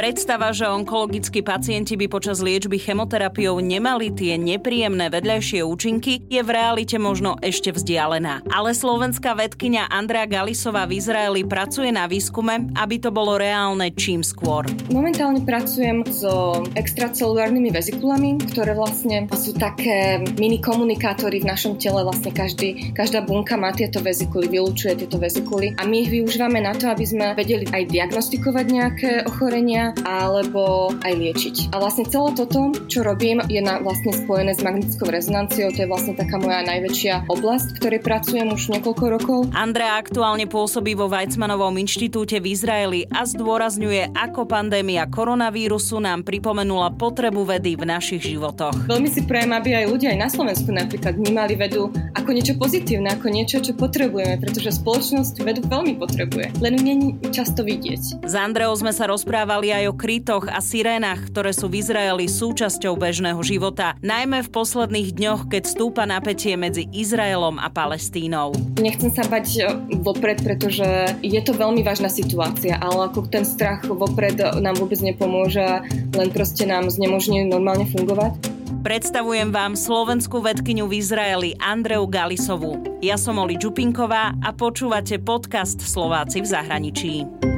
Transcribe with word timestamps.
Predstava, 0.00 0.48
že 0.56 0.64
onkologickí 0.64 1.44
pacienti 1.44 1.92
by 1.92 2.08
počas 2.08 2.40
liečby 2.40 2.80
chemoterapiou 2.80 3.60
nemali 3.60 4.08
tie 4.08 4.40
nepríjemné 4.40 5.12
vedľajšie 5.12 5.60
účinky, 5.60 6.24
je 6.24 6.40
v 6.40 6.48
realite 6.48 6.96
možno 6.96 7.36
ešte 7.44 7.68
vzdialená. 7.68 8.40
Ale 8.48 8.72
slovenská 8.72 9.36
vedkynia 9.36 9.92
Andrea 9.92 10.24
Galisová 10.24 10.88
v 10.88 10.96
Izraeli 11.04 11.44
pracuje 11.44 11.92
na 11.92 12.08
výskume, 12.08 12.72
aby 12.80 12.96
to 12.96 13.12
bolo 13.12 13.36
reálne 13.36 13.92
čím 13.92 14.24
skôr. 14.24 14.64
Momentálne 14.88 15.44
pracujem 15.44 16.08
so 16.08 16.64
extracelulárnymi 16.80 17.68
vezikulami, 17.68 18.40
ktoré 18.56 18.72
vlastne 18.72 19.28
sú 19.36 19.52
také 19.52 20.24
mini 20.40 20.64
komunikátory 20.64 21.44
v 21.44 21.52
našom 21.52 21.76
tele. 21.76 22.08
Vlastne 22.08 22.32
každý, 22.32 22.96
každá 22.96 23.20
bunka 23.20 23.60
má 23.60 23.76
tieto 23.76 24.00
vezikuly, 24.00 24.48
vylúčuje 24.48 25.04
tieto 25.04 25.20
vezikuly 25.20 25.76
a 25.76 25.84
my 25.84 26.08
ich 26.08 26.08
využívame 26.08 26.64
na 26.64 26.72
to, 26.72 26.88
aby 26.88 27.04
sme 27.04 27.36
vedeli 27.36 27.68
aj 27.68 27.84
diagnostikovať 27.84 28.64
nejaké 28.64 29.10
ochorenia 29.28 29.89
alebo 30.04 30.92
aj 31.02 31.12
liečiť. 31.12 31.56
A 31.74 31.82
vlastne 31.82 32.06
celé 32.06 32.32
toto, 32.34 32.72
čo 32.86 33.02
robím, 33.02 33.42
je 33.48 33.60
na, 33.62 33.82
vlastne 33.82 34.12
spojené 34.14 34.54
s 34.54 34.62
magnetickou 34.62 35.08
rezonanciou. 35.08 35.72
To 35.74 35.80
je 35.84 35.88
vlastne 35.88 36.14
taká 36.14 36.36
moja 36.36 36.62
najväčšia 36.66 37.30
oblasť, 37.30 37.66
v 37.74 37.78
ktorej 37.80 38.00
pracujem 38.04 38.48
už 38.50 38.62
niekoľko 38.78 39.04
rokov. 39.10 39.38
Andrea 39.54 39.98
aktuálne 39.98 40.46
pôsobí 40.46 40.94
vo 40.94 41.10
Weizmannovom 41.10 41.76
inštitúte 41.80 42.38
v 42.38 42.52
Izraeli 42.52 43.00
a 43.10 43.24
zdôrazňuje, 43.24 44.14
ako 44.16 44.46
pandémia 44.46 45.06
koronavírusu 45.08 46.02
nám 46.02 46.26
pripomenula 46.26 46.94
potrebu 46.94 47.46
vedy 47.46 47.78
v 47.78 47.84
našich 47.88 48.22
životoch. 48.22 48.88
Veľmi 48.90 49.08
si 49.08 49.24
prajem, 49.24 49.54
aby 49.54 49.80
aj 49.80 49.86
ľudia 49.88 50.08
aj 50.14 50.18
na 50.18 50.28
Slovensku 50.28 50.70
napríklad 50.74 51.16
vnímali 51.16 51.54
vedu 51.56 51.88
ako 52.18 52.30
niečo 52.34 52.54
pozitívne, 52.58 53.14
ako 53.14 53.26
niečo, 53.30 53.56
čo 53.62 53.72
potrebujeme, 53.72 54.36
pretože 54.42 54.76
spoločnosť 54.76 55.40
vedu 55.40 55.60
veľmi 55.66 55.96
potrebuje. 55.96 56.60
Len 56.60 56.74
nie 56.80 56.96
často 57.30 57.62
vidieť. 57.62 58.24
S 58.26 58.34
Andreou 58.34 58.74
sme 58.76 58.90
sa 58.90 59.08
rozprávali 59.08 59.72
aj 59.72 59.79
o 59.86 59.94
krytoch 59.96 60.50
a 60.50 60.58
sirénach, 60.58 61.30
ktoré 61.30 61.54
sú 61.54 61.70
v 61.70 61.80
Izraeli 61.80 62.26
súčasťou 62.26 62.98
bežného 62.98 63.40
života, 63.40 63.96
najmä 64.04 64.44
v 64.44 64.52
posledných 64.52 65.14
dňoch, 65.16 65.40
keď 65.48 65.62
stúpa 65.64 66.04
napätie 66.04 66.58
medzi 66.58 66.90
Izraelom 66.90 67.56
a 67.56 67.70
Palestínou. 67.70 68.52
Nechcem 68.82 69.14
sa 69.14 69.24
bať 69.24 69.46
e, 69.56 69.62
vopred, 70.02 70.42
pretože 70.42 70.84
je 71.24 71.40
to 71.40 71.54
veľmi 71.56 71.80
vážna 71.86 72.10
situácia, 72.10 72.76
ale 72.76 73.08
ako 73.08 73.30
ten 73.30 73.46
strach 73.46 73.86
vopred 73.86 74.36
nám 74.60 74.76
vôbec 74.76 74.98
nepomôže, 75.00 75.64
len 76.12 76.28
proste 76.34 76.66
nám 76.66 76.90
znemožní 76.90 77.46
normálne 77.46 77.86
fungovať. 77.88 78.60
Predstavujem 78.80 79.52
vám 79.52 79.76
slovenskú 79.76 80.40
vedkyňu 80.40 80.88
v 80.88 80.96
Izraeli 81.04 81.50
Andreu 81.60 82.08
Galisovú. 82.08 82.80
Ja 83.04 83.20
som 83.20 83.36
Oli 83.36 83.60
Čupinková 83.60 84.32
a 84.40 84.56
počúvate 84.56 85.20
podcast 85.20 85.84
Slováci 85.84 86.40
v 86.40 86.48
zahraničí 86.48 87.49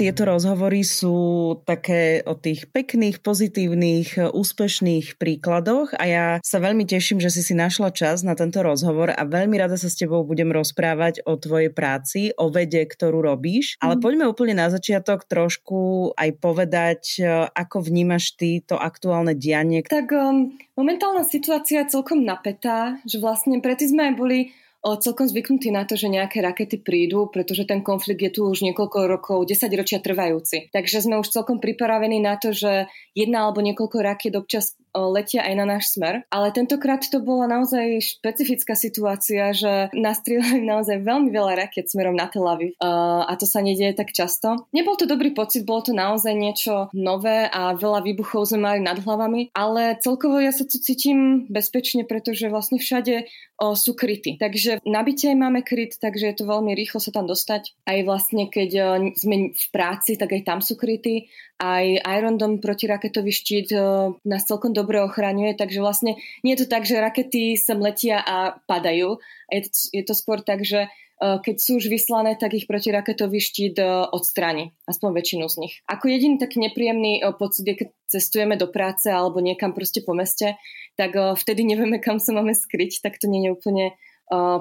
tieto 0.00 0.24
rozhovory 0.24 0.80
sú 0.80 1.60
také 1.68 2.24
o 2.24 2.32
tých 2.32 2.72
pekných, 2.72 3.20
pozitívnych, 3.20 4.32
úspešných 4.32 5.20
príkladoch 5.20 5.92
a 5.92 6.04
ja 6.08 6.26
sa 6.40 6.56
veľmi 6.56 6.88
teším, 6.88 7.20
že 7.20 7.28
si 7.28 7.44
si 7.44 7.52
našla 7.52 7.92
čas 7.92 8.24
na 8.24 8.32
tento 8.32 8.64
rozhovor 8.64 9.12
a 9.12 9.20
veľmi 9.28 9.60
rada 9.60 9.76
sa 9.76 9.92
s 9.92 10.00
tebou 10.00 10.24
budem 10.24 10.56
rozprávať 10.56 11.20
o 11.28 11.36
tvojej 11.36 11.68
práci, 11.68 12.32
o 12.40 12.48
vede, 12.48 12.80
ktorú 12.88 13.20
robíš. 13.20 13.76
Ale 13.84 14.00
mhm. 14.00 14.02
poďme 14.02 14.24
úplne 14.32 14.54
na 14.56 14.72
začiatok 14.72 15.28
trošku 15.28 16.16
aj 16.16 16.30
povedať, 16.40 17.20
ako 17.52 17.84
vnímaš 17.84 18.40
ty 18.40 18.64
to 18.64 18.80
aktuálne 18.80 19.36
dianie. 19.36 19.84
Tak 19.84 20.08
um, 20.16 20.56
momentálna 20.80 21.28
situácia 21.28 21.84
je 21.84 22.00
celkom 22.00 22.24
napätá, 22.24 22.96
že 23.04 23.20
vlastne 23.20 23.60
predtým 23.60 23.92
sme 23.92 24.02
aj 24.08 24.14
boli 24.16 24.38
celkom 24.80 25.28
zvyknutí 25.28 25.68
na 25.68 25.84
to, 25.84 25.92
že 25.92 26.08
nejaké 26.08 26.40
rakety 26.40 26.80
prídu, 26.80 27.28
pretože 27.28 27.68
ten 27.68 27.84
konflikt 27.84 28.24
je 28.24 28.32
tu 28.32 28.48
už 28.48 28.64
niekoľko 28.64 28.98
rokov, 29.12 29.44
10 29.44 29.68
ročia 29.76 30.00
trvajúci. 30.00 30.72
Takže 30.72 31.04
sme 31.04 31.20
už 31.20 31.28
celkom 31.28 31.60
pripravení 31.60 32.16
na 32.16 32.40
to, 32.40 32.56
že 32.56 32.88
jedna 33.12 33.44
alebo 33.44 33.60
niekoľko 33.60 33.98
raket 34.00 34.32
občas 34.40 34.80
letia 34.94 35.46
aj 35.46 35.54
na 35.56 35.66
náš 35.66 35.94
smer. 35.94 36.26
Ale 36.30 36.54
tentokrát 36.54 37.02
to 37.02 37.22
bola 37.22 37.46
naozaj 37.46 38.00
špecifická 38.20 38.74
situácia, 38.74 39.54
že 39.54 39.88
nastrieľali 39.94 40.62
naozaj 40.62 41.02
veľmi 41.02 41.30
veľa 41.30 41.66
raket 41.66 41.90
smerom 41.90 42.14
na 42.14 42.26
Tel 42.30 42.46
Aviv 42.46 42.76
a 42.80 43.32
to 43.38 43.46
sa 43.48 43.62
nedieje 43.64 43.96
tak 43.96 44.14
často. 44.14 44.68
Nebol 44.74 44.96
to 44.98 45.08
dobrý 45.08 45.32
pocit, 45.34 45.66
bolo 45.66 45.86
to 45.86 45.92
naozaj 45.94 46.32
niečo 46.34 46.92
nové 46.94 47.46
a 47.50 47.74
veľa 47.74 48.04
výbuchov 48.04 48.50
sme 48.50 48.60
mali 48.62 48.80
nad 48.82 48.98
hlavami, 49.00 49.52
ale 49.54 49.98
celkovo 49.98 50.38
ja 50.38 50.54
sa 50.54 50.66
tu 50.66 50.78
cítim 50.78 51.46
bezpečne, 51.48 52.04
pretože 52.04 52.50
vlastne 52.50 52.78
všade 52.78 53.28
o, 53.60 53.76
sú 53.76 53.92
kryty. 53.92 54.40
Takže 54.40 54.80
na 54.88 55.04
byte 55.04 55.36
máme 55.36 55.60
kryt, 55.60 56.00
takže 56.00 56.32
je 56.32 56.36
to 56.40 56.48
veľmi 56.48 56.72
rýchlo 56.72 56.98
sa 56.98 57.12
tam 57.12 57.28
dostať. 57.28 57.76
Aj 57.84 57.98
vlastne 58.02 58.48
keď 58.48 58.70
o, 58.72 58.84
sme 59.14 59.52
v 59.52 59.66
práci, 59.70 60.16
tak 60.16 60.32
aj 60.32 60.42
tam 60.42 60.58
sú 60.64 60.74
kryty 60.80 61.28
aj 61.60 62.00
Iron 62.16 62.40
Dome 62.40 62.56
protiraketový 62.56 63.28
štít 63.28 63.68
e, 63.76 63.78
nás 64.24 64.48
celkom 64.48 64.72
dobre 64.72 65.04
ochraňuje, 65.04 65.52
takže 65.60 65.84
vlastne 65.84 66.16
nie 66.40 66.56
je 66.56 66.64
to 66.64 66.72
tak, 66.72 66.88
že 66.88 66.96
rakety 66.96 67.60
sem 67.60 67.76
letia 67.76 68.24
a 68.24 68.56
padajú. 68.64 69.20
Je 69.52 69.68
to, 69.68 69.70
je 69.92 70.02
to 70.08 70.14
skôr 70.16 70.40
tak, 70.40 70.64
že 70.64 70.88
e, 70.88 70.88
keď 71.20 71.56
sú 71.60 71.76
už 71.76 71.92
vyslané, 71.92 72.40
tak 72.40 72.56
ich 72.56 72.64
protiraketový 72.64 73.44
štít 73.44 73.76
e, 73.76 73.84
odstráni, 74.08 74.72
aspoň 74.88 75.08
väčšinu 75.20 75.44
z 75.52 75.56
nich. 75.60 75.74
Ako 75.84 76.08
jediný 76.08 76.40
taký 76.40 76.64
nepríjemný 76.64 77.20
pocit 77.36 77.68
je, 77.68 77.74
keď 77.84 77.88
cestujeme 78.08 78.56
do 78.56 78.72
práce 78.72 79.12
alebo 79.12 79.44
niekam 79.44 79.76
proste 79.76 80.00
po 80.00 80.16
meste, 80.16 80.56
tak 80.96 81.12
vtedy 81.14 81.68
nevieme, 81.68 82.00
kam 82.00 82.16
sa 82.16 82.32
máme 82.32 82.56
skryť, 82.56 83.04
tak 83.04 83.20
to 83.20 83.28
nie 83.28 83.46
je 83.46 83.54
úplne 83.54 83.84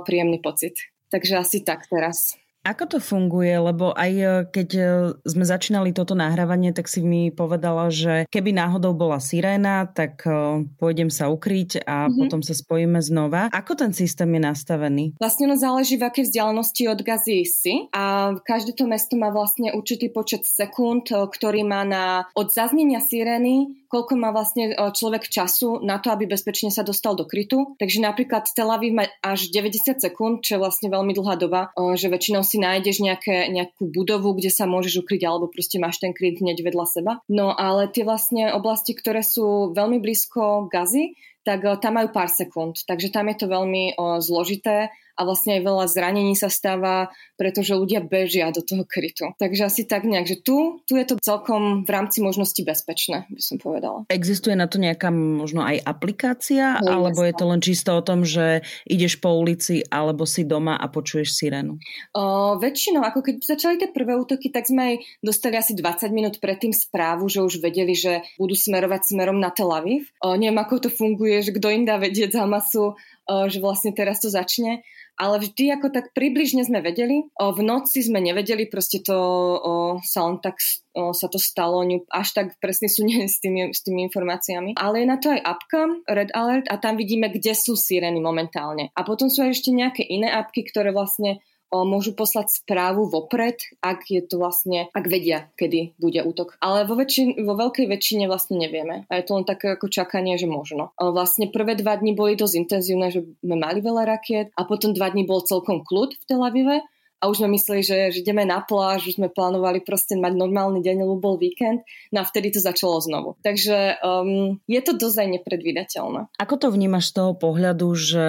príjemný 0.07 0.39
pocit. 0.39 0.75
Takže 1.09 1.41
asi 1.41 1.65
tak 1.65 1.89
teraz. 1.89 2.39
Ako 2.69 2.85
to 2.85 2.97
funguje? 3.01 3.49
Lebo 3.57 3.97
aj 3.97 4.11
e, 4.13 4.27
keď 4.53 4.69
e, 4.77 4.83
sme 5.25 5.41
začínali 5.41 5.89
toto 5.89 6.13
nahrávanie, 6.13 6.69
tak 6.69 6.85
si 6.85 7.01
mi 7.01 7.33
povedala, 7.33 7.89
že 7.89 8.29
keby 8.29 8.53
náhodou 8.53 8.93
bola 8.93 9.17
siréna, 9.17 9.89
tak 9.89 10.21
e, 10.29 10.69
pôjdem 10.77 11.09
sa 11.09 11.33
ukryť 11.33 11.81
a 11.81 12.05
mm-hmm. 12.05 12.17
potom 12.21 12.45
sa 12.45 12.53
spojíme 12.53 13.01
znova. 13.01 13.49
Ako 13.49 13.73
ten 13.73 13.89
systém 13.89 14.29
je 14.37 14.41
nastavený? 14.45 15.17
Vlastne 15.17 15.49
ono 15.49 15.57
záleží, 15.57 15.97
v 15.97 16.05
akej 16.05 16.29
vzdialenosti 16.29 16.83
od 16.85 17.01
gazy 17.01 17.41
si 17.41 17.73
a 17.89 18.37
každé 18.37 18.77
to 18.77 18.85
mesto 18.85 19.17
má 19.17 19.33
vlastne 19.33 19.73
určitý 19.73 20.13
počet 20.13 20.45
sekúnd, 20.45 21.09
ktorý 21.09 21.65
má 21.65 21.81
na 21.81 22.29
od 22.37 22.53
zaznenia 22.53 23.01
sirény 23.01 23.79
koľko 23.89 24.13
má 24.15 24.29
vlastne 24.29 24.77
človek 24.77 25.27
času 25.27 25.81
na 25.81 25.97
to, 25.97 26.13
aby 26.13 26.29
bezpečne 26.29 26.69
sa 26.69 26.85
dostal 26.85 27.17
do 27.17 27.25
krytu. 27.25 27.73
Takže 27.81 27.99
napríklad 27.99 28.45
Tel 28.53 28.69
Aviv 28.69 28.93
má 28.93 29.09
až 29.25 29.49
90 29.49 29.97
sekúnd, 29.97 30.45
čo 30.45 30.55
je 30.55 30.61
vlastne 30.61 30.93
veľmi 30.93 31.11
dlhá 31.17 31.35
doba, 31.41 31.73
že 31.97 32.07
väčšinou 32.07 32.45
si 32.45 32.58
nájdeš 32.59 32.99
nejaké, 32.99 33.47
nejakú 33.49 33.87
budovu, 33.87 34.35
kde 34.35 34.51
sa 34.51 34.67
môžeš 34.67 35.07
ukryť, 35.07 35.23
alebo 35.23 35.47
proste 35.47 35.79
máš 35.79 36.03
ten 36.03 36.11
kryt 36.11 36.43
hneď 36.43 36.61
vedľa 36.61 36.85
seba. 36.85 37.11
No 37.31 37.55
ale 37.55 37.87
tie 37.87 38.03
vlastne 38.03 38.51
oblasti, 38.51 38.91
ktoré 38.91 39.23
sú 39.23 39.71
veľmi 39.71 40.03
blízko 40.03 40.67
gazy, 40.67 41.15
tak 41.47 41.63
tam 41.79 41.97
majú 41.97 42.11
pár 42.11 42.29
sekúnd. 42.29 42.83
Takže 42.83 43.09
tam 43.09 43.31
je 43.31 43.37
to 43.39 43.47
veľmi 43.47 43.95
o, 43.95 44.19
zložité 44.19 44.91
a 45.19 45.27
vlastne 45.27 45.59
aj 45.59 45.67
veľa 45.67 45.85
zranení 45.91 46.31
sa 46.39 46.47
stáva, 46.47 47.11
pretože 47.35 47.75
ľudia 47.75 47.99
bežia 47.99 48.47
do 48.55 48.63
toho 48.63 48.87
krytu. 48.87 49.35
Takže 49.35 49.67
asi 49.67 49.83
tak 49.83 50.07
nejak, 50.07 50.31
že 50.31 50.37
tu, 50.39 50.79
tu 50.87 50.95
je 50.95 51.03
to 51.03 51.19
celkom 51.19 51.83
v 51.83 51.91
rámci 51.91 52.23
možnosti 52.23 52.63
bezpečné, 52.63 53.27
by 53.27 53.41
som 53.43 53.59
povedala. 53.59 54.07
Existuje 54.07 54.55
na 54.55 54.71
to 54.71 54.79
nejaká 54.79 55.11
možno 55.11 55.59
aj 55.67 55.83
aplikácia, 55.83 56.79
no, 56.79 57.03
alebo 57.03 57.19
je 57.27 57.35
to 57.35 57.45
len 57.51 57.59
čisto 57.59 57.91
o 57.99 58.05
tom, 58.05 58.23
že 58.23 58.63
ideš 58.87 59.19
po 59.19 59.35
ulici 59.35 59.83
alebo 59.91 60.23
si 60.23 60.47
doma 60.47 60.79
a 60.79 60.87
počuješ 60.87 61.35
sirénu? 61.35 61.75
O, 62.15 62.55
väčšinou, 62.55 63.03
ako 63.03 63.19
keď 63.19 63.35
začali 63.43 63.75
tie 63.75 63.91
prvé 63.91 64.15
útoky, 64.15 64.47
tak 64.55 64.71
sme 64.71 64.95
aj 64.95 64.95
dostali 65.19 65.59
asi 65.59 65.75
20 65.75 66.15
minút 66.15 66.39
predtým 66.39 66.71
správu, 66.71 67.27
že 67.27 67.43
už 67.43 67.59
vedeli, 67.59 67.91
že 67.91 68.23
budú 68.39 68.55
smerovať 68.55 69.11
smerom 69.11 69.35
na 69.43 69.51
Tel 69.51 69.67
Aviv. 69.67 70.07
O, 70.23 70.39
neviem, 70.39 70.63
ako 70.63 70.87
to 70.87 70.89
funguje, 70.89 71.43
že 71.43 71.51
kto 71.51 71.67
im 71.75 71.83
dá 71.83 71.99
vedieť 71.99 72.39
za 72.39 72.47
masu, 72.47 72.95
že 73.29 73.61
vlastne 73.61 73.93
teraz 73.93 74.17
to 74.17 74.33
začne 74.33 74.81
ale 75.19 75.43
vždy 75.43 75.75
ako 75.75 75.91
tak 75.91 76.15
približne 76.15 76.63
sme 76.63 76.79
vedeli. 76.79 77.27
O, 77.35 77.51
v 77.51 77.61
noci 77.61 77.99
sme 77.99 78.23
nevedeli, 78.23 78.71
proste 78.71 79.03
to 79.03 79.13
o, 79.13 79.99
sa 79.99 80.23
len 80.31 80.39
tak 80.39 80.63
o, 80.95 81.11
sa 81.11 81.27
to 81.27 81.35
stalo, 81.35 81.83
až 82.07 82.27
tak 82.31 82.55
presne 82.63 82.87
sú 82.87 83.03
nie 83.09 83.27
s 83.27 83.43
tými, 83.43 83.75
s 83.75 83.83
tými 83.83 84.07
informáciami. 84.07 84.79
Ale 84.79 85.03
je 85.03 85.07
na 85.11 85.19
to 85.19 85.35
aj 85.35 85.43
apka 85.43 85.81
Red 86.07 86.31
Alert 86.31 86.71
a 86.71 86.79
tam 86.79 86.95
vidíme, 86.95 87.27
kde 87.27 87.51
sú 87.51 87.75
sireny 87.75 88.23
momentálne. 88.23 88.95
A 88.95 89.03
potom 89.03 89.27
sú 89.27 89.43
aj 89.43 89.59
ešte 89.59 89.75
nejaké 89.75 90.07
iné 90.07 90.31
apky, 90.31 90.63
ktoré 90.63 90.95
vlastne 90.95 91.43
môžu 91.71 92.17
poslať 92.17 92.65
správu 92.65 93.05
vopred, 93.09 93.61
ak 93.79 94.09
je 94.09 94.21
to 94.25 94.41
vlastne, 94.41 94.89
ak 94.89 95.05
vedia, 95.05 95.49
kedy 95.55 95.93
bude 96.01 96.21
útok. 96.25 96.57
Ale 96.59 96.85
vo, 96.89 96.97
väčšin, 96.97 97.45
vo 97.45 97.53
veľkej 97.57 97.85
väčšine 97.85 98.25
vlastne 98.25 98.57
nevieme. 98.57 99.05
A 99.09 99.21
je 99.21 99.25
to 99.25 99.37
len 99.37 99.45
také 99.45 99.77
ako 99.77 99.89
čakanie, 99.89 100.35
že 100.35 100.49
možno. 100.49 100.91
Vlastne 100.97 101.49
prvé 101.49 101.77
dva 101.77 101.97
dni 101.97 102.17
boli 102.17 102.33
dosť 102.33 102.55
intenzívne, 102.57 103.13
že 103.13 103.25
sme 103.45 103.55
mali 103.57 103.79
veľa 103.79 104.03
rakiet 104.05 104.49
a 104.57 104.65
potom 104.65 104.93
dva 104.93 105.13
dni 105.13 105.25
bol 105.29 105.45
celkom 105.45 105.85
kľud 105.85 106.17
v 106.17 106.23
Tel 106.25 106.41
Avive 106.41 106.81
a 107.19 107.27
už 107.27 107.43
sme 107.43 107.51
mysleli, 107.55 107.83
že, 107.83 108.15
že 108.15 108.23
ideme 108.23 108.47
na 108.47 108.63
pláž, 108.63 109.11
už 109.11 109.19
sme 109.19 109.27
plánovali 109.27 109.83
proste 109.83 110.15
mať 110.15 110.33
normálny 110.39 110.79
deň, 110.79 110.97
lebo 111.03 111.19
bol 111.19 111.35
víkend, 111.35 111.83
no 112.15 112.23
a 112.23 112.25
vtedy 112.25 112.55
to 112.55 112.63
začalo 112.63 112.99
znovu. 113.03 113.35
Takže 113.43 113.99
um, 113.99 114.59
je 114.65 114.79
to 114.79 114.95
dosť 114.95 115.17
aj 115.19 115.29
nepredvídateľné. 115.39 116.21
Ako 116.39 116.55
to 116.55 116.67
vnímaš 116.71 117.11
z 117.11 117.15
toho 117.19 117.31
pohľadu, 117.35 117.87
že 117.95 118.27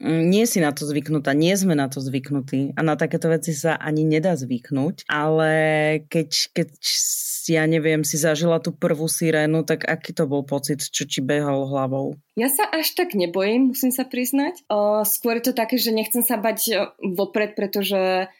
mm, 0.00 0.22
nie 0.32 0.44
si 0.48 0.64
na 0.64 0.72
to 0.72 0.88
zvyknutá, 0.88 1.36
nie 1.36 1.52
sme 1.52 1.76
na 1.76 1.92
to 1.92 2.00
zvyknutí 2.00 2.72
a 2.74 2.80
na 2.80 2.96
takéto 2.96 3.28
veci 3.28 3.52
sa 3.52 3.76
ani 3.76 4.08
nedá 4.08 4.32
zvyknúť, 4.34 5.04
ale 5.06 5.52
keď, 6.08 6.30
keď 6.56 6.68
ja 7.50 7.66
neviem, 7.66 8.06
si 8.06 8.20
zažila 8.20 8.62
tú 8.62 8.70
prvú 8.70 9.10
sirénu, 9.10 9.66
tak 9.66 9.82
aký 9.84 10.14
to 10.14 10.30
bol 10.30 10.46
pocit, 10.46 10.80
čo 10.80 11.02
ti 11.04 11.18
behol 11.18 11.66
hlavou? 11.66 12.14
Ja 12.40 12.48
sa 12.48 12.64
až 12.64 12.96
tak 12.96 13.12
nebojím, 13.12 13.76
musím 13.76 13.92
sa 13.92 14.08
priznať. 14.08 14.64
Uh, 14.64 15.04
skôr 15.04 15.36
je 15.36 15.52
to 15.52 15.52
také, 15.52 15.76
že 15.76 15.92
nechcem 15.92 16.24
sa 16.24 16.40
bať 16.40 16.88
vopred, 17.04 17.52
pretože 17.52 18.32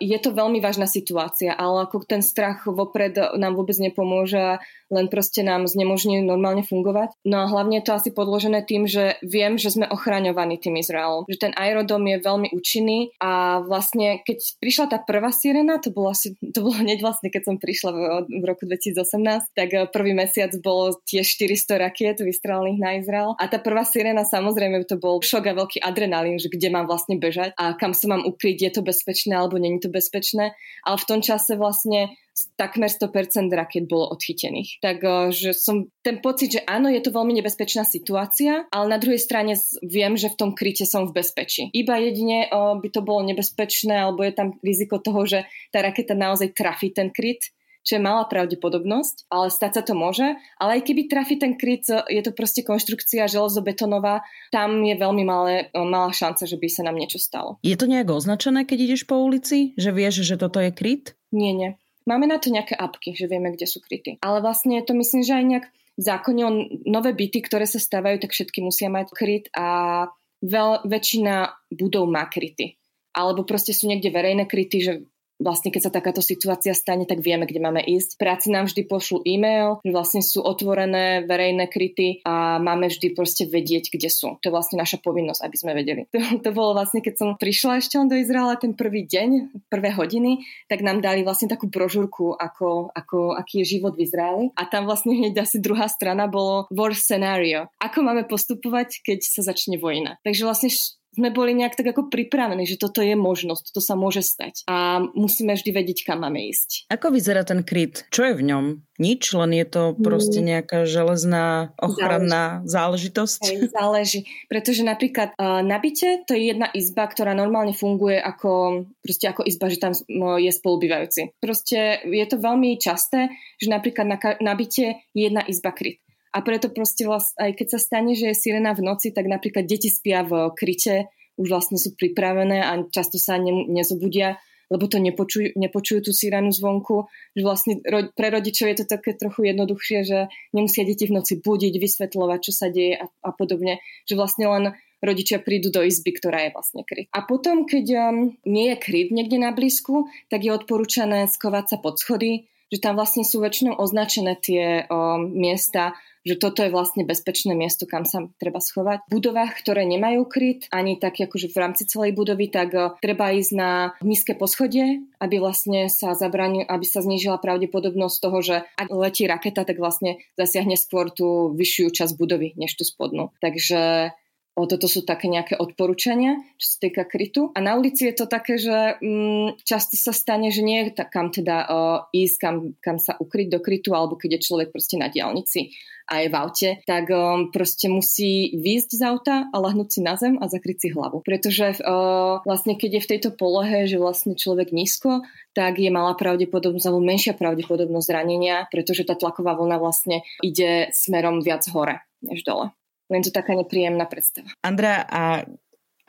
je 0.00 0.18
to 0.18 0.32
veľmi 0.32 0.58
vážna 0.58 0.88
situácia, 0.88 1.52
ale 1.52 1.84
ako 1.84 2.08
ten 2.08 2.24
strach 2.24 2.64
vopred 2.64 3.12
nám 3.36 3.52
vôbec 3.52 3.76
nepomôže 3.76 4.56
len 4.90 5.06
proste 5.06 5.46
nám 5.46 5.70
znemožní 5.70 6.20
normálne 6.20 6.66
fungovať. 6.66 7.14
No 7.22 7.46
a 7.46 7.50
hlavne 7.50 7.78
je 7.80 7.86
to 7.86 7.96
asi 7.96 8.10
podložené 8.10 8.66
tým, 8.66 8.90
že 8.90 9.16
viem, 9.22 9.56
že 9.56 9.70
sme 9.70 9.86
ochraňovaní 9.86 10.58
tým 10.58 10.76
Izraelom. 10.76 11.24
Že 11.30 11.50
ten 11.50 11.52
aerodom 11.54 12.02
je 12.04 12.18
veľmi 12.18 12.48
účinný 12.50 13.14
a 13.22 13.62
vlastne 13.62 14.20
keď 14.26 14.58
prišla 14.58 14.86
tá 14.90 14.98
prvá 14.98 15.30
sirena, 15.30 15.78
to 15.78 15.94
bolo 15.94 16.10
asi, 16.10 16.34
to 16.38 16.66
bolo 16.66 16.76
hneď 16.82 17.00
vlastne, 17.00 17.30
keď 17.30 17.42
som 17.46 17.56
prišla 17.56 17.90
v, 17.94 18.00
v 18.42 18.44
roku 18.44 18.66
2018, 18.66 19.54
tak 19.54 19.68
eh, 19.70 19.86
prvý 19.86 20.12
mesiac 20.12 20.50
bolo 20.58 20.98
tie 21.06 21.22
400 21.22 21.78
rakiet 21.78 22.18
vystrelených 22.18 22.80
na 22.82 22.90
Izrael. 22.98 23.38
A 23.38 23.46
tá 23.46 23.62
prvá 23.62 23.86
sirena 23.86 24.26
samozrejme 24.26 24.82
to 24.90 24.98
bol 24.98 25.22
šok 25.22 25.50
a 25.50 25.54
veľký 25.54 25.78
adrenalín, 25.80 26.42
že 26.42 26.50
kde 26.50 26.68
mám 26.74 26.90
vlastne 26.90 27.16
bežať 27.16 27.54
a 27.54 27.78
kam 27.78 27.94
sa 27.94 28.10
mám 28.10 28.26
ukryť, 28.26 28.66
je 28.66 28.70
to 28.74 28.82
bezpečné 28.82 29.38
alebo 29.38 29.56
není 29.56 29.78
to 29.78 29.86
bezpečné. 29.86 30.52
Ale 30.82 30.96
v 30.98 31.08
tom 31.08 31.20
čase 31.22 31.54
vlastne 31.54 32.10
takmer 32.56 32.88
100% 32.88 33.52
raket 33.52 33.84
bolo 33.84 34.08
odchytených. 34.12 34.80
Takže 34.80 35.52
som 35.52 35.90
ten 36.00 36.24
pocit, 36.24 36.56
že 36.56 36.64
áno, 36.64 36.88
je 36.88 37.02
to 37.04 37.12
veľmi 37.12 37.36
nebezpečná 37.36 37.84
situácia, 37.84 38.64
ale 38.72 38.86
na 38.88 38.98
druhej 39.00 39.20
strane 39.20 39.56
viem, 39.84 40.16
že 40.16 40.32
v 40.32 40.38
tom 40.38 40.50
kryte 40.56 40.88
som 40.88 41.04
v 41.04 41.20
bezpečí. 41.20 41.68
Iba 41.74 42.00
jedine 42.00 42.48
by 42.52 42.88
to 42.88 43.04
bolo 43.04 43.26
nebezpečné, 43.28 43.96
alebo 43.96 44.24
je 44.24 44.32
tam 44.32 44.56
riziko 44.64 45.02
toho, 45.02 45.28
že 45.28 45.44
tá 45.68 45.84
raketa 45.84 46.16
naozaj 46.16 46.56
trafí 46.56 46.92
ten 46.94 47.12
kryt, 47.12 47.44
čo 47.80 47.96
je 47.96 48.04
malá 48.04 48.28
pravdepodobnosť, 48.28 49.32
ale 49.32 49.48
stať 49.48 49.80
sa 49.80 49.82
to 49.88 49.96
môže. 49.96 50.36
Ale 50.60 50.76
aj 50.76 50.84
keby 50.84 51.08
trafí 51.08 51.40
ten 51.40 51.56
kryt, 51.56 51.88
je 51.88 52.20
to 52.20 52.36
proste 52.36 52.60
konštrukcia 52.60 53.24
železobetonová, 53.24 54.20
tam 54.52 54.84
je 54.84 55.00
veľmi 55.00 55.24
malé, 55.24 55.72
malá 55.72 56.12
šanca, 56.12 56.44
že 56.44 56.60
by 56.60 56.68
sa 56.68 56.84
nám 56.84 57.00
niečo 57.00 57.16
stalo. 57.16 57.56
Je 57.64 57.80
to 57.80 57.88
nejak 57.88 58.12
označené, 58.12 58.68
keď 58.68 58.78
ideš 58.84 59.08
po 59.08 59.16
ulici, 59.16 59.72
že 59.80 59.96
vieš, 59.96 60.28
že 60.28 60.36
toto 60.36 60.60
je 60.60 60.68
kryt? 60.76 61.16
Nie, 61.32 61.56
nie. 61.56 61.80
Máme 62.08 62.26
na 62.28 62.40
to 62.40 62.48
nejaké 62.48 62.76
apky, 62.76 63.12
že 63.12 63.28
vieme, 63.28 63.52
kde 63.52 63.68
sú 63.68 63.84
kryty. 63.84 64.20
Ale 64.24 64.40
vlastne 64.40 64.80
to 64.84 64.96
myslím, 64.96 65.22
že 65.24 65.36
aj 65.36 65.44
nejak 65.44 65.66
v 65.70 66.02
zákone 66.02 66.42
o 66.46 66.52
nové 66.88 67.12
byty, 67.12 67.44
ktoré 67.44 67.68
sa 67.68 67.76
stávajú, 67.76 68.24
tak 68.24 68.32
všetky 68.32 68.64
musia 68.64 68.88
mať 68.88 69.12
kryt 69.12 69.46
a 69.52 70.08
veľ, 70.40 70.88
väčšina 70.88 71.52
budov 71.76 72.08
má 72.08 72.24
kryty. 72.24 72.80
Alebo 73.12 73.44
proste 73.44 73.76
sú 73.76 73.90
niekde 73.90 74.08
verejné 74.08 74.48
kryty, 74.48 74.78
že 74.80 74.92
vlastne 75.40 75.72
keď 75.72 75.88
sa 75.88 75.92
takáto 75.92 76.20
situácia 76.20 76.76
stane, 76.76 77.08
tak 77.08 77.24
vieme, 77.24 77.48
kde 77.48 77.64
máme 77.64 77.80
ísť. 77.80 78.20
Práci 78.20 78.52
nám 78.52 78.68
vždy 78.68 78.84
pošlu 78.86 79.24
e-mail, 79.24 79.80
že 79.82 79.90
vlastne 79.90 80.20
sú 80.20 80.44
otvorené 80.44 81.24
verejné 81.24 81.66
kryty 81.72 82.20
a 82.28 82.60
máme 82.60 82.92
vždy 82.92 83.16
proste 83.16 83.48
vedieť, 83.48 83.90
kde 83.90 84.12
sú. 84.12 84.36
To 84.38 84.44
je 84.46 84.54
vlastne 84.54 84.76
naša 84.76 85.00
povinnosť, 85.00 85.40
aby 85.40 85.56
sme 85.56 85.72
vedeli. 85.72 86.04
To, 86.12 86.20
to 86.44 86.50
bolo 86.52 86.76
vlastne, 86.76 87.00
keď 87.00 87.14
som 87.16 87.28
prišla 87.40 87.80
ešte 87.80 87.96
do 88.04 88.16
Izraela 88.16 88.60
ten 88.60 88.76
prvý 88.76 89.08
deň, 89.08 89.56
prvé 89.72 89.90
hodiny, 89.96 90.44
tak 90.68 90.84
nám 90.84 91.00
dali 91.00 91.24
vlastne 91.24 91.48
takú 91.48 91.66
brožúrku, 91.72 92.36
ako, 92.36 92.92
ako, 92.92 93.34
aký 93.34 93.64
je 93.64 93.80
život 93.80 93.96
v 93.96 94.04
Izraeli. 94.04 94.44
A 94.54 94.68
tam 94.68 94.84
vlastne 94.84 95.16
hneď 95.16 95.40
asi 95.40 95.56
druhá 95.56 95.88
strana 95.88 96.28
bolo 96.28 96.68
war 96.68 96.92
scenario. 96.92 97.72
Ako 97.80 98.04
máme 98.04 98.28
postupovať, 98.28 99.00
keď 99.00 99.24
sa 99.24 99.40
začne 99.40 99.80
vojna. 99.80 100.20
Takže 100.26 100.44
vlastne 100.44 100.68
sme 101.14 101.34
boli 101.34 101.52
nejak 101.58 101.74
tak 101.74 101.90
ako 101.90 102.06
pripravení, 102.06 102.64
že 102.64 102.78
toto 102.78 103.02
je 103.02 103.18
možnosť, 103.18 103.74
toto 103.74 103.82
sa 103.82 103.98
môže 103.98 104.22
stať 104.22 104.62
a 104.70 105.02
musíme 105.14 105.58
vždy 105.58 105.70
vedieť, 105.74 106.06
kam 106.06 106.22
máme 106.22 106.38
ísť. 106.50 106.86
Ako 106.88 107.10
vyzerá 107.10 107.42
ten 107.42 107.66
kryt? 107.66 108.06
Čo 108.14 108.30
je 108.30 108.34
v 108.38 108.46
ňom? 108.46 108.64
Nič, 109.00 109.32
len 109.32 109.56
je 109.56 109.64
to 109.64 109.96
proste 109.96 110.44
mm. 110.44 110.46
nejaká 110.46 110.78
železná 110.84 111.72
ochranná 111.80 112.60
záleží. 112.68 113.10
záležitosť? 113.10 113.40
Hej, 113.48 113.58
záleží, 113.72 114.20
pretože 114.46 114.84
napríklad 114.84 115.32
uh, 115.40 115.64
na 115.64 115.80
byte 115.80 116.28
to 116.28 116.36
je 116.36 116.52
jedna 116.52 116.68
izba, 116.76 117.08
ktorá 117.08 117.32
normálne 117.32 117.72
funguje 117.72 118.20
ako, 118.20 118.84
proste 119.00 119.26
ako 119.32 119.42
izba, 119.48 119.72
že 119.72 119.78
tam 119.80 119.92
je 120.36 120.50
spolubývajúci. 120.52 121.40
Proste 121.40 122.04
je 122.04 122.26
to 122.28 122.36
veľmi 122.36 122.76
časté, 122.76 123.32
že 123.56 123.72
napríklad 123.72 124.06
na, 124.06 124.18
na 124.38 124.52
byte 124.52 125.00
je 125.16 125.20
jedna 125.26 125.42
izba 125.48 125.72
kryt. 125.72 125.98
A 126.30 126.46
preto 126.46 126.70
proste 126.70 127.02
vlast, 127.06 127.34
aj 127.42 127.58
keď 127.58 127.66
sa 127.74 127.80
stane, 127.82 128.14
že 128.14 128.30
je 128.30 128.38
sirena 128.38 128.70
v 128.70 128.86
noci, 128.86 129.10
tak 129.10 129.26
napríklad 129.26 129.66
deti 129.66 129.90
spia 129.90 130.22
v 130.22 130.54
kryte, 130.54 131.10
už 131.40 131.46
vlastne 131.50 131.80
sú 131.80 131.96
pripravené 131.96 132.62
a 132.62 132.84
často 132.92 133.18
sa 133.18 133.40
ne, 133.40 133.66
nezobudia, 133.66 134.38
lebo 134.70 134.86
to 134.86 135.02
nepočujú, 135.02 135.58
nepočujú 135.58 136.06
tú 136.06 136.12
sirenu 136.14 136.54
zvonku. 136.54 137.10
Že 137.34 137.42
vlastne 137.42 137.72
ro, 137.82 138.06
pre 138.14 138.30
rodičov 138.30 138.70
je 138.70 138.76
to 138.82 138.86
také 138.86 139.18
trochu 139.18 139.50
jednoduchšie, 139.50 139.98
že 140.06 140.18
nemusia 140.54 140.86
deti 140.86 141.10
v 141.10 141.18
noci 141.18 141.42
budiť, 141.42 141.74
vysvetľovať, 141.74 142.38
čo 142.38 142.52
sa 142.54 142.70
deje 142.70 142.94
a, 142.94 143.10
a 143.10 143.30
podobne. 143.34 143.82
Že 144.06 144.14
vlastne 144.14 144.46
len 144.46 144.64
rodičia 145.02 145.42
prídu 145.42 145.74
do 145.74 145.82
izby, 145.82 146.14
ktorá 146.14 146.46
je 146.46 146.54
vlastne 146.54 146.82
kryt. 146.86 147.10
A 147.10 147.26
potom, 147.26 147.66
keď 147.66 147.86
um, 147.98 148.16
nie 148.46 148.70
je 148.70 148.76
kryt 148.78 149.10
niekde 149.10 149.42
na 149.42 149.50
blízku, 149.50 150.06
tak 150.30 150.46
je 150.46 150.54
odporúčané 150.54 151.26
skovať 151.26 151.64
sa 151.74 151.76
pod 151.80 151.98
schody, 151.98 152.46
že 152.70 152.78
tam 152.78 152.94
vlastne 152.94 153.26
sú 153.26 153.42
väčšinou 153.42 153.74
označené 153.80 154.38
tie 154.38 154.86
um, 154.86 155.26
miesta, 155.34 155.98
že 156.26 156.36
toto 156.36 156.60
je 156.60 156.72
vlastne 156.72 157.08
bezpečné 157.08 157.56
miesto, 157.56 157.88
kam 157.88 158.04
sa 158.04 158.28
treba 158.36 158.60
schovať. 158.60 159.08
V 159.08 159.20
budovách, 159.20 159.56
ktoré 159.60 159.88
nemajú 159.88 160.28
kryt, 160.28 160.68
ani 160.68 161.00
tak 161.00 161.16
akože 161.16 161.52
v 161.52 161.60
rámci 161.60 161.88
celej 161.88 162.12
budovy, 162.12 162.52
tak 162.52 162.70
uh, 162.76 162.94
treba 163.00 163.32
ísť 163.32 163.52
na 163.56 163.96
nízke 164.04 164.36
poschodie, 164.36 165.04
aby 165.20 165.36
vlastne 165.40 165.88
sa 165.88 166.12
zabranil, 166.12 166.68
aby 166.68 166.84
sa 166.84 167.00
znížila 167.00 167.40
pravdepodobnosť 167.40 168.16
toho, 168.20 168.38
že 168.44 168.56
ak 168.76 168.88
letí 168.92 169.24
raketa, 169.24 169.64
tak 169.64 169.80
vlastne 169.80 170.20
zasiahne 170.36 170.76
skôr 170.76 171.08
tú 171.12 171.52
vyššiu 171.56 171.92
časť 171.92 172.12
budovy, 172.16 172.52
než 172.56 172.76
tú 172.76 172.84
spodnú. 172.84 173.32
Takže 173.40 174.12
O, 174.58 174.66
toto 174.66 174.90
sú 174.90 175.06
také 175.06 175.30
nejaké 175.30 175.54
odporúčania, 175.54 176.42
čo 176.58 176.66
sa 176.74 176.78
týka 176.82 177.06
krytu. 177.06 177.54
A 177.54 177.62
na 177.62 177.78
ulici 177.78 178.02
je 178.10 178.14
to 178.18 178.26
také, 178.26 178.58
že 178.58 178.98
mm, 178.98 179.62
často 179.62 179.94
sa 179.94 180.10
stane, 180.10 180.50
že 180.50 180.66
nie 180.66 180.90
je 180.90 181.06
kam 181.06 181.30
teda 181.30 181.56
o, 181.70 181.78
ísť, 182.10 182.36
kam, 182.36 182.56
kam 182.82 182.98
sa 182.98 183.14
ukryť 183.14 183.46
do 183.46 183.62
krytu, 183.62 183.94
alebo 183.94 184.18
keď 184.18 184.36
je 184.36 184.46
človek 184.50 184.74
proste 184.74 184.98
na 184.98 185.06
diálnici 185.06 185.70
a 186.10 186.26
je 186.26 186.28
v 186.28 186.34
aute, 186.34 186.70
tak 186.82 187.06
o, 187.14 187.46
proste 187.54 187.86
musí 187.86 188.50
výjsť 188.58 188.90
z 188.98 189.02
auta 189.06 189.36
a 189.46 189.56
lahnúť 189.62 189.88
si 189.94 190.00
na 190.02 190.18
zem 190.18 190.34
a 190.42 190.50
zakryť 190.50 190.76
si 190.82 190.88
hlavu. 190.90 191.22
Pretože 191.22 191.78
o, 191.86 192.42
vlastne 192.42 192.74
keď 192.74 192.98
je 192.98 193.04
v 193.06 193.10
tejto 193.16 193.30
polohe, 193.38 193.86
že 193.86 194.02
vlastne 194.02 194.34
človek 194.34 194.74
nízko, 194.74 195.22
tak 195.54 195.78
je 195.78 195.94
malá 195.94 196.18
pravdepodobnosť 196.18 196.86
alebo 196.90 197.06
menšia 197.06 197.38
pravdepodobnosť 197.38 198.06
zranenia, 198.10 198.66
pretože 198.74 199.06
tá 199.06 199.14
tlaková 199.14 199.54
vlna 199.54 199.78
vlastne 199.78 200.26
ide 200.42 200.90
smerom 200.90 201.38
viac 201.38 201.62
hore 201.70 202.02
než 202.20 202.42
dole. 202.44 202.74
Len 203.10 203.26
to 203.26 203.34
taká 203.34 203.58
nepríjemná 203.58 204.06
predstava. 204.06 204.54
Andrea, 204.62 205.02
a 205.10 205.44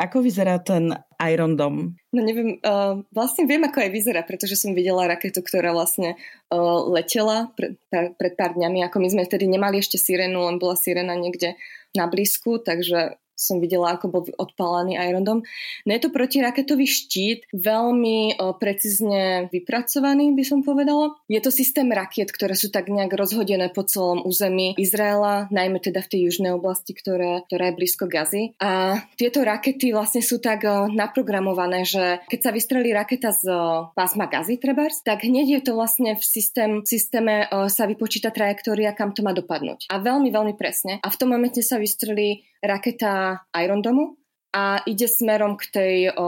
ako 0.01 0.25
vyzerá 0.25 0.57
ten 0.57 0.89
Iron 1.21 1.53
Dome? 1.53 1.93
No 2.09 2.25
neviem, 2.25 2.57
uh, 2.65 3.05
vlastne 3.13 3.45
viem, 3.45 3.61
ako 3.61 3.85
aj 3.85 3.91
vyzerá, 3.93 4.25
pretože 4.25 4.57
som 4.57 4.73
videla 4.73 5.05
raketu, 5.05 5.45
ktorá 5.45 5.77
vlastne 5.77 6.17
uh, 6.49 6.81
letela 6.89 7.53
pred, 7.53 7.77
pred 7.93 8.33
pár 8.33 8.57
dňami, 8.57 8.81
ako 8.81 8.97
my 8.97 9.07
sme 9.13 9.27
vtedy 9.29 9.45
nemali 9.45 9.77
ešte 9.77 10.01
sirénu, 10.01 10.41
len 10.41 10.57
bola 10.57 10.73
sirena 10.73 11.13
niekde 11.13 11.53
na 11.93 12.09
blízku, 12.09 12.65
takže 12.65 13.20
som 13.41 13.57
videla, 13.57 13.97
ako 13.97 14.05
bol 14.07 14.21
odpálený 14.37 15.01
Iron 15.01 15.25
Dome. 15.25 15.43
No 15.83 15.91
je 15.91 16.01
to 16.05 16.13
protiraketový 16.13 16.85
štít, 16.85 17.49
veľmi 17.49 18.37
o, 18.37 18.53
precízne 18.53 19.49
vypracovaný, 19.49 20.31
by 20.37 20.43
som 20.45 20.61
povedala. 20.61 21.17
Je 21.25 21.41
to 21.41 21.49
systém 21.49 21.89
rakiet, 21.89 22.29
ktoré 22.29 22.53
sú 22.53 22.69
tak 22.69 22.93
nejak 22.93 23.09
rozhodené 23.17 23.73
po 23.73 23.81
celom 23.81 24.21
území 24.21 24.77
Izraela, 24.77 25.49
najmä 25.49 25.81
teda 25.81 26.05
v 26.05 26.11
tej 26.13 26.19
južnej 26.29 26.53
oblasti, 26.53 26.93
ktoré, 26.93 27.41
ktorá 27.49 27.73
je 27.73 27.77
blízko 27.81 28.05
Gazy. 28.05 28.53
A 28.61 29.01
tieto 29.17 29.41
rakety 29.41 29.89
vlastne 29.89 30.21
sú 30.21 30.37
tak 30.37 30.63
o, 30.63 30.85
naprogramované, 30.85 31.83
že 31.83 32.21
keď 32.29 32.39
sa 32.39 32.51
vystrelí 32.53 32.93
raketa 32.93 33.33
z 33.33 33.49
o, 33.49 33.89
pásma 33.97 34.29
Gazy, 34.29 34.61
trebárs, 34.61 35.01
tak 35.01 35.25
hneď 35.25 35.59
je 35.59 35.61
to 35.65 35.73
vlastne 35.73 36.13
v 36.13 36.23
systém, 36.23 36.85
systéme 36.85 37.49
o, 37.49 37.65
sa 37.71 37.89
vypočíta 37.89 38.29
trajektória, 38.29 38.93
kam 38.93 39.17
to 39.17 39.25
má 39.25 39.33
dopadnúť. 39.33 39.89
A 39.89 39.97
veľmi, 39.97 40.29
veľmi 40.29 40.53
presne. 40.53 41.01
A 41.01 41.07
v 41.09 41.17
tom 41.17 41.33
momente 41.33 41.63
sa 41.63 41.79
vystrelí 41.79 42.43
raketa 42.61 43.43
Iron 43.57 43.81
Domu 43.81 44.15
a 44.53 44.85
ide 44.85 45.09
smerom 45.09 45.57
k 45.57 45.63
tej 45.71 45.95
o, 46.13 46.25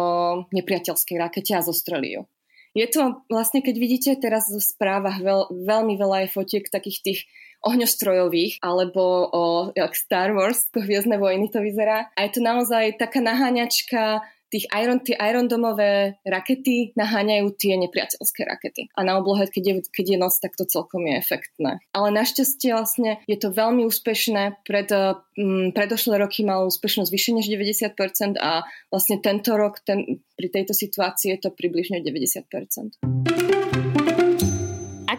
nepriateľskej 0.49 1.17
rakete 1.19 1.53
a 1.55 1.65
zostrelí 1.65 2.19
ju. 2.19 2.23
Je 2.73 2.89
to 2.89 3.21
vlastne, 3.29 3.61
keď 3.61 3.75
vidíte 3.77 4.11
teraz 4.17 4.49
zo 4.49 4.57
správach, 4.57 5.21
veľ, 5.21 5.53
veľmi 5.53 5.93
veľa 5.93 6.25
je 6.25 6.33
fotiek 6.33 6.65
takých 6.73 6.99
tých 7.05 7.19
ohňostrojových, 7.63 8.59
alebo 8.65 9.29
o, 9.29 9.43
jak 9.77 9.93
Star 9.95 10.33
Wars, 10.33 10.67
to 10.73 10.81
Hviezdne 10.81 11.21
vojny 11.21 11.47
to 11.53 11.61
vyzerá. 11.61 12.09
A 12.17 12.27
je 12.27 12.31
to 12.35 12.41
naozaj 12.41 12.97
taká 12.97 13.21
naháňačka 13.21 14.25
tých 14.53 14.69
Iron, 14.69 15.01
tie 15.01 15.17
Iron 15.17 15.49
domové 15.49 16.21
rakety 16.21 16.93
naháňajú 16.93 17.47
tie 17.57 17.73
nepriateľské 17.81 18.45
rakety. 18.45 18.93
A 18.93 19.01
na 19.01 19.17
oblohe, 19.17 19.49
keď 19.49 19.63
je, 19.65 19.73
keď 19.89 20.05
je 20.13 20.17
noc, 20.21 20.37
tak 20.37 20.53
to 20.53 20.69
celkom 20.69 21.09
je 21.09 21.17
efektné. 21.17 21.81
Ale 21.97 22.13
našťastie 22.13 22.77
vlastne 22.77 23.17
je 23.25 23.37
to 23.41 23.49
veľmi 23.49 23.81
úspešné. 23.89 24.61
Pred, 24.61 24.89
um, 24.93 25.73
predošlé 25.73 26.21
roky 26.21 26.45
mal 26.45 26.69
úspešnosť 26.69 27.09
vyššie 27.09 27.33
než 27.41 27.47
90% 27.49 28.37
a 28.37 28.61
vlastne 28.93 29.17
tento 29.17 29.57
rok 29.57 29.81
ten, 29.81 30.21
pri 30.37 30.47
tejto 30.53 30.77
situácii 30.77 31.33
je 31.33 31.39
to 31.41 31.49
približne 31.49 32.05
90%. 32.05 33.72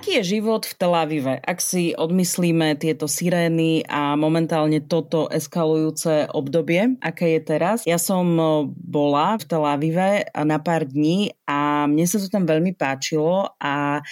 Aký 0.04 0.20
je 0.20 0.36
život 0.36 0.68
v 0.68 0.76
Tel 0.76 0.92
Avive, 0.92 1.40
ak 1.40 1.64
si 1.64 1.96
odmyslíme 1.96 2.76
tieto 2.76 3.08
sirény 3.08 3.88
a 3.88 4.20
momentálne 4.20 4.84
toto 4.84 5.32
eskalujúce 5.32 6.28
obdobie, 6.28 7.00
aké 7.00 7.32
je 7.32 7.40
teraz? 7.40 7.88
Ja 7.88 7.96
som 7.96 8.36
bola 8.68 9.40
v 9.40 9.44
Tel 9.48 9.64
Avive 9.64 10.28
na 10.36 10.60
pár 10.60 10.84
dní 10.84 11.32
a 11.48 11.88
mne 11.88 12.04
sa 12.04 12.20
to 12.20 12.28
tam 12.28 12.44
veľmi 12.44 12.76
páčilo 12.76 13.56
a 13.56 14.04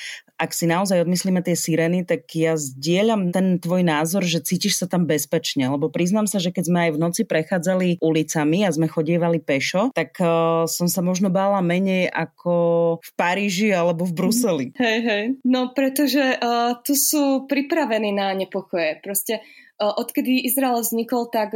ak 0.43 0.51
si 0.51 0.67
naozaj 0.67 1.07
odmyslíme 1.07 1.39
tie 1.47 1.55
sirény, 1.55 2.03
tak 2.03 2.27
ja 2.35 2.59
zdieľam 2.59 3.31
ten 3.31 3.63
tvoj 3.63 3.87
názor, 3.87 4.27
že 4.27 4.43
cítiš 4.43 4.83
sa 4.83 4.91
tam 4.91 5.07
bezpečne, 5.07 5.71
lebo 5.71 5.87
priznám 5.87 6.27
sa, 6.27 6.43
že 6.43 6.51
keď 6.51 6.65
sme 6.67 6.79
aj 6.89 6.91
v 6.99 7.03
noci 7.03 7.23
prechádzali 7.23 8.03
ulicami 8.03 8.67
a 8.67 8.75
sme 8.75 8.91
chodievali 8.91 9.39
pešo, 9.39 9.95
tak 9.95 10.19
uh, 10.19 10.67
som 10.67 10.91
sa 10.91 10.99
možno 10.99 11.31
bála 11.31 11.63
menej 11.63 12.11
ako 12.11 12.55
v 12.99 13.11
Paríži 13.15 13.71
alebo 13.71 14.03
v 14.03 14.17
Bruseli. 14.19 14.67
Hej, 14.75 14.99
hej. 15.07 15.25
No 15.47 15.71
pretože 15.71 16.35
uh, 16.43 16.75
tu 16.83 16.99
sú 16.99 17.47
pripravení 17.47 18.11
na 18.11 18.35
nepokoje. 18.35 18.99
Proste 18.99 19.47
odkedy 19.83 20.47
Izrael 20.47 20.79
vznikol, 20.79 21.27
tak 21.27 21.51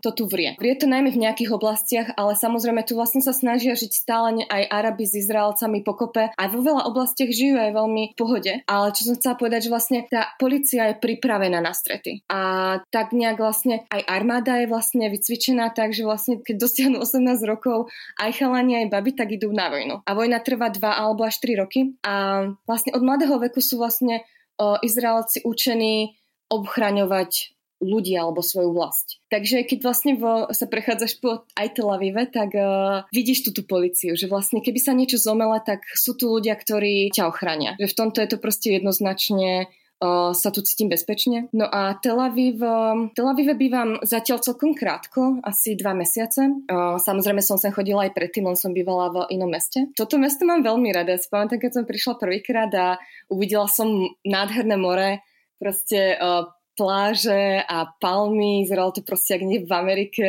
to 0.00 0.10
tu 0.16 0.24
vrie. 0.24 0.56
Vrie 0.56 0.72
to 0.80 0.88
najmä 0.88 1.12
v 1.12 1.28
nejakých 1.28 1.52
oblastiach, 1.52 2.08
ale 2.16 2.32
samozrejme 2.32 2.80
tu 2.88 2.96
vlastne 2.96 3.20
sa 3.20 3.36
snažia 3.36 3.76
žiť 3.76 3.92
stále 3.92 4.48
aj 4.48 4.62
Arabi 4.72 5.04
s 5.04 5.20
Izraelcami 5.20 5.84
pokope. 5.84 6.32
Aj 6.32 6.48
vo 6.48 6.64
veľa 6.64 6.88
oblastiach 6.88 7.28
žijú 7.28 7.60
aj 7.60 7.76
veľmi 7.76 8.04
v 8.12 8.18
pohode. 8.18 8.52
Ale 8.64 8.86
čo 8.96 9.12
som 9.12 9.14
chcela 9.20 9.36
povedať, 9.36 9.68
že 9.68 9.72
vlastne 9.74 10.00
tá 10.08 10.32
policia 10.40 10.90
je 10.90 10.96
pripravená 10.96 11.60
na 11.60 11.76
strety. 11.76 12.24
A 12.32 12.40
tak 12.88 13.12
nejak 13.12 13.36
vlastne 13.36 13.84
aj 13.92 14.02
armáda 14.08 14.62
je 14.62 14.70
vlastne 14.70 15.06
vycvičená 15.12 15.74
tak, 15.76 15.92
že 15.92 16.08
vlastne 16.08 16.40
keď 16.40 16.56
dosiahnu 16.56 17.02
18 17.02 17.22
rokov 17.44 17.92
aj 18.16 18.30
chalani 18.38 18.86
aj 18.86 18.94
baby, 18.94 19.12
tak 19.12 19.34
idú 19.34 19.52
na 19.52 19.68
vojnu. 19.68 20.00
A 20.06 20.10
vojna 20.16 20.40
trvá 20.40 20.72
2 20.72 20.80
alebo 20.80 21.26
až 21.26 21.42
3 21.42 21.60
roky. 21.60 21.98
A 22.06 22.46
vlastne 22.64 22.94
od 22.94 23.02
mladého 23.02 23.36
veku 23.42 23.58
sú 23.58 23.82
vlastne 23.82 24.22
Izraelci 24.56 25.44
učení 25.44 26.16
obchraňovať 26.46 27.55
ľudí 27.80 28.16
alebo 28.16 28.40
svoju 28.40 28.72
vlast. 28.72 29.20
Takže 29.28 29.68
keď 29.68 29.78
vlastne 29.84 30.12
vo, 30.16 30.48
sa 30.52 30.64
prechádzaš 30.64 31.20
po 31.20 31.44
aj 31.56 31.76
Tel 31.76 31.88
Avive, 31.92 32.24
tak 32.28 32.56
uh, 32.56 33.04
vidíš 33.12 33.48
tú, 33.48 33.50
tú 33.52 33.62
policiu, 33.68 34.16
že 34.16 34.30
vlastne 34.30 34.64
keby 34.64 34.80
sa 34.80 34.96
niečo 34.96 35.20
zomele, 35.20 35.60
tak 35.60 35.84
sú 35.92 36.16
tu 36.16 36.32
ľudia, 36.32 36.56
ktorí 36.56 37.12
ťa 37.12 37.28
ochránia. 37.28 37.76
Že 37.76 37.92
v 37.92 37.98
tomto 37.98 38.18
je 38.24 38.28
to 38.32 38.38
proste 38.40 38.68
jednoznačne 38.80 39.68
uh, 40.00 40.32
sa 40.32 40.48
tu 40.48 40.64
cítim 40.64 40.88
bezpečne. 40.88 41.52
No 41.52 41.68
a 41.68 42.00
Tel 42.00 42.16
Aviv, 42.16 42.64
uh, 42.64 43.12
Tel 43.12 43.28
Avive 43.28 43.52
bývam 43.52 44.00
zatiaľ 44.00 44.40
celkom 44.40 44.72
krátko, 44.72 45.44
asi 45.44 45.76
dva 45.76 45.92
mesiace. 45.92 46.48
Uh, 46.72 46.96
samozrejme 46.96 47.44
som 47.44 47.60
sem 47.60 47.76
chodila 47.76 48.08
aj 48.08 48.16
predtým, 48.16 48.48
len 48.48 48.56
som 48.56 48.72
bývala 48.72 49.12
v 49.12 49.16
inom 49.36 49.52
meste. 49.52 49.92
Toto 49.92 50.16
mesto 50.16 50.48
mám 50.48 50.64
veľmi 50.64 50.96
rada. 50.96 51.20
Spomínam, 51.20 51.60
keď 51.60 51.70
som 51.76 51.84
prišla 51.84 52.16
prvýkrát 52.16 52.72
a 52.72 52.96
uvidela 53.28 53.68
som 53.68 54.08
nádherné 54.24 54.80
more, 54.80 55.20
proste 55.56 56.16
uh, 56.20 56.55
pláže 56.76 57.64
a 57.64 57.88
palmy, 57.98 58.68
zralo 58.68 58.92
to 58.92 59.00
proste 59.02 59.40
ak 59.40 59.42
nie 59.42 59.64
v 59.64 59.72
Amerike, 59.72 60.24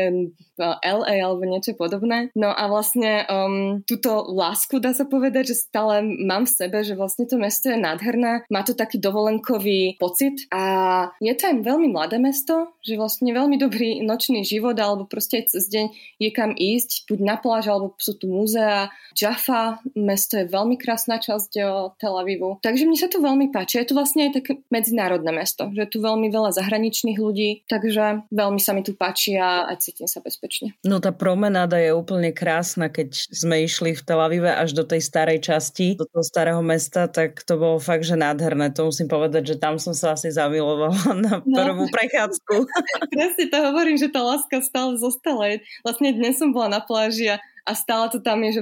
LA 0.58 1.22
alebo 1.22 1.46
niečo 1.46 1.78
podobné. 1.78 2.34
No 2.34 2.50
a 2.50 2.66
vlastne 2.66 3.24
um, 3.30 3.86
túto 3.86 4.26
lásku 4.26 4.82
dá 4.82 4.92
sa 4.92 5.06
povedať, 5.06 5.54
že 5.54 5.70
stále 5.70 6.02
mám 6.02 6.50
v 6.50 6.56
sebe, 6.58 6.82
že 6.82 6.98
vlastne 6.98 7.30
to 7.30 7.38
mesto 7.38 7.70
je 7.70 7.78
nádherné, 7.78 8.48
má 8.50 8.62
to 8.66 8.74
taký 8.74 8.98
dovolenkový 8.98 10.02
pocit 10.02 10.50
a 10.50 11.08
je 11.22 11.34
to 11.38 11.54
aj 11.54 11.56
veľmi 11.62 11.94
mladé 11.94 12.18
mesto, 12.18 12.74
že 12.82 12.98
vlastne 12.98 13.30
veľmi 13.30 13.62
dobrý 13.62 14.02
nočný 14.02 14.42
život 14.42 14.74
alebo 14.78 15.06
proste 15.06 15.46
cez 15.46 15.70
deň 15.70 15.86
je 16.18 16.30
kam 16.34 16.58
ísť, 16.58 17.06
buď 17.06 17.20
na 17.22 17.36
pláž 17.38 17.70
alebo 17.70 17.94
sú 18.02 18.18
tu 18.18 18.26
múzea. 18.26 18.90
Jaffa, 19.14 19.82
mesto 19.94 20.42
je 20.42 20.50
veľmi 20.50 20.78
krásna 20.78 21.22
časť 21.22 21.52
o 21.66 21.94
Tel 21.98 22.16
Avivu. 22.18 22.58
Takže 22.62 22.86
mne 22.86 22.98
sa 22.98 23.10
to 23.10 23.22
veľmi 23.22 23.54
páči. 23.54 23.82
Je 23.82 23.90
to 23.90 23.98
vlastne 23.98 24.30
aj 24.30 24.42
také 24.42 24.62
medzinárodné 24.74 25.30
mesto, 25.34 25.70
že 25.74 25.86
je 25.86 25.92
tu 25.94 26.00
veľmi 26.02 26.30
veľa 26.38 26.54
zahraničných 26.54 27.18
ľudí, 27.18 27.66
takže 27.66 28.30
veľmi 28.30 28.62
sa 28.62 28.78
mi 28.78 28.86
tu 28.86 28.94
páči 28.94 29.42
a, 29.42 29.66
a 29.66 29.74
cítim 29.82 30.06
sa 30.06 30.22
bezpečne. 30.22 30.78
No 30.86 31.02
tá 31.02 31.10
promenáda 31.10 31.82
je 31.82 31.90
úplne 31.90 32.30
krásna, 32.30 32.94
keď 32.94 33.18
sme 33.34 33.66
išli 33.66 33.98
v 33.98 34.02
Tel 34.06 34.22
Avive 34.22 34.54
až 34.54 34.78
do 34.78 34.86
tej 34.86 35.02
starej 35.02 35.42
časti, 35.42 35.98
do 35.98 36.06
toho 36.06 36.22
starého 36.22 36.62
mesta, 36.62 37.10
tak 37.10 37.42
to 37.42 37.58
bolo 37.58 37.82
fakt, 37.82 38.06
že 38.06 38.14
nádherné. 38.14 38.70
To 38.78 38.94
musím 38.94 39.10
povedať, 39.10 39.54
že 39.54 39.56
tam 39.58 39.82
som 39.82 39.98
sa 39.98 40.14
asi 40.14 40.30
zamilovala 40.30 41.12
na 41.26 41.34
no. 41.42 41.58
prvú 41.58 41.86
no. 41.90 41.94
prechádzku. 41.94 42.56
Presne 43.18 43.46
to 43.50 43.58
hovorím, 43.58 43.98
že 43.98 44.14
tá 44.14 44.22
láska 44.22 44.62
stále 44.62 44.94
zostala. 45.02 45.58
Vlastne 45.82 46.14
dnes 46.14 46.38
som 46.38 46.54
bola 46.54 46.78
na 46.78 46.82
pláži 46.84 47.34
a, 47.34 47.42
a 47.66 47.72
stále 47.74 48.12
to 48.14 48.22
tam 48.22 48.46
je, 48.46 48.62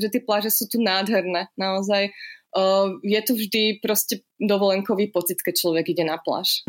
že 0.00 0.08
tie 0.08 0.22
pláže 0.24 0.48
sú 0.48 0.70
tu 0.70 0.80
nádherné. 0.80 1.52
Naozaj 1.60 2.14
uh, 2.56 2.98
je 3.02 3.20
tu 3.26 3.32
vždy 3.36 3.82
proste 3.82 4.22
dovolenkový 4.40 5.10
pocit, 5.12 5.42
keď 5.42 5.54
človek 5.60 5.92
ide 5.92 6.04
na 6.06 6.18
pláž. 6.18 6.64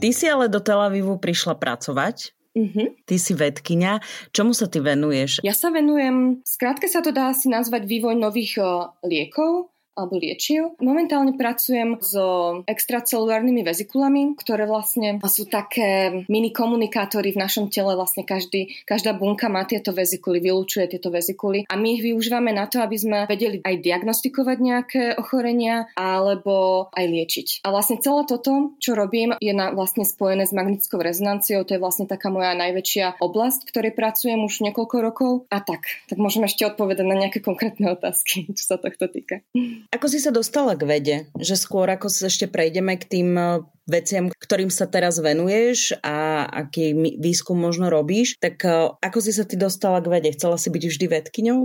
Ty 0.00 0.08
si 0.16 0.24
ale 0.26 0.48
do 0.48 0.58
Tel 0.64 0.80
Avivu 0.80 1.20
prišla 1.20 1.60
pracovať. 1.60 2.32
Mm-hmm. 2.50 3.06
Ty 3.06 3.16
si 3.20 3.32
vedkynia. 3.36 3.92
Čomu 4.34 4.56
sa 4.56 4.66
ty 4.66 4.82
venuješ? 4.82 5.38
Ja 5.46 5.54
sa 5.54 5.70
venujem, 5.70 6.42
skrátke 6.42 6.90
sa 6.90 6.98
to 6.98 7.14
dá 7.14 7.30
asi 7.30 7.46
nazvať 7.46 7.86
vývoj 7.86 8.18
nových 8.18 8.58
uh, 8.58 8.90
liekov 9.06 9.70
alebo 10.00 10.16
liečiv. 10.16 10.80
Momentálne 10.80 11.36
pracujem 11.36 12.00
so 12.00 12.60
extracelulárnymi 12.64 13.60
vezikulami, 13.60 14.34
ktoré 14.40 14.64
vlastne 14.64 15.20
sú 15.28 15.46
také 15.46 16.24
mini 16.26 16.50
komunikátory 16.50 17.36
v 17.36 17.40
našom 17.44 17.68
tele. 17.68 17.92
Vlastne 17.94 18.24
každý, 18.24 18.72
každá 18.88 19.12
bunka 19.14 19.46
má 19.52 19.68
tieto 19.68 19.92
vezikuly, 19.92 20.40
vylúčuje 20.40 20.90
tieto 20.90 21.12
vezikuly 21.12 21.68
a 21.68 21.74
my 21.76 22.00
ich 22.00 22.02
využívame 22.02 22.50
na 22.50 22.66
to, 22.66 22.80
aby 22.82 22.96
sme 22.96 23.18
vedeli 23.28 23.60
aj 23.62 23.76
diagnostikovať 23.78 24.58
nejaké 24.58 25.02
ochorenia 25.20 25.86
alebo 25.94 26.88
aj 26.96 27.04
liečiť. 27.04 27.48
A 27.62 27.70
vlastne 27.70 28.00
celé 28.00 28.24
toto, 28.26 28.74
čo 28.82 28.96
robím, 28.96 29.36
je 29.38 29.52
na, 29.54 29.70
vlastne 29.70 30.02
spojené 30.02 30.48
s 30.48 30.56
magnetickou 30.56 30.98
rezonanciou. 30.98 31.62
To 31.66 31.76
je 31.76 31.82
vlastne 31.82 32.06
taká 32.08 32.32
moja 32.32 32.56
najväčšia 32.56 33.22
oblasť, 33.22 33.66
v 33.66 33.70
ktorej 33.70 33.92
pracujem 33.94 34.40
už 34.42 34.64
niekoľko 34.70 34.96
rokov. 35.02 35.32
A 35.52 35.60
tak, 35.62 35.86
tak 36.08 36.18
môžeme 36.18 36.46
ešte 36.46 36.66
odpovedať 36.66 37.06
na 37.06 37.16
nejaké 37.18 37.38
konkrétne 37.42 37.92
otázky, 37.92 38.48
čo 38.56 38.64
sa 38.64 38.76
tohto 38.78 39.10
týka. 39.10 39.42
Ako 39.90 40.06
si 40.06 40.22
sa 40.22 40.30
dostala 40.30 40.78
k 40.78 40.86
vede? 40.86 41.16
Že 41.34 41.54
skôr 41.58 41.86
ako 41.90 42.06
sa 42.06 42.30
ešte 42.30 42.46
prejdeme 42.46 42.94
k 42.94 43.10
tým 43.10 43.34
e, 43.34 43.66
veciam, 43.90 44.30
ktorým 44.30 44.70
sa 44.70 44.86
teraz 44.86 45.18
venuješ 45.18 45.98
a 45.98 46.46
aký 46.46 46.94
výskum 47.18 47.58
možno 47.58 47.90
robíš, 47.90 48.38
tak 48.38 48.62
e, 48.62 48.94
ako 48.94 49.18
si 49.18 49.34
sa 49.34 49.42
ty 49.42 49.58
dostala 49.58 49.98
k 49.98 50.06
vede? 50.06 50.30
Chcela 50.30 50.62
si 50.62 50.70
byť 50.70 50.82
vždy 50.86 51.06
vedkyňou? 51.10 51.60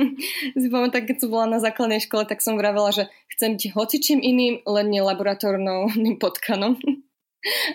si 0.64 0.68
pamätám, 0.72 1.04
keď 1.04 1.16
som 1.20 1.28
bola 1.28 1.44
na 1.44 1.60
základnej 1.60 2.00
škole, 2.00 2.24
tak 2.24 2.40
som 2.40 2.56
vravela, 2.56 2.88
že 2.88 3.04
chcem 3.36 3.60
byť 3.60 3.76
hocičím 3.76 4.24
iným, 4.24 4.64
len 4.64 4.88
nie 4.88 5.04
laboratórnym 5.04 6.16
potkanom. 6.24 6.80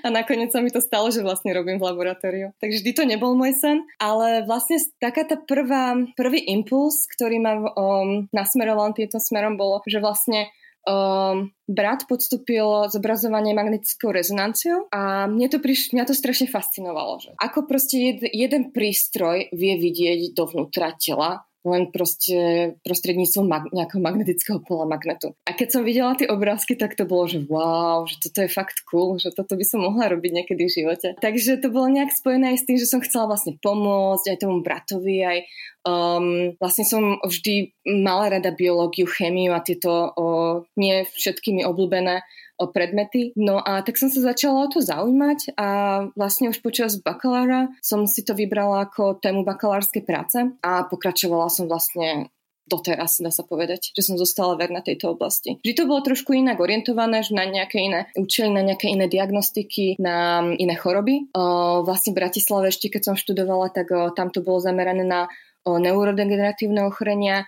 A 0.02 0.08
nakoniec 0.10 0.52
sa 0.54 0.60
mi 0.62 0.70
to 0.70 0.82
stalo, 0.82 1.10
že 1.10 1.26
vlastne 1.26 1.54
robím 1.54 1.78
v 1.80 1.88
laboratóriu. 1.90 2.48
Takže 2.60 2.82
vždy 2.82 2.92
to 2.94 3.04
nebol 3.08 3.34
môj 3.38 3.54
sen, 3.58 3.78
ale 4.02 4.44
vlastne 4.46 4.82
taká 4.98 5.26
tá 5.28 5.40
prvá, 5.40 5.98
prvý 6.18 6.44
impuls, 6.50 7.06
ktorý 7.14 7.38
ma 7.42 7.54
um, 7.58 8.28
nasmeroval 8.34 8.94
týmto 8.94 9.18
smerom, 9.22 9.56
bolo, 9.56 9.82
že 9.86 10.02
vlastne 10.04 10.52
um, 10.88 11.52
brat 11.68 12.06
podstúpil 12.08 12.92
zobrazovanie 12.92 13.56
magnetickou 13.56 14.12
rezonanciou 14.12 14.92
a 14.92 15.26
mne 15.28 15.48
to, 15.48 15.58
priš- 15.64 15.96
mňa 15.96 16.06
to 16.08 16.16
strašne 16.16 16.48
fascinovalo. 16.52 17.24
Že 17.24 17.30
ako 17.40 17.60
proste 17.68 17.96
jed, 18.00 18.20
jeden 18.32 18.76
prístroj 18.76 19.52
vie 19.56 19.74
vidieť 19.80 20.36
dovnútra 20.36 20.96
tela 21.00 21.48
len 21.64 21.90
proste 21.90 22.36
prostredníctvom 22.84 23.46
mag- 23.48 23.72
nejakého 23.72 24.04
magnetického 24.04 24.60
pola 24.60 24.84
magnetu. 24.84 25.32
A 25.48 25.56
keď 25.56 25.68
som 25.80 25.82
videla 25.88 26.14
tie 26.14 26.28
obrázky, 26.28 26.76
tak 26.76 27.00
to 27.00 27.08
bolo, 27.08 27.28
že 27.28 27.44
wow, 27.48 28.04
že 28.04 28.20
toto 28.20 28.44
je 28.44 28.52
fakt 28.52 28.84
cool, 28.88 29.16
že 29.16 29.32
toto 29.32 29.56
by 29.56 29.66
som 29.66 29.84
mohla 29.84 30.12
robiť 30.12 30.32
niekedy 30.44 30.68
v 30.68 30.76
živote. 30.84 31.08
Takže 31.24 31.64
to 31.64 31.72
bolo 31.72 31.88
nejak 31.88 32.12
spojené 32.12 32.54
aj 32.54 32.58
s 32.60 32.68
tým, 32.68 32.78
že 32.78 32.88
som 32.88 33.00
chcela 33.00 33.32
vlastne 33.32 33.56
pomôcť 33.64 34.36
aj 34.36 34.38
tomu 34.44 34.60
bratovi, 34.60 35.18
aj 35.24 35.40
um, 35.88 36.56
vlastne 36.60 36.84
som 36.84 37.20
vždy 37.24 37.76
mala 38.04 38.40
rada 38.40 38.52
biológiu, 38.52 39.08
chemiu 39.08 39.56
a 39.56 39.64
tieto 39.64 40.12
uh, 40.12 40.64
nie 40.76 41.08
všetkými 41.08 41.64
obľúbené 41.64 42.24
predmety. 42.60 43.34
No 43.36 43.60
a 43.60 43.82
tak 43.82 43.98
som 43.98 44.08
sa 44.08 44.34
začala 44.34 44.66
o 44.66 44.72
to 44.72 44.80
zaujímať 44.80 45.58
a 45.58 45.68
vlastne 46.14 46.54
už 46.54 46.62
počas 46.62 47.02
bakalára 47.02 47.74
som 47.82 48.06
si 48.06 48.22
to 48.22 48.38
vybrala 48.38 48.86
ako 48.86 49.18
tému 49.18 49.42
bakalárskej 49.44 50.04
práce 50.06 50.40
a 50.62 50.86
pokračovala 50.86 51.50
som 51.50 51.66
vlastne 51.66 52.30
doteraz, 52.64 53.20
dá 53.20 53.32
sa 53.32 53.44
povedať, 53.44 53.92
že 53.92 54.02
som 54.04 54.16
zostala 54.16 54.56
verná 54.56 54.80
tejto 54.80 55.12
oblasti. 55.12 55.60
Vždy 55.60 55.74
to 55.76 55.84
bolo 55.84 56.00
trošku 56.00 56.32
inak 56.32 56.64
orientované, 56.64 57.20
že 57.20 57.36
na 57.36 57.44
nejaké 57.44 57.84
iné 57.84 58.08
učili, 58.16 58.50
na 58.50 58.64
nejaké 58.64 58.88
iné 58.88 59.12
diagnostiky, 59.12 60.00
na 60.00 60.48
iné 60.56 60.76
choroby. 60.80 61.28
O, 61.36 61.84
vlastne 61.84 62.16
v 62.16 62.24
Bratislave 62.24 62.72
ešte, 62.72 62.88
keď 62.88 63.14
som 63.14 63.16
študovala, 63.20 63.68
tak 63.76 63.92
o, 63.92 64.16
tam 64.16 64.32
to 64.32 64.40
bolo 64.40 64.64
zamerané 64.64 65.04
na 65.04 65.28
o, 65.68 65.76
neurodegeneratívne 65.76 66.88
ochorenia, 66.88 67.44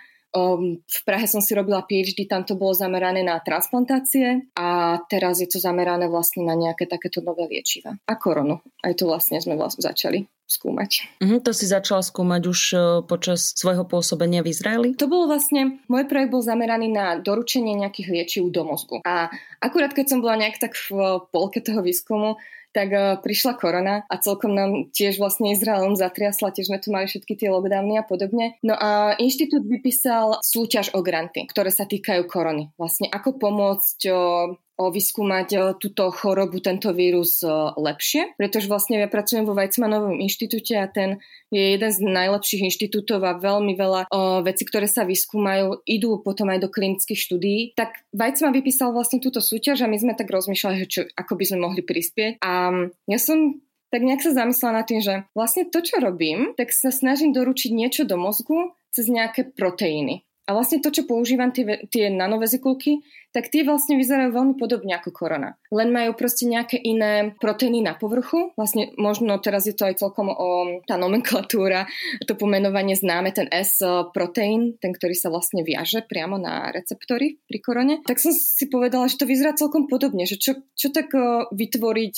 v 0.76 0.98
Prahe 1.08 1.24
som 1.24 1.40
si 1.40 1.56
robila 1.56 1.80
PhD, 1.82 2.28
tam 2.28 2.44
to 2.44 2.54
bolo 2.58 2.76
zamerané 2.76 3.24
na 3.24 3.40
transplantácie 3.40 4.52
a 4.52 5.00
teraz 5.08 5.40
je 5.40 5.48
to 5.48 5.56
zamerané 5.56 6.06
vlastne 6.12 6.44
na 6.44 6.52
nejaké 6.52 6.84
takéto 6.84 7.24
nové 7.24 7.48
liečiva. 7.48 7.96
A 8.04 8.14
koronu. 8.20 8.60
Aj 8.84 8.92
to 8.92 9.08
vlastne 9.08 9.40
sme 9.40 9.56
vlastne 9.56 9.82
začali 9.82 10.28
skúmať. 10.46 11.18
Uh-huh, 11.18 11.42
to 11.42 11.50
si 11.50 11.66
začala 11.66 12.06
skúmať 12.06 12.42
už 12.46 12.60
e, 12.70 12.78
počas 13.02 13.50
svojho 13.58 13.82
pôsobenia 13.82 14.46
v 14.46 14.54
Izraeli? 14.54 14.88
To 14.94 15.10
bol 15.10 15.26
vlastne, 15.26 15.82
môj 15.90 16.06
projekt 16.06 16.30
bol 16.30 16.38
zameraný 16.38 16.86
na 16.86 17.18
doručenie 17.18 17.74
nejakých 17.74 18.08
liečiv 18.14 18.42
do 18.54 18.62
mozgu. 18.62 19.02
A 19.02 19.26
akurát 19.58 19.90
keď 19.90 20.06
som 20.14 20.18
bola 20.22 20.38
nejak 20.38 20.62
tak 20.62 20.78
v 20.78 21.18
polke 21.34 21.58
toho 21.58 21.82
výskumu, 21.82 22.38
tak 22.76 22.88
uh, 22.92 23.16
prišla 23.24 23.56
korona 23.56 24.04
a 24.04 24.20
celkom 24.20 24.52
nám 24.52 24.92
tiež 24.92 25.16
vlastne 25.16 25.56
Izraelom 25.56 25.96
zatriasla, 25.96 26.52
tiež 26.52 26.68
sme 26.68 26.76
tu 26.76 26.92
mali 26.92 27.08
všetky 27.08 27.32
tie 27.32 27.48
lockdowny 27.48 27.96
a 27.96 28.04
podobne. 28.04 28.60
No 28.60 28.76
a 28.76 29.16
inštitút 29.16 29.64
vypísal 29.64 30.44
súťaž 30.44 30.92
o 30.92 31.00
granty, 31.00 31.48
ktoré 31.48 31.72
sa 31.72 31.88
týkajú 31.88 32.28
korony. 32.28 32.76
Vlastne 32.76 33.08
ako 33.08 33.40
pomôcť 33.40 33.98
uh, 34.12 34.52
vyskúmať 34.76 35.76
túto 35.80 36.12
chorobu, 36.12 36.60
tento 36.60 36.92
vírus 36.92 37.40
lepšie, 37.76 38.36
pretože 38.36 38.68
vlastne 38.68 39.00
ja 39.00 39.08
pracujem 39.08 39.48
vo 39.48 39.56
Weizmannovom 39.56 40.20
inštitúte 40.20 40.76
a 40.76 40.84
ten 40.86 41.20
je 41.48 41.76
jeden 41.76 41.90
z 41.90 41.98
najlepších 42.04 42.68
inštitútov 42.68 43.24
a 43.24 43.40
veľmi 43.40 43.72
veľa 43.72 44.12
vecí, 44.44 44.68
ktoré 44.68 44.84
sa 44.84 45.08
vyskúmajú, 45.08 45.82
idú 45.88 46.20
potom 46.20 46.52
aj 46.52 46.64
do 46.64 46.68
klinických 46.68 47.16
štúdií. 47.16 47.60
Tak 47.72 48.04
Weizmann 48.12 48.52
vypísal 48.52 48.92
vlastne 48.92 49.18
túto 49.18 49.40
súťaž 49.40 49.84
a 49.84 49.90
my 49.90 49.96
sme 49.96 50.12
tak 50.12 50.28
rozmýšľali, 50.28 50.76
čo, 50.84 51.08
ako 51.16 51.32
by 51.40 51.44
sme 51.48 51.58
mohli 51.64 51.80
prispieť. 51.80 52.44
A 52.44 52.72
ja 53.08 53.18
som 53.18 53.62
tak 53.88 54.02
nejak 54.02 54.18
sa 54.18 54.34
zamyslela 54.34 54.82
nad 54.82 54.86
tým, 54.90 55.00
že 55.00 55.24
vlastne 55.32 55.70
to, 55.70 55.78
čo 55.78 56.02
robím, 56.02 56.58
tak 56.58 56.74
sa 56.74 56.90
snažím 56.90 57.30
doručiť 57.30 57.70
niečo 57.70 58.02
do 58.02 58.18
mozgu 58.18 58.74
cez 58.90 59.06
nejaké 59.06 59.54
proteíny. 59.54 60.26
A 60.46 60.54
vlastne 60.54 60.78
to, 60.78 60.94
čo 60.94 61.10
používam, 61.10 61.50
tie, 61.50 61.86
tie 61.90 62.06
nanovezikulky, 62.06 63.02
tak 63.36 63.52
tie 63.52 63.68
vlastne 63.68 64.00
vyzerajú 64.00 64.32
veľmi 64.32 64.54
podobne 64.56 64.96
ako 64.96 65.12
korona. 65.12 65.60
Len 65.68 65.92
majú 65.92 66.16
proste 66.16 66.48
nejaké 66.48 66.80
iné 66.80 67.36
proteíny 67.36 67.84
na 67.84 67.92
povrchu. 67.92 68.56
Vlastne 68.56 68.96
možno 68.96 69.36
teraz 69.44 69.68
je 69.68 69.76
to 69.76 69.84
aj 69.84 70.00
celkom 70.00 70.32
o 70.32 70.80
tá 70.88 70.96
nomenklatúra, 70.96 71.84
to 72.24 72.32
pomenovanie 72.32 72.96
známe, 72.96 73.36
ten 73.36 73.52
S 73.52 73.84
proteín, 74.16 74.80
ten, 74.80 74.96
ktorý 74.96 75.12
sa 75.12 75.28
vlastne 75.28 75.60
viaže 75.60 76.00
priamo 76.08 76.40
na 76.40 76.72
receptory 76.72 77.36
pri 77.44 77.58
korone. 77.60 77.94
Tak 78.08 78.16
som 78.16 78.32
si 78.32 78.72
povedala, 78.72 79.12
že 79.12 79.20
to 79.20 79.28
vyzerá 79.28 79.52
celkom 79.52 79.84
podobne, 79.84 80.24
že 80.24 80.40
čo, 80.40 80.56
čo 80.72 80.88
tak 80.88 81.12
vytvoriť 81.52 82.16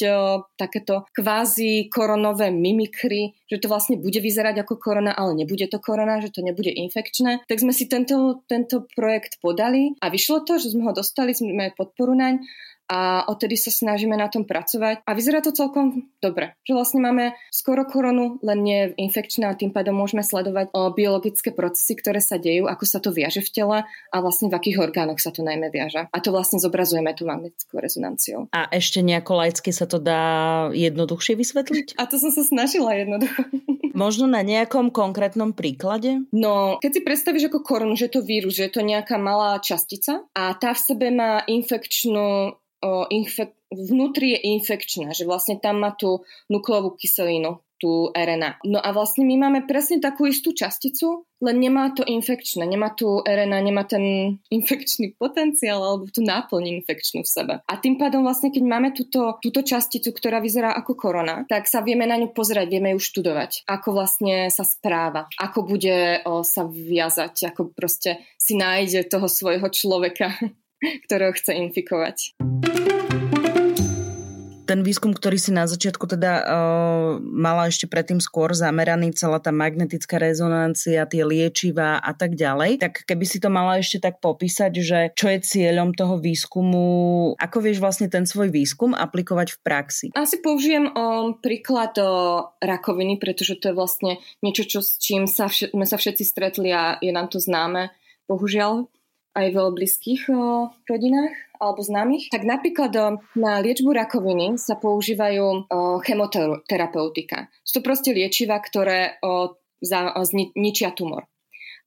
takéto 0.55 1.11
kvázi 1.11 1.91
koronové 1.91 2.55
mimikry, 2.55 3.35
že 3.51 3.59
to 3.59 3.67
vlastne 3.67 3.99
bude 3.99 4.23
vyzerať 4.23 4.63
ako 4.63 4.79
korona, 4.79 5.17
ale 5.17 5.35
nebude 5.35 5.67
to 5.67 5.83
korona, 5.83 6.23
že 6.23 6.31
to 6.31 6.47
nebude 6.47 6.71
infekčné. 6.71 7.43
Tak 7.49 7.59
sme 7.59 7.75
si 7.75 7.91
tento 7.91 8.45
tento 8.45 8.85
projekt 8.93 9.41
podali 9.41 9.97
a 10.05 10.13
vyšlo 10.13 10.45
to, 10.45 10.61
že 10.61 10.77
sme 10.77 10.85
ho 10.85 10.93
dostali, 11.09 11.33
sme 11.33 11.73
podporu 11.73 12.13
naň 12.13 12.45
a 12.89 13.29
odtedy 13.29 13.55
sa 13.61 13.69
snažíme 13.69 14.17
na 14.17 14.33
tom 14.33 14.49
pracovať 14.49 15.05
a 15.05 15.11
vyzerá 15.13 15.45
to 15.45 15.53
celkom 15.53 16.09
dobre. 16.25 16.57
Že 16.65 16.73
vlastne 16.73 17.01
máme 17.05 17.37
skoro 17.53 17.85
koronu, 17.85 18.41
len 18.41 18.65
nie 18.65 18.81
infekčné 18.97 19.45
a 19.45 19.55
tým 19.55 19.71
pádom 19.71 19.95
môžeme 19.95 20.25
sledovať 20.25 20.73
o 20.73 20.89
biologické 20.91 21.53
procesy, 21.53 21.95
ktoré 22.01 22.25
sa 22.25 22.41
dejú, 22.41 22.65
ako 22.65 22.85
sa 22.89 22.99
to 22.99 23.13
viaže 23.13 23.45
v 23.45 23.51
tele 23.53 23.79
a 23.85 24.17
vlastne 24.25 24.49
v 24.49 24.57
akých 24.57 24.81
orgánoch 24.81 25.21
sa 25.21 25.31
to 25.31 25.45
najmä 25.45 25.69
viaže. 25.69 26.09
A 26.09 26.19
to 26.25 26.33
vlastne 26.33 26.57
zobrazujeme 26.57 27.13
tú 27.13 27.29
magnetickou 27.29 27.77
rezonanciou. 27.77 28.49
A 28.57 28.67
ešte 28.73 29.05
nejako 29.05 29.45
laicky 29.45 29.71
sa 29.71 29.85
to 29.85 30.01
dá 30.01 30.25
jednoduchšie 30.73 31.37
vysvetliť? 31.37 32.01
A 32.01 32.09
to 32.09 32.17
som 32.17 32.33
sa 32.33 32.41
snažila 32.41 32.97
jednoducho. 32.97 33.45
Možno 33.99 34.31
na 34.31 34.47
nejakom 34.47 34.95
konkrétnom 34.95 35.53
príklade? 35.53 36.23
No, 36.31 36.79
keď 36.79 36.91
si 36.95 37.01
predstavíš 37.03 37.51
ako 37.51 37.67
korunu, 37.67 37.99
že 37.99 38.07
to 38.07 38.23
vírus, 38.23 38.55
že 38.55 38.71
je 38.71 38.79
to 38.79 38.83
nejaká 38.87 39.19
malá 39.19 39.59
častica 39.59 40.23
a 40.39 40.55
tá 40.55 40.71
v 40.71 40.81
sebe 40.81 41.11
má 41.11 41.43
infekčnú 41.51 42.55
infek- 42.85 43.59
vnútri 43.73 44.37
je 44.37 44.59
infekčná, 44.59 45.13
že 45.13 45.29
vlastne 45.29 45.61
tam 45.61 45.85
má 45.85 45.93
tú 45.93 46.25
nukleovú 46.49 46.97
kyselinu, 46.97 47.61
tú 47.79 48.11
RNA. 48.11 48.67
No 48.67 48.83
a 48.83 48.91
vlastne 48.91 49.23
my 49.23 49.39
máme 49.39 49.61
presne 49.65 50.03
takú 50.03 50.27
istú 50.27 50.51
časticu, 50.51 51.25
len 51.39 51.63
nemá 51.63 51.95
to 51.95 52.03
infekčné, 52.03 52.67
nemá 52.67 52.91
tu 52.91 53.23
RNA, 53.23 53.59
nemá 53.63 53.87
ten 53.87 54.37
infekčný 54.51 55.15
potenciál 55.15 55.79
alebo 55.79 56.11
tú 56.11 56.27
náplň 56.27 56.83
infekčnú 56.83 57.23
v 57.23 57.31
sebe. 57.31 57.55
A 57.63 57.75
tým 57.79 57.95
pádom 57.95 58.27
vlastne, 58.27 58.51
keď 58.51 58.65
máme 58.67 58.91
túto, 58.91 59.39
túto 59.39 59.63
časticu, 59.63 60.11
ktorá 60.11 60.43
vyzerá 60.43 60.75
ako 60.75 60.99
korona, 60.99 61.47
tak 61.47 61.71
sa 61.71 61.81
vieme 61.81 62.05
na 62.05 62.19
ňu 62.19 62.35
pozerať, 62.35 62.67
vieme 62.67 62.91
ju 62.99 63.01
študovať, 63.01 63.71
ako 63.71 63.89
vlastne 63.95 64.51
sa 64.51 64.67
správa, 64.67 65.31
ako 65.39 65.63
bude 65.63 66.27
o, 66.27 66.43
sa 66.43 66.67
viazať, 66.67 67.55
ako 67.55 67.71
proste 67.71 68.19
si 68.35 68.59
nájde 68.59 69.07
toho 69.07 69.31
svojho 69.31 69.71
človeka 69.71 70.35
ktorého 70.81 71.35
chce 71.35 71.53
infikovať. 71.55 72.39
Ten 74.69 74.85
výskum, 74.85 75.17
ktorý 75.17 75.41
si 75.41 75.49
na 75.49 75.65
začiatku 75.65 76.05
teda 76.05 76.45
uh, 76.45 77.17
mala 77.25 77.73
ešte 77.73 77.89
predtým 77.89 78.21
skôr 78.21 78.53
zameraný, 78.53 79.17
celá 79.17 79.41
tá 79.41 79.49
magnetická 79.49 80.21
rezonancia, 80.21 81.09
tie 81.09 81.25
liečivá 81.25 81.97
a 81.97 82.13
tak 82.13 82.37
ďalej, 82.37 82.77
tak 82.77 83.09
keby 83.09 83.25
si 83.25 83.41
to 83.41 83.49
mala 83.49 83.81
ešte 83.81 84.05
tak 84.05 84.21
popísať, 84.21 84.73
že 84.77 84.99
čo 85.17 85.33
je 85.33 85.41
cieľom 85.41 85.97
toho 85.97 86.21
výskumu, 86.21 87.33
ako 87.41 87.59
vieš 87.65 87.81
vlastne 87.81 88.13
ten 88.13 88.29
svoj 88.29 88.53
výskum 88.53 88.93
aplikovať 88.93 89.57
v 89.57 89.59
praxi? 89.65 90.07
Asi 90.13 90.37
použijem 90.45 90.93
um, 90.93 91.41
príklad 91.41 91.97
o 92.05 92.13
rakoviny, 92.61 93.17
pretože 93.17 93.57
to 93.57 93.73
je 93.73 93.75
vlastne 93.75 94.21
niečo, 94.45 94.69
čo, 94.69 94.85
s 94.85 95.01
čím 95.01 95.25
sa 95.25 95.49
vš- 95.49 95.73
sme 95.73 95.89
sa 95.89 95.97
všetci 95.97 96.25
stretli 96.29 96.77
a 96.77 97.01
je 97.01 97.09
nám 97.09 97.33
to 97.33 97.41
známe, 97.41 97.89
bohužiaľ 98.29 98.85
aj 99.39 99.47
v 99.55 99.59
blízkych 99.79 100.27
rodinách 100.91 101.35
alebo 101.63 101.81
známych. 101.83 102.35
Tak 102.35 102.43
napríklad 102.43 102.91
na 103.39 103.63
liečbu 103.63 103.95
rakoviny 103.95 104.59
sa 104.59 104.75
používajú 104.75 105.71
chemoterapeutika. 106.03 107.47
Sú 107.63 107.79
to 107.79 107.87
proste 107.87 108.11
liečiva, 108.11 108.59
ktoré 108.59 109.23
zničia 109.83 110.91
tumor. 110.91 111.31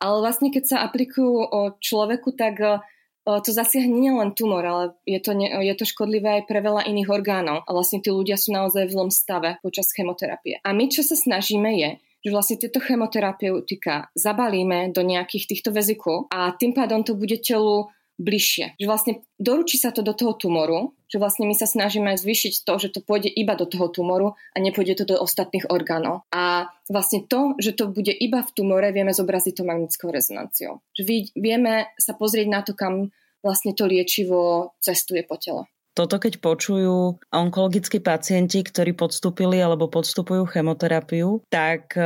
Ale 0.02 0.18
vlastne 0.24 0.50
keď 0.50 0.64
sa 0.66 0.78
aplikujú 0.88 1.52
človeku, 1.84 2.34
tak 2.34 2.84
to 3.22 3.50
zasiahne 3.54 4.02
nielen 4.02 4.34
tumor, 4.34 4.66
ale 4.66 4.86
je 5.06 5.22
to, 5.22 5.38
ne, 5.38 5.46
je 5.62 5.76
to 5.78 5.86
škodlivé 5.86 6.42
aj 6.42 6.50
pre 6.50 6.58
veľa 6.58 6.90
iných 6.90 7.06
orgánov. 7.06 7.62
A 7.64 7.70
vlastne 7.70 8.02
tí 8.02 8.10
ľudia 8.10 8.34
sú 8.34 8.50
naozaj 8.50 8.90
v 8.90 8.96
zlom 8.98 9.14
stave 9.14 9.62
počas 9.62 9.94
chemoterapie. 9.94 10.58
A 10.66 10.74
my, 10.74 10.90
čo 10.90 11.06
sa 11.06 11.14
snažíme, 11.14 11.70
je, 11.78 12.02
že 12.22 12.30
vlastne 12.30 12.58
tieto 12.62 12.78
chemoterapeutika 12.78 14.14
zabalíme 14.14 14.94
do 14.94 15.02
nejakých 15.02 15.50
týchto 15.50 15.70
vezikov 15.74 16.30
a 16.30 16.54
tým 16.54 16.74
pádom 16.78 17.02
to 17.02 17.18
bude 17.18 17.42
telu 17.42 17.90
bližšie. 18.22 18.78
Že 18.78 18.86
vlastne 18.86 19.14
doručí 19.42 19.82
sa 19.82 19.90
to 19.90 20.06
do 20.06 20.14
toho 20.14 20.38
tumoru, 20.38 20.94
že 21.10 21.18
vlastne 21.18 21.50
my 21.50 21.58
sa 21.58 21.66
snažíme 21.66 22.14
zvýšiť 22.14 22.64
to, 22.64 22.74
že 22.78 22.94
to 22.94 23.00
pôjde 23.02 23.28
iba 23.34 23.58
do 23.58 23.66
toho 23.66 23.90
tumoru 23.90 24.38
a 24.54 24.58
nepôjde 24.62 25.02
to 25.04 25.06
do 25.10 25.18
ostatných 25.18 25.68
orgánov. 25.68 26.24
A 26.30 26.70
vlastne 26.88 27.26
to, 27.26 27.58
že 27.58 27.74
to 27.74 27.90
bude 27.90 28.14
iba 28.14 28.46
v 28.46 28.54
tumore, 28.54 28.94
vieme 28.94 29.12
zobraziť 29.12 29.58
to 29.58 29.68
magnetickou 29.68 30.14
rezonanciou. 30.14 30.80
Že 30.94 31.34
vieme 31.34 31.90
sa 31.98 32.14
pozrieť 32.14 32.48
na 32.48 32.62
to, 32.62 32.78
kam 32.78 33.10
vlastne 33.42 33.74
to 33.74 33.90
liečivo 33.90 34.72
cestuje 34.80 35.26
po 35.26 35.36
tele. 35.42 35.66
Toto 35.92 36.24
keď 36.24 36.40
počujú 36.40 37.20
onkologickí 37.36 38.00
pacienti, 38.00 38.64
ktorí 38.64 38.96
podstúpili 38.96 39.60
alebo 39.60 39.92
podstupujú 39.92 40.48
chemoterapiu, 40.48 41.44
tak 41.52 42.00
e, 42.00 42.04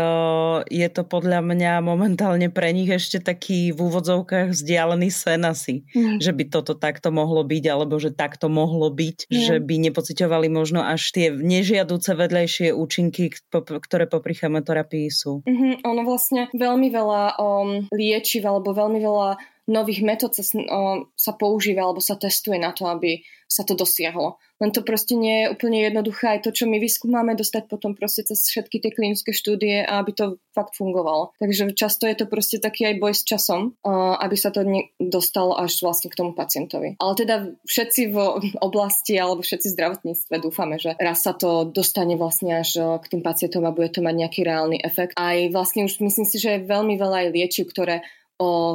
je 0.73 0.87
to 0.89 1.05
podľa 1.05 1.45
mňa 1.45 1.85
momentálne 1.85 2.49
pre 2.49 2.73
nich 2.73 2.89
ešte 2.89 3.21
taký 3.21 3.69
v 3.69 3.79
úvodzovkách 3.85 4.57
vzdialený 4.57 5.13
sen 5.13 5.45
asi, 5.45 5.85
mm. 5.93 6.17
že 6.17 6.33
by 6.33 6.43
toto 6.49 6.73
takto 6.73 7.13
mohlo 7.13 7.45
byť, 7.45 7.63
alebo 7.69 8.01
že 8.01 8.09
takto 8.09 8.49
mohlo 8.49 8.89
byť, 8.89 9.29
mm. 9.29 9.37
že 9.53 9.55
by 9.61 9.75
nepociťovali 9.91 10.47
možno 10.49 10.81
až 10.81 11.13
tie 11.13 11.29
nežiaduce 11.29 12.17
vedľajšie 12.17 12.73
účinky, 12.73 13.37
ktoré 13.53 14.09
popri 14.09 14.33
chemoterapii 14.33 15.07
sú. 15.13 15.45
Mm-hmm, 15.45 15.85
ono 15.85 16.01
vlastne 16.01 16.49
veľmi 16.57 16.89
veľa 16.89 17.37
um, 17.37 17.85
liečiv 17.93 18.49
alebo 18.49 18.73
veľmi 18.73 18.97
veľa 18.97 19.29
nových 19.65 20.01
metód 20.05 20.33
sa, 20.33 20.45
um, 20.45 21.09
sa 21.17 21.33
používa 21.33 21.85
alebo 21.85 22.01
sa 22.01 22.17
testuje 22.17 22.61
na 22.61 22.73
to, 22.73 22.85
aby 22.85 23.21
sa 23.45 23.63
to 23.63 23.77
dosiahlo. 23.77 24.41
Len 24.57 24.71
to 24.71 24.87
proste 24.87 25.19
nie 25.19 25.43
je 25.45 25.51
úplne 25.51 25.83
jednoduché 25.83 26.39
aj 26.39 26.47
to, 26.47 26.55
čo 26.55 26.63
my 26.65 26.79
vyskúmame, 26.79 27.35
dostať 27.35 27.67
potom 27.67 27.91
proste 27.91 28.23
cez 28.23 28.47
všetky 28.47 28.79
tie 28.79 28.91
klinické 28.95 29.35
štúdie 29.35 29.83
aby 29.83 30.11
to 30.15 30.25
fakt 30.55 30.79
fungovalo. 30.79 31.35
Takže 31.37 31.75
často 31.75 32.07
je 32.07 32.15
to 32.15 32.25
proste 32.25 32.63
taký 32.63 32.87
aj 32.87 32.95
boj 33.03 33.13
s 33.13 33.27
časom, 33.27 33.75
aby 34.19 34.35
sa 34.39 34.55
to 34.55 34.63
dostalo 34.97 35.59
až 35.59 35.75
vlastne 35.83 36.07
k 36.07 36.17
tomu 36.17 36.31
pacientovi. 36.31 36.95
Ale 36.97 37.13
teda 37.19 37.35
všetci 37.67 38.01
v 38.11 38.17
oblasti 38.63 39.19
alebo 39.19 39.43
všetci 39.43 39.67
v 39.71 39.75
zdravotníctve 39.75 40.35
dúfame, 40.39 40.79
že 40.79 40.95
raz 40.95 41.21
sa 41.23 41.35
to 41.35 41.67
dostane 41.67 42.15
vlastne 42.15 42.63
až 42.63 42.99
k 43.03 43.05
tým 43.11 43.21
pacientom 43.21 43.67
a 43.67 43.75
bude 43.75 43.91
to 43.91 43.99
mať 43.99 44.15
nejaký 44.15 44.41
reálny 44.47 44.79
efekt. 44.79 45.19
Aj 45.19 45.35
vlastne 45.51 45.83
už 45.83 45.99
myslím 45.99 46.23
si, 46.23 46.39
že 46.39 46.59
je 46.59 46.67
veľmi 46.67 46.95
veľa 46.95 47.27
aj 47.27 47.29
liečiv, 47.35 47.67
ktoré 47.71 48.07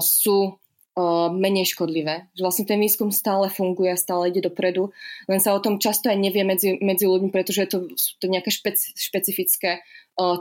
sú 0.00 0.60
menej 1.34 1.70
škodlivé. 1.72 2.30
Že 2.36 2.42
vlastne 2.44 2.66
ten 2.68 2.78
výskum 2.80 3.10
stále 3.14 3.48
funguje, 3.48 3.94
stále 3.96 4.30
ide 4.30 4.44
dopredu, 4.44 4.92
len 5.26 5.40
sa 5.40 5.54
o 5.56 5.62
tom 5.62 5.80
často 5.80 6.10
aj 6.12 6.18
nevie 6.18 6.42
medzi, 6.44 6.76
medzi 6.80 7.08
ľuďmi, 7.08 7.30
pretože 7.32 7.64
je 7.64 7.70
to, 7.70 7.78
sú 7.96 8.16
to 8.20 8.26
nejaké 8.28 8.52
špeci, 8.52 8.92
špecifické 8.96 9.82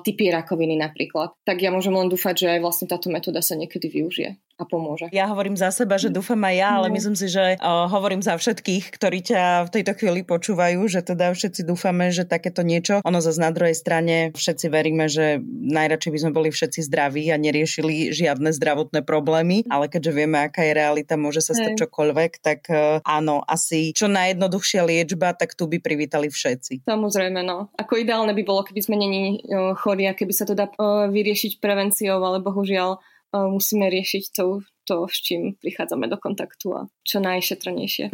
typy 0.04 0.30
rakoviny 0.34 0.76
napríklad. 0.80 1.36
Tak 1.44 1.64
ja 1.64 1.70
môžem 1.74 1.96
len 1.96 2.12
dúfať, 2.12 2.36
že 2.46 2.48
aj 2.58 2.60
vlastne 2.64 2.88
táto 2.90 3.08
metóda 3.08 3.40
sa 3.40 3.56
niekedy 3.56 3.88
využije 3.90 4.38
a 4.60 4.68
pomôže. 4.68 5.08
Ja 5.16 5.32
hovorím 5.32 5.56
za 5.56 5.72
seba, 5.72 5.96
že 5.96 6.12
dúfam 6.12 6.38
aj 6.44 6.56
ja, 6.60 6.70
ale 6.76 6.92
no. 6.92 6.94
myslím 7.00 7.16
si, 7.16 7.32
že 7.32 7.56
uh, 7.56 7.88
hovorím 7.88 8.20
za 8.20 8.36
všetkých, 8.36 8.92
ktorí 8.92 9.24
ťa 9.24 9.72
v 9.72 9.74
tejto 9.80 9.96
chvíli 9.96 10.28
počúvajú, 10.28 10.84
že 10.92 11.00
teda 11.00 11.32
všetci 11.32 11.64
dúfame, 11.64 12.12
že 12.12 12.28
takéto 12.28 12.60
niečo. 12.60 13.00
Ono 13.08 13.20
zase 13.24 13.40
na 13.40 13.56
druhej 13.56 13.74
strane 13.74 14.36
všetci 14.36 14.68
veríme, 14.68 15.08
že 15.08 15.40
najradšej 15.48 16.12
by 16.12 16.20
sme 16.20 16.32
boli 16.36 16.50
všetci 16.52 16.84
zdraví 16.92 17.32
a 17.32 17.40
neriešili 17.40 18.12
žiadne 18.12 18.52
zdravotné 18.52 19.08
problémy, 19.08 19.64
ale 19.72 19.88
keďže 19.88 20.12
vieme, 20.12 20.44
aká 20.44 20.68
je 20.68 20.76
realita, 20.76 21.16
môže 21.16 21.40
sa 21.40 21.56
stať 21.56 21.88
čokoľvek, 21.88 22.32
tak 22.44 22.68
uh, 22.68 23.00
áno, 23.08 23.40
asi 23.48 23.96
čo 23.96 24.12
najjednoduchšia 24.12 24.84
liečba, 24.84 25.32
tak 25.40 25.56
tu 25.56 25.72
by 25.72 25.80
privítali 25.80 26.28
všetci. 26.28 26.84
Samozrejme, 26.84 27.40
no. 27.48 27.72
Ako 27.80 27.96
ideálne 27.96 28.36
by 28.36 28.44
bolo, 28.44 28.68
keby 28.68 28.82
sme 28.84 29.00
není 29.00 29.40
uh, 29.48 29.69
chorí 29.78 30.10
a 30.10 30.18
keby 30.18 30.34
sa 30.34 30.46
to 30.46 30.54
dá 30.58 30.70
uh, 30.70 31.10
vyriešiť 31.10 31.60
prevenciou, 31.62 32.22
ale 32.22 32.42
bohužiaľ 32.42 33.02
musíme 33.30 33.86
riešiť 33.94 34.34
to, 34.34 34.66
to, 34.90 35.06
s 35.06 35.22
čím 35.22 35.54
prichádzame 35.62 36.10
do 36.10 36.18
kontaktu 36.18 36.68
a 36.74 36.82
čo 37.06 37.22
najšetrnejšie. 37.22 38.10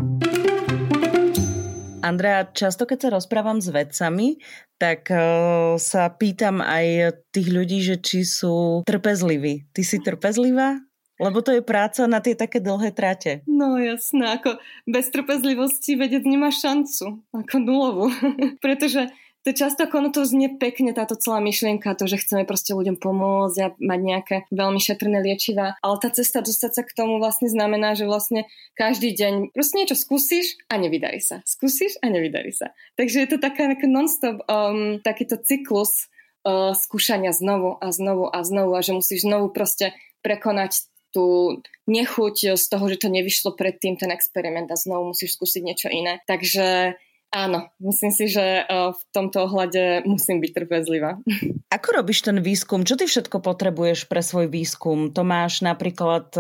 Andrea, 2.06 2.46
často 2.54 2.86
keď 2.86 2.98
sa 3.02 3.10
rozprávam 3.18 3.58
s 3.58 3.74
vedcami, 3.74 4.38
tak 4.78 5.10
uh, 5.10 5.74
sa 5.82 6.12
pýtam 6.14 6.62
aj 6.62 7.18
tých 7.34 7.50
ľudí, 7.50 7.82
že 7.82 7.98
či 7.98 8.22
sú 8.22 8.86
trpezliví. 8.86 9.66
Ty 9.74 9.82
si 9.82 9.98
trpezlivá? 9.98 10.86
Lebo 11.16 11.40
to 11.40 11.56
je 11.56 11.64
práca 11.64 12.06
na 12.12 12.20
tie 12.20 12.36
také 12.36 12.60
dlhé 12.60 12.92
trate. 12.92 13.40
No 13.48 13.80
jasné, 13.80 14.36
ako 14.36 14.60
bez 14.84 15.08
trpezlivosti 15.16 15.96
vedec 15.96 16.28
nemá 16.28 16.52
šancu, 16.52 17.24
ako 17.32 17.56
nulovú. 17.58 18.06
Pretože 18.66 19.10
to 19.46 19.54
často 19.54 19.86
ono 19.86 20.10
to 20.10 20.26
znie 20.26 20.58
pekne, 20.58 20.90
táto 20.90 21.14
celá 21.14 21.38
myšlienka, 21.38 21.94
to, 21.94 22.10
že 22.10 22.18
chceme 22.18 22.50
proste 22.50 22.74
ľuďom 22.74 22.98
pomôcť 22.98 23.58
a 23.62 23.68
mať 23.78 24.00
nejaké 24.02 24.36
veľmi 24.50 24.82
šetrné 24.82 25.22
liečiva, 25.22 25.78
ale 25.86 25.96
tá 26.02 26.10
cesta 26.10 26.42
dostať 26.42 26.72
sa 26.74 26.82
k 26.82 26.96
tomu 26.98 27.22
vlastne 27.22 27.46
znamená, 27.46 27.94
že 27.94 28.10
vlastne 28.10 28.50
každý 28.74 29.14
deň 29.14 29.54
proste 29.54 29.78
niečo 29.78 29.94
skúsiš 29.94 30.58
a 30.66 30.82
nevydarí 30.82 31.22
sa. 31.22 31.46
Skúsiš 31.46 32.02
a 32.02 32.10
nevydarí 32.10 32.50
sa. 32.58 32.74
Takže 32.98 33.22
je 33.22 33.30
to 33.30 33.38
taká 33.38 33.70
non-stop 33.86 34.42
um, 34.50 34.98
takýto 35.06 35.38
cyklus 35.38 36.10
uh, 36.42 36.74
skúšania 36.74 37.30
znovu 37.30 37.78
a 37.78 37.94
znovu 37.94 38.26
a 38.26 38.42
znovu 38.42 38.74
a 38.74 38.82
že 38.82 38.98
musíš 38.98 39.30
znovu 39.30 39.54
proste 39.54 39.94
prekonať 40.26 40.90
tú 41.14 41.62
nechuť 41.86 42.58
z 42.58 42.66
toho, 42.66 42.86
že 42.90 42.98
to 42.98 43.14
nevyšlo 43.14 43.54
predtým 43.54 43.96
ten 43.96 44.10
experiment 44.10 44.68
a 44.74 44.76
znovu 44.76 45.14
musíš 45.14 45.38
skúsiť 45.38 45.62
niečo 45.62 45.88
iné. 45.88 46.20
Takže 46.26 46.98
Áno, 47.36 47.68
myslím 47.84 48.16
si, 48.16 48.32
že 48.32 48.64
v 48.72 49.02
tomto 49.12 49.44
ohľade 49.44 50.08
musím 50.08 50.40
byť 50.40 50.52
trpezlivá. 50.56 51.20
Ako 51.76 52.00
robíš 52.00 52.24
ten 52.24 52.40
výskum? 52.40 52.88
Čo 52.88 52.96
ty 52.96 53.12
všetko 53.12 53.44
potrebuješ 53.44 54.08
pre 54.08 54.24
svoj 54.24 54.48
výskum? 54.48 55.12
To 55.12 55.28
máš 55.28 55.60
napríklad 55.60 56.32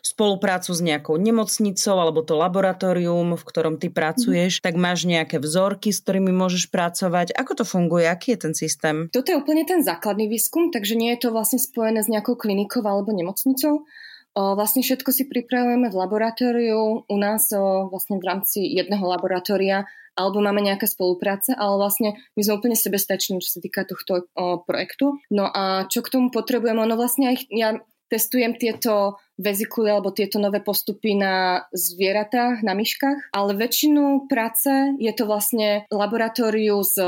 spoluprácu 0.00 0.72
s 0.72 0.80
nejakou 0.80 1.20
nemocnicou 1.20 2.00
alebo 2.00 2.24
to 2.24 2.32
laboratórium, 2.40 3.36
v 3.36 3.44
ktorom 3.44 3.76
ty 3.76 3.92
pracuješ, 3.92 4.58
mm. 4.58 4.62
tak 4.64 4.74
máš 4.80 5.04
nejaké 5.04 5.36
vzorky, 5.36 5.92
s 5.92 6.00
ktorými 6.00 6.32
môžeš 6.32 6.72
pracovať. 6.72 7.36
Ako 7.36 7.52
to 7.60 7.64
funguje? 7.68 8.08
Aký 8.08 8.32
je 8.32 8.48
ten 8.48 8.54
systém? 8.56 9.12
Toto 9.12 9.28
je 9.28 9.36
úplne 9.36 9.68
ten 9.68 9.84
základný 9.84 10.32
výskum, 10.32 10.72
takže 10.72 10.96
nie 10.96 11.12
je 11.12 11.28
to 11.28 11.36
vlastne 11.36 11.60
spojené 11.60 12.00
s 12.00 12.08
nejakou 12.08 12.40
klinikou 12.40 12.80
alebo 12.80 13.12
nemocnicou. 13.12 13.84
Vlastne 14.38 14.86
všetko 14.86 15.10
si 15.10 15.26
pripravujeme 15.26 15.90
v 15.90 15.98
laboratóriu 15.98 17.04
u 17.04 17.16
nás 17.18 17.50
vlastne 17.90 18.22
v 18.22 18.24
rámci 18.24 18.64
jedného 18.70 19.02
laboratória 19.02 19.84
alebo 20.18 20.42
máme 20.42 20.58
nejaké 20.58 20.90
spolupráce, 20.90 21.54
ale 21.54 21.78
vlastne 21.78 22.18
my 22.34 22.42
sme 22.42 22.58
úplne 22.58 22.74
sebestační, 22.74 23.38
čo 23.38 23.54
sa 23.54 23.60
týka 23.62 23.86
tohto 23.86 24.26
o, 24.34 24.58
projektu. 24.66 25.22
No 25.30 25.46
a 25.46 25.86
čo 25.86 26.02
k 26.02 26.10
tomu 26.10 26.34
potrebujeme? 26.34 26.82
No 26.82 26.98
vlastne 26.98 27.30
aj 27.30 27.46
ja 27.54 27.78
testujem 28.08 28.56
tieto 28.56 29.20
vezikuly 29.38 29.94
alebo 29.94 30.10
tieto 30.10 30.42
nové 30.42 30.58
postupy 30.58 31.14
na 31.14 31.62
zvieratách, 31.70 32.66
na 32.66 32.74
myškách, 32.74 33.30
ale 33.30 33.54
väčšinu 33.54 34.26
práce 34.26 34.98
je 34.98 35.12
to 35.14 35.30
vlastne 35.30 35.86
laboratóriu 35.94 36.82
s 36.82 36.98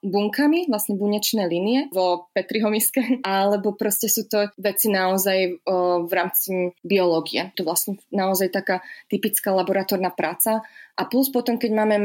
bunkami, 0.00 0.72
vlastne 0.72 0.96
bunečné 0.96 1.44
linie 1.44 1.92
vo 1.92 2.32
Petrihomiske, 2.32 3.20
alebo 3.28 3.76
proste 3.76 4.08
sú 4.08 4.24
to 4.24 4.48
veci 4.56 4.88
naozaj 4.88 5.60
v 6.08 6.12
rámci 6.12 6.72
biológie. 6.80 7.52
To 7.60 7.68
vlastne 7.68 8.00
naozaj 8.08 8.48
taká 8.48 8.80
typická 9.12 9.52
laboratórna 9.52 10.08
práca. 10.08 10.64
A 10.94 11.10
plus 11.10 11.28
potom, 11.28 11.58
keď 11.58 11.70
máme 11.74 11.96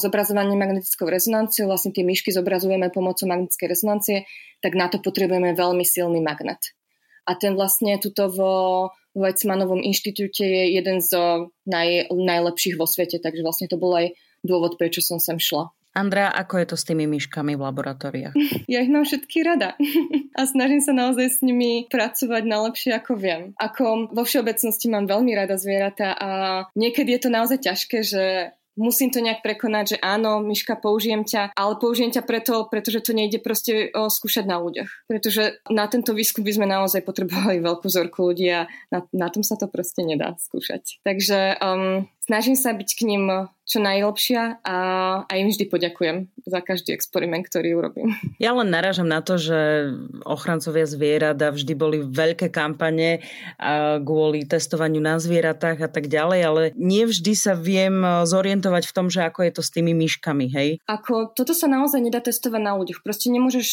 zobrazovanie 0.00 0.56
magnetickou 0.56 1.06
rezonanciou, 1.06 1.68
vlastne 1.68 1.92
tie 1.92 2.02
myšky 2.02 2.32
zobrazujeme 2.32 2.88
pomocou 2.88 3.28
magnetickej 3.28 3.68
rezonancie, 3.68 4.16
tak 4.64 4.74
na 4.74 4.88
to 4.88 4.98
potrebujeme 4.98 5.52
veľmi 5.52 5.84
silný 5.84 6.24
magnet 6.24 6.72
a 7.26 7.32
ten 7.36 7.56
vlastne 7.56 7.98
tuto 8.00 8.30
vo 8.30 8.54
Weizmannovom 9.16 9.82
inštitúte 9.82 10.46
je 10.46 10.78
jeden 10.78 11.02
z 11.02 11.10
naj, 11.66 12.14
najlepších 12.14 12.78
vo 12.78 12.86
svete, 12.86 13.18
takže 13.18 13.42
vlastne 13.42 13.66
to 13.66 13.74
bol 13.74 13.90
aj 13.98 14.14
dôvod, 14.46 14.78
prečo 14.78 15.02
som 15.02 15.18
sem 15.18 15.36
šla. 15.36 15.74
Andrea, 15.90 16.30
ako 16.30 16.62
je 16.62 16.66
to 16.70 16.76
s 16.78 16.86
tými 16.86 17.10
myškami 17.10 17.58
v 17.58 17.62
laboratóriách? 17.66 18.34
Ja 18.70 18.86
ich 18.86 18.92
mám 18.92 19.02
všetky 19.02 19.42
rada 19.42 19.74
a 20.38 20.40
snažím 20.46 20.78
sa 20.78 20.94
naozaj 20.94 21.26
s 21.26 21.38
nimi 21.42 21.90
pracovať 21.90 22.42
najlepšie 22.46 22.90
ako 22.94 23.18
viem. 23.18 23.42
Ako 23.58 24.14
vo 24.14 24.22
všeobecnosti 24.22 24.86
mám 24.86 25.10
veľmi 25.10 25.34
rada 25.34 25.58
zvieratá 25.58 26.14
a 26.14 26.30
niekedy 26.78 27.18
je 27.18 27.20
to 27.26 27.30
naozaj 27.34 27.58
ťažké, 27.58 27.98
že 28.06 28.54
musím 28.78 29.10
to 29.10 29.18
nejak 29.18 29.42
prekonať, 29.42 29.96
že 29.96 29.98
áno, 29.98 30.38
Myška, 30.44 30.78
použijem 30.78 31.26
ťa, 31.26 31.54
ale 31.56 31.72
použijem 31.78 32.10
ťa 32.14 32.22
preto, 32.22 32.66
pretože 32.70 33.02
to 33.02 33.12
nejde 33.16 33.42
proste 33.42 33.90
o, 33.90 34.06
skúšať 34.06 34.44
na 34.46 34.60
ľuďoch. 34.62 34.90
Pretože 35.10 35.58
na 35.70 35.90
tento 35.90 36.14
výskum 36.14 36.46
by 36.46 36.52
sme 36.54 36.66
naozaj 36.68 37.02
potrebovali 37.02 37.58
veľkú 37.62 37.86
zorku 37.90 38.30
ľudí 38.30 38.48
a 38.52 38.70
na, 38.92 39.00
na 39.10 39.28
tom 39.32 39.42
sa 39.42 39.58
to 39.58 39.66
proste 39.66 40.06
nedá 40.06 40.36
skúšať. 40.38 41.02
Takže 41.02 41.58
um, 41.58 42.06
snažím 42.30 42.54
sa 42.54 42.70
byť 42.70 42.90
k 42.94 43.02
ním 43.10 43.50
čo 43.66 43.82
najlepšia 43.82 44.62
a, 44.62 44.78
a 45.26 45.32
im 45.34 45.50
vždy 45.50 45.66
poďakujem 45.66 46.30
za 46.46 46.62
každý 46.62 46.94
experiment, 46.94 47.42
ktorý 47.46 47.78
urobím. 47.78 48.14
Ja 48.38 48.54
len 48.54 48.70
narážam 48.70 49.10
na 49.10 49.18
to, 49.22 49.34
že 49.38 49.90
ochrancovia 50.22 50.86
zvierat 50.86 51.38
a 51.42 51.50
vždy 51.50 51.74
boli 51.74 51.98
veľké 52.02 52.50
kampane 52.54 53.22
kvôli 54.02 54.46
testovaniu 54.46 55.02
na 55.02 55.18
zvieratách 55.18 55.86
a 55.86 55.90
tak 55.90 56.06
ďalej, 56.06 56.40
ale 56.42 56.62
nie 56.78 57.06
vždy 57.06 57.34
sa 57.34 57.58
viem 57.58 58.02
zorientovať 58.26 58.86
v 58.86 58.94
tom, 58.94 59.06
že 59.10 59.26
ako 59.26 59.46
je 59.46 59.52
to 59.58 59.62
s 59.62 59.70
tými 59.74 59.94
myškami, 59.94 60.46
hej? 60.50 60.78
Ako, 60.86 61.34
toto 61.34 61.54
sa 61.54 61.66
naozaj 61.66 61.98
nedá 62.02 62.22
testovať 62.22 62.62
na 62.62 62.74
ľuďoch. 62.78 63.02
Proste 63.06 63.30
nemôžeš 63.30 63.66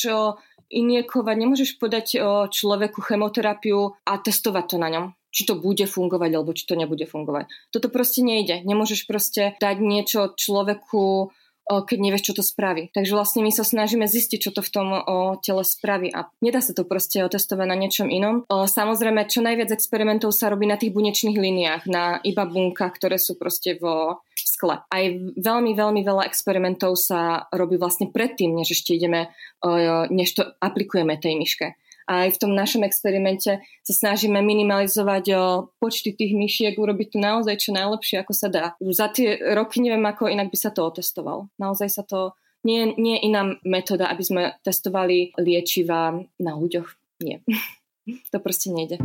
iniekovať, 0.67 1.35
nemôžeš 1.35 1.71
podať 1.79 2.19
človeku 2.51 2.99
chemoterapiu 3.03 3.95
a 4.03 4.13
testovať 4.19 4.65
to 4.67 4.77
na 4.79 4.89
ňom 4.91 5.07
či 5.37 5.45
to 5.45 5.53
bude 5.53 5.85
fungovať 5.85 6.31
alebo 6.33 6.55
či 6.57 6.65
to 6.65 6.73
nebude 6.73 7.05
fungovať. 7.05 7.45
Toto 7.69 7.93
proste 7.93 8.25
nejde. 8.25 8.65
Nemôžeš 8.65 9.05
proste 9.05 9.53
dať 9.61 9.77
niečo 9.77 10.33
človeku, 10.33 11.29
keď 11.67 11.97
nevieš, 11.99 12.31
čo 12.31 12.37
to 12.39 12.43
spraví. 12.43 12.89
Takže 12.95 13.11
vlastne 13.11 13.43
my 13.43 13.51
sa 13.51 13.67
snažíme 13.67 14.07
zistiť, 14.07 14.39
čo 14.39 14.51
to 14.55 14.63
v 14.63 14.71
tom 14.71 14.87
o, 14.95 15.35
tele 15.43 15.67
spraví 15.67 16.09
a 16.15 16.31
nedá 16.39 16.63
sa 16.63 16.71
to 16.71 16.87
proste 16.87 17.19
otestovať 17.19 17.67
na 17.67 17.75
niečom 17.75 18.07
inom. 18.07 18.47
O, 18.47 18.65
samozrejme, 18.65 19.27
čo 19.27 19.43
najviac 19.43 19.75
experimentov 19.75 20.31
sa 20.31 20.47
robí 20.47 20.63
na 20.63 20.79
tých 20.79 20.95
bunečných 20.95 21.35
liniách, 21.35 21.83
na 21.91 22.23
iba 22.23 22.47
bunkách, 22.47 22.95
ktoré 22.95 23.19
sú 23.19 23.35
proste 23.35 23.75
vo 23.75 24.23
skle. 24.39 24.79
Aj 24.87 25.03
veľmi, 25.35 25.75
veľmi 25.75 26.01
veľa 26.07 26.23
experimentov 26.23 26.95
sa 26.95 27.51
robí 27.51 27.75
vlastne 27.75 28.07
predtým, 28.09 28.55
než 28.55 28.79
ešte 28.79 28.95
ideme, 28.95 29.35
o, 29.59 30.07
než 30.07 30.39
to 30.39 30.47
aplikujeme 30.63 31.19
tej 31.19 31.35
myške. 31.35 31.67
Aj 32.07 32.31
v 32.31 32.39
tom 32.39 32.55
našom 32.55 32.87
experimente 32.87 33.59
sa 33.83 33.93
snažíme 33.93 34.39
minimalizovať 34.39 35.23
o 35.35 35.43
počty 35.75 36.15
tých 36.15 36.31
myšiek, 36.33 36.79
urobiť 36.79 37.13
to 37.13 37.17
naozaj 37.19 37.55
čo 37.59 37.75
najlepšie, 37.75 38.23
ako 38.23 38.33
sa 38.33 38.47
dá. 38.47 38.65
Za 38.79 39.11
tie 39.11 39.35
roky 39.53 39.83
neviem, 39.83 40.07
ako 40.07 40.31
inak 40.31 40.47
by 40.47 40.57
sa 40.57 40.71
to 40.71 40.87
otestovalo. 40.87 41.51
Naozaj 41.59 41.89
sa 41.91 42.03
to 42.07 42.31
nie, 42.63 42.95
nie 42.95 43.19
je 43.19 43.25
iná 43.27 43.55
metóda, 43.63 44.11
aby 44.11 44.23
sme 44.23 44.41
testovali 44.63 45.35
liečiva 45.39 46.15
na 46.39 46.51
ľuďoch. 46.55 46.87
Nie. 47.23 47.43
to 48.31 48.37
proste 48.39 48.71
nejde. 48.71 48.99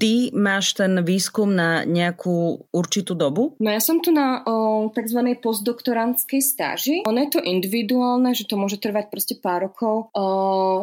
Ty 0.00 0.32
máš 0.32 0.72
ten 0.80 0.96
výskum 1.04 1.52
na 1.52 1.84
nejakú 1.84 2.64
určitú 2.72 3.12
dobu? 3.12 3.52
No 3.60 3.68
ja 3.68 3.84
som 3.84 4.00
tu 4.00 4.08
na 4.16 4.40
o, 4.48 4.88
tzv. 4.88 5.20
postdoktorantskej 5.44 6.40
stáži. 6.40 6.96
Ono 7.04 7.20
je 7.20 7.36
to 7.36 7.40
individuálne, 7.44 8.32
že 8.32 8.48
to 8.48 8.56
môže 8.56 8.80
trvať 8.80 9.12
proste 9.12 9.36
pár 9.36 9.68
rokov. 9.68 10.08
O, 10.16 10.24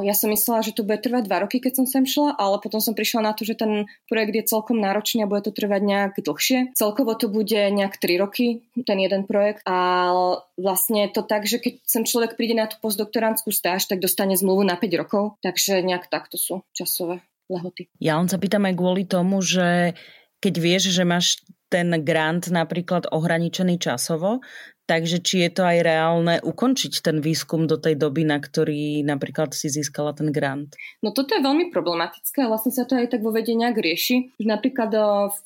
ja 0.05 0.13
som 0.13 0.29
myslela, 0.29 0.61
že 0.61 0.77
to 0.77 0.85
bude 0.85 1.01
trvať 1.01 1.25
dva 1.25 1.49
roky, 1.49 1.57
keď 1.57 1.81
som 1.81 1.85
sem 1.89 2.05
šla, 2.05 2.37
ale 2.37 2.61
potom 2.61 2.77
som 2.77 2.93
prišla 2.93 3.25
na 3.25 3.33
to, 3.33 3.41
že 3.41 3.57
ten 3.57 3.89
projekt 4.05 4.37
je 4.37 4.49
celkom 4.53 4.77
náročný 4.77 5.25
a 5.25 5.29
bude 5.29 5.41
to 5.41 5.49
trvať 5.49 5.81
nejak 5.81 6.13
dlhšie. 6.21 6.77
Celkovo 6.77 7.17
to 7.17 7.25
bude 7.25 7.57
nejak 7.57 7.97
3 7.97 8.21
roky, 8.21 8.61
ten 8.85 9.01
jeden 9.01 9.25
projekt. 9.25 9.65
A 9.65 10.13
vlastne 10.61 11.09
to 11.09 11.25
tak, 11.25 11.49
že 11.49 11.57
keď 11.57 11.81
sem 11.89 12.05
človek 12.05 12.37
príde 12.37 12.53
na 12.53 12.69
tú 12.69 12.77
postdoktorantskú 12.85 13.49
stáž, 13.49 13.89
tak 13.89 13.97
dostane 13.97 14.37
zmluvu 14.37 14.61
na 14.61 14.77
5 14.77 15.01
rokov. 15.01 15.41
Takže 15.41 15.81
nejak 15.81 16.05
takto 16.05 16.37
sú 16.37 16.61
časové 16.77 17.25
lehoty. 17.49 17.89
Ja 17.97 18.19
on 18.19 18.27
sa 18.27 18.37
pýtam 18.37 18.67
aj 18.67 18.75
kvôli 18.75 19.03
tomu, 19.07 19.39
že 19.43 19.95
keď 20.37 20.53
vieš, 20.61 20.83
že 20.93 21.03
máš 21.07 21.41
ten 21.67 21.91
grant 22.03 22.47
napríklad 22.47 23.11
ohraničený 23.11 23.75
časovo, 23.75 24.39
takže 24.87 25.19
či 25.19 25.43
je 25.43 25.51
to 25.51 25.67
aj 25.67 25.83
reálne 25.83 26.39
ukončiť 26.39 27.03
ten 27.03 27.19
výskum 27.19 27.67
do 27.67 27.75
tej 27.75 27.99
doby, 27.99 28.23
na 28.23 28.39
ktorý 28.39 29.03
napríklad 29.03 29.51
si 29.51 29.67
získala 29.67 30.15
ten 30.15 30.31
grant? 30.31 30.79
No 31.03 31.11
toto 31.11 31.35
je 31.35 31.43
veľmi 31.43 31.67
problematické 31.67 32.47
a 32.47 32.51
vlastne 32.51 32.71
sa 32.71 32.87
to 32.87 32.95
aj 32.95 33.11
tak 33.11 33.21
vo 33.21 33.35
vede 33.35 33.51
nejak 33.51 33.75
rieši. 33.75 34.39
Napríklad 34.39 34.91
v, 35.27 35.37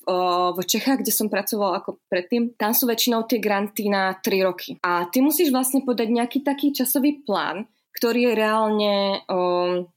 v 0.53 0.59
Čechách, 0.61 1.01
kde 1.01 1.09
som 1.09 1.27
pracovala 1.27 1.81
ako 1.81 1.97
predtým, 2.05 2.53
tam 2.53 2.77
sú 2.77 2.85
väčšinou 2.85 3.25
tie 3.25 3.41
granty 3.41 3.89
na 3.89 4.13
3 4.13 4.47
roky. 4.47 4.77
A 4.85 5.09
ty 5.09 5.25
musíš 5.25 5.49
vlastne 5.49 5.81
podať 5.81 6.13
nejaký 6.13 6.45
taký 6.45 6.69
časový 6.69 7.25
plán, 7.25 7.65
ktorý 7.97 8.29
je 8.29 8.33
reálne 8.37 8.93
um, 9.25 9.89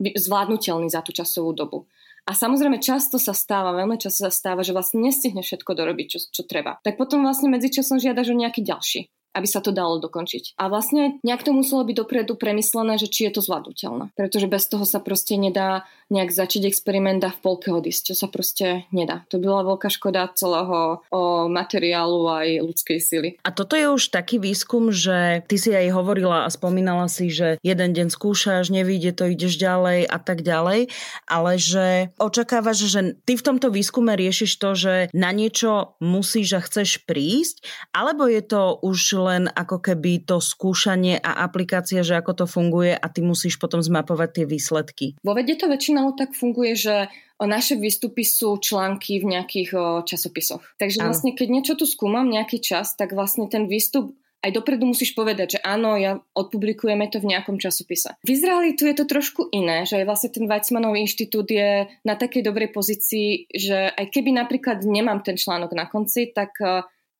zvládnutelný 0.00 0.88
za 0.88 1.04
tú 1.04 1.12
časovú 1.12 1.52
dobu. 1.52 1.86
A 2.28 2.36
samozrejme 2.36 2.80
často 2.80 3.16
sa 3.16 3.32
stáva, 3.32 3.76
veľmi 3.76 3.96
často 3.96 4.28
sa 4.28 4.32
stáva, 4.32 4.64
že 4.64 4.76
vlastne 4.76 5.00
nestihne 5.04 5.40
všetko 5.44 5.72
dorobiť, 5.72 6.06
čo, 6.08 6.18
čo 6.30 6.42
treba. 6.44 6.80
Tak 6.84 7.00
potom 7.00 7.24
vlastne 7.24 7.52
medzičasom 7.52 8.00
žiadaš 8.00 8.32
o 8.32 8.40
nejaký 8.40 8.60
ďalší 8.64 9.08
aby 9.30 9.46
sa 9.46 9.62
to 9.62 9.70
dalo 9.70 10.02
dokončiť. 10.02 10.58
A 10.58 10.66
vlastne 10.66 11.22
nejak 11.22 11.46
to 11.46 11.54
muselo 11.54 11.86
byť 11.86 11.96
dopredu 11.96 12.34
premyslené, 12.34 12.98
že 12.98 13.06
či 13.06 13.30
je 13.30 13.38
to 13.38 13.40
zvládnutelné. 13.44 14.10
Pretože 14.18 14.50
bez 14.50 14.66
toho 14.66 14.82
sa 14.82 14.98
proste 14.98 15.38
nedá 15.38 15.86
nejak 16.10 16.34
začať 16.34 16.66
experiment 16.66 17.22
a 17.22 17.30
v 17.30 17.38
polke 17.38 17.70
odísť, 17.70 18.12
čo 18.12 18.14
sa 18.18 18.26
proste 18.26 18.90
nedá. 18.90 19.22
To 19.30 19.38
bola 19.38 19.62
veľká 19.62 19.86
škoda 19.86 20.26
celého 20.34 21.06
o, 21.06 21.46
materiálu 21.46 22.26
aj 22.26 22.48
ľudskej 22.66 22.98
sily. 22.98 23.28
A 23.46 23.54
toto 23.54 23.78
je 23.78 23.86
už 23.86 24.10
taký 24.10 24.42
výskum, 24.42 24.90
že 24.90 25.46
ty 25.46 25.54
si 25.54 25.70
aj 25.70 25.94
hovorila 25.94 26.44
a 26.44 26.50
spomínala 26.50 27.06
si, 27.06 27.30
že 27.30 27.62
jeden 27.62 27.94
deň 27.94 28.10
skúšaš, 28.10 28.74
nevíde 28.74 29.14
to, 29.14 29.30
ideš 29.30 29.54
ďalej 29.54 30.10
a 30.10 30.18
tak 30.18 30.42
ďalej, 30.42 30.90
ale 31.30 31.52
že 31.62 32.10
očakávaš, 32.18 32.90
že 32.90 33.14
ty 33.22 33.38
v 33.38 33.46
tomto 33.46 33.70
výskume 33.70 34.10
riešiš 34.18 34.58
to, 34.58 34.74
že 34.74 34.94
na 35.14 35.30
niečo 35.30 35.94
musíš 36.02 36.58
a 36.58 36.60
chceš 36.66 37.06
prísť, 37.06 37.62
alebo 37.94 38.26
je 38.26 38.42
to 38.42 38.82
už 38.82 39.19
len 39.20 39.52
ako 39.52 39.84
keby 39.84 40.24
to 40.24 40.40
skúšanie 40.40 41.20
a 41.20 41.44
aplikácia, 41.44 42.00
že 42.00 42.16
ako 42.16 42.32
to 42.42 42.46
funguje 42.48 42.96
a 42.96 43.06
ty 43.12 43.20
musíš 43.20 43.60
potom 43.60 43.84
zmapovať 43.84 44.40
tie 44.40 44.44
výsledky? 44.48 45.06
Vo 45.20 45.36
vede 45.36 45.60
to 45.60 45.68
väčšinou 45.68 46.16
tak 46.16 46.32
funguje, 46.32 46.72
že 46.72 47.12
naše 47.36 47.76
výstupy 47.76 48.24
sú 48.24 48.56
články 48.56 49.20
v 49.20 49.36
nejakých 49.36 49.76
časopisoch. 50.08 50.64
Takže 50.80 51.04
vlastne, 51.04 51.36
keď 51.36 51.48
niečo 51.52 51.74
tu 51.76 51.84
skúmam 51.84 52.24
nejaký 52.24 52.60
čas, 52.64 52.96
tak 52.96 53.12
vlastne 53.12 53.48
ten 53.48 53.68
výstup 53.68 54.16
aj 54.40 54.56
dopredu 54.56 54.88
musíš 54.88 55.12
povedať, 55.12 55.56
že 55.56 55.60
áno, 55.60 56.00
ja 56.00 56.16
odpublikujeme 56.32 57.12
to 57.12 57.20
v 57.20 57.28
nejakom 57.28 57.60
časopise. 57.60 58.16
V 58.24 58.40
Izraeli 58.40 58.72
tu 58.72 58.88
je 58.88 58.96
to 58.96 59.04
trošku 59.04 59.52
iné, 59.52 59.84
že 59.84 60.00
vlastne 60.08 60.32
ten 60.32 60.48
Weizmannov 60.48 60.96
inštitút 60.96 61.52
je 61.52 61.84
na 62.08 62.14
takej 62.16 62.48
dobrej 62.48 62.72
pozícii, 62.72 63.52
že 63.52 63.92
aj 63.92 64.08
keby 64.08 64.32
napríklad 64.32 64.80
nemám 64.80 65.20
ten 65.20 65.36
článok 65.36 65.76
na 65.76 65.84
konci, 65.92 66.32
tak 66.32 66.56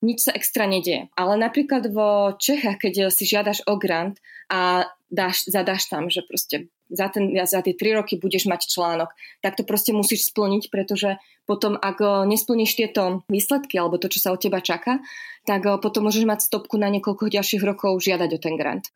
nič 0.01 0.29
sa 0.29 0.33
extra 0.33 0.65
nedieje. 0.65 1.13
Ale 1.17 1.37
napríklad 1.37 1.89
vo 1.93 2.33
Čechách, 2.37 2.81
keď 2.81 3.13
si 3.13 3.29
žiadaš 3.29 3.65
o 3.69 3.77
grant 3.77 4.17
a 4.49 4.89
dáš, 5.13 5.45
zadáš 5.47 5.87
tam, 5.93 6.09
že 6.09 6.25
proste 6.25 6.73
za, 6.91 7.13
ten, 7.13 7.31
za 7.47 7.61
tie 7.63 7.77
tri 7.77 7.95
roky 7.95 8.19
budeš 8.19 8.49
mať 8.51 8.67
článok, 8.67 9.13
tak 9.45 9.55
to 9.61 9.63
proste 9.63 9.95
musíš 9.95 10.33
splniť, 10.33 10.73
pretože 10.73 11.21
potom, 11.45 11.79
ak 11.79 12.27
nesplníš 12.27 12.75
tieto 12.75 13.23
výsledky 13.31 13.79
alebo 13.79 14.01
to, 14.01 14.11
čo 14.11 14.19
sa 14.23 14.33
od 14.35 14.41
teba 14.43 14.59
čaká, 14.65 15.05
tak 15.45 15.65
potom 15.81 16.09
môžeš 16.09 16.25
mať 16.27 16.47
stopku 16.47 16.81
na 16.81 16.91
niekoľko 16.91 17.31
ďalších 17.31 17.63
rokov 17.63 18.03
žiadať 18.03 18.31
o 18.35 18.39
ten 18.43 18.55
grant. 18.59 18.91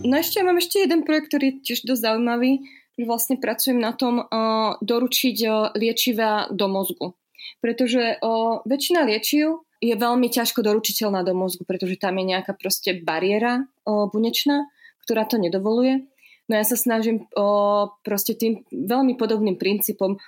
No 0.00 0.18
ešte 0.18 0.42
mám 0.42 0.58
ešte 0.58 0.82
jeden 0.82 1.06
projekt, 1.06 1.30
ktorý 1.30 1.44
je 1.54 1.56
tiež 1.70 1.86
dosť 1.86 2.02
zaujímavý, 2.02 2.66
vlastne 2.98 3.38
pracujem 3.38 3.78
na 3.78 3.94
tom 3.94 4.20
uh, 4.20 4.74
doručiť 4.82 5.36
uh, 5.46 5.72
liečiva 5.78 6.50
do 6.50 6.66
mozgu 6.66 7.14
pretože 7.58 8.22
o, 8.22 8.62
väčšina 8.62 9.02
liečiv 9.02 9.66
je 9.82 9.94
veľmi 9.96 10.30
ťažko 10.30 10.62
doručiteľná 10.62 11.26
do 11.26 11.34
mozgu, 11.34 11.66
pretože 11.66 11.98
tam 11.98 12.20
je 12.22 12.30
nejaká 12.30 12.54
proste 12.54 13.02
bariéra 13.02 13.66
o, 13.82 14.06
bunečná, 14.06 14.70
ktorá 15.02 15.26
to 15.26 15.42
nedovoluje. 15.42 16.06
No 16.46 16.54
ja 16.54 16.62
sa 16.62 16.78
snažím 16.78 17.26
o, 17.34 17.90
proste 18.06 18.38
tým 18.38 18.62
veľmi 18.70 19.18
podobným 19.18 19.58
princípom 19.58 20.14
o, 20.14 20.18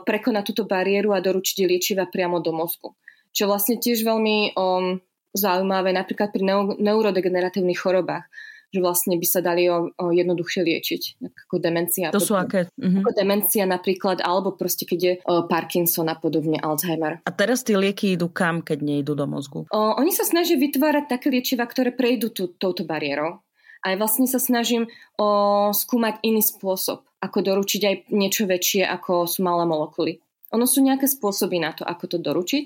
prekonať 0.00 0.42
túto 0.54 0.64
bariéru 0.64 1.12
a 1.12 1.20
doručiť 1.20 1.68
liečiva 1.68 2.08
priamo 2.08 2.40
do 2.40 2.56
mozgu. 2.56 2.96
Čo 3.34 3.50
vlastne 3.50 3.76
tiež 3.76 4.00
veľmi 4.06 4.56
o, 4.56 4.96
zaujímavé 5.34 5.90
napríklad 5.90 6.30
pri 6.30 6.42
neurodegeneratívnych 6.78 7.76
chorobách 7.76 8.30
že 8.74 8.82
vlastne 8.82 9.14
by 9.14 9.26
sa 9.30 9.38
dali 9.38 9.70
o, 9.70 9.94
o 9.94 10.04
jednoduchšie 10.10 10.66
liečiť, 10.66 11.02
ako 11.46 11.62
demencia. 11.62 12.10
To 12.10 12.18
sú 12.18 12.34
aké? 12.34 12.66
Uh-huh. 12.74 13.06
Ako 13.06 13.14
demencia 13.14 13.62
napríklad, 13.62 14.18
alebo 14.18 14.58
proste 14.58 14.82
keď 14.82 14.98
je 14.98 15.12
o, 15.22 15.46
Parkinson 15.46 16.10
a 16.10 16.18
podobne, 16.18 16.58
Alzheimer. 16.58 17.22
A 17.22 17.30
teraz 17.30 17.62
tie 17.62 17.78
lieky 17.78 18.18
idú 18.18 18.26
kam, 18.34 18.66
keď 18.66 18.82
nejdú 18.82 19.14
do 19.14 19.30
mozgu? 19.30 19.70
O, 19.70 19.80
oni 19.94 20.10
sa 20.10 20.26
snažia 20.26 20.58
vytvárať 20.58 21.06
také 21.06 21.30
liečiva, 21.30 21.62
ktoré 21.70 21.94
prejdú 21.94 22.34
tú, 22.34 22.50
touto 22.50 22.82
bariérou. 22.82 23.38
A 23.84 23.94
vlastne 23.94 24.26
sa 24.26 24.42
snažím 24.42 24.90
o, 25.20 25.70
skúmať 25.70 26.18
iný 26.26 26.42
spôsob, 26.42 27.06
ako 27.22 27.38
doručiť 27.44 27.82
aj 27.86 27.94
niečo 28.10 28.48
väčšie, 28.50 28.82
ako 28.82 29.30
sú 29.30 29.46
malé 29.46 29.68
molekuly. 29.68 30.18
Ono 30.54 30.70
sú 30.70 30.86
nejaké 30.86 31.10
spôsoby 31.10 31.58
na 31.58 31.74
to, 31.74 31.82
ako 31.82 32.14
to 32.14 32.18
doručiť, 32.22 32.64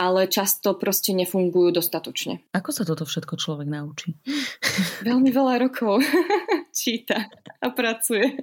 ale 0.00 0.24
často 0.32 0.72
proste 0.80 1.12
nefungujú 1.12 1.76
dostatočne. 1.76 2.40
Ako 2.56 2.72
sa 2.72 2.88
toto 2.88 3.04
všetko 3.04 3.36
človek 3.36 3.68
naučí? 3.68 4.16
Veľmi 5.04 5.28
veľa 5.28 5.60
rokov 5.60 6.00
číta 6.80 7.28
a 7.60 7.68
pracuje. 7.68 8.40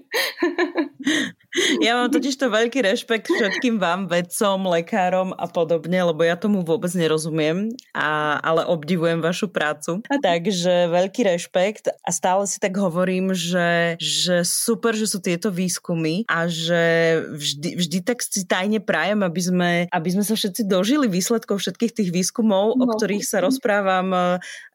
Ja 1.82 1.98
mám 1.98 2.14
totiž 2.14 2.38
to 2.38 2.54
veľký 2.54 2.86
rešpekt 2.86 3.34
všetkým 3.34 3.82
vám, 3.82 4.06
vedcom, 4.06 4.70
lekárom 4.70 5.34
a 5.34 5.50
podobne, 5.50 5.98
lebo 6.06 6.22
ja 6.22 6.38
tomu 6.38 6.62
vôbec 6.62 6.92
nerozumiem, 6.94 7.74
a, 7.98 8.38
ale 8.46 8.62
obdivujem 8.68 9.24
vašu 9.24 9.50
prácu. 9.50 10.06
Takže 10.06 10.92
veľký 10.92 11.22
rešpekt 11.26 11.90
a 11.90 12.10
stále 12.14 12.46
si 12.46 12.62
tak 12.62 12.78
hovorím, 12.78 13.34
že, 13.34 13.98
že 13.98 14.46
super, 14.46 14.94
že 14.94 15.10
sú 15.10 15.18
tieto 15.18 15.50
výskumy 15.50 16.30
a 16.30 16.46
že 16.46 17.18
vždy, 17.34 17.70
vždy 17.80 17.98
tak 18.06 18.22
si 18.22 18.46
tajne 18.46 18.78
prajem, 18.84 19.26
aby 19.26 19.42
sme, 19.42 19.72
aby 19.90 20.10
sme 20.14 20.24
sa 20.28 20.38
všetci 20.38 20.68
dožili 20.70 21.10
výsledkov 21.10 21.58
všetkých 21.64 21.96
tých 21.96 22.10
výskumov, 22.14 22.78
no. 22.78 22.86
o 22.86 22.94
ktorých 22.94 23.26
sa 23.26 23.42
rozprávam 23.42 24.14
e, 24.14 24.20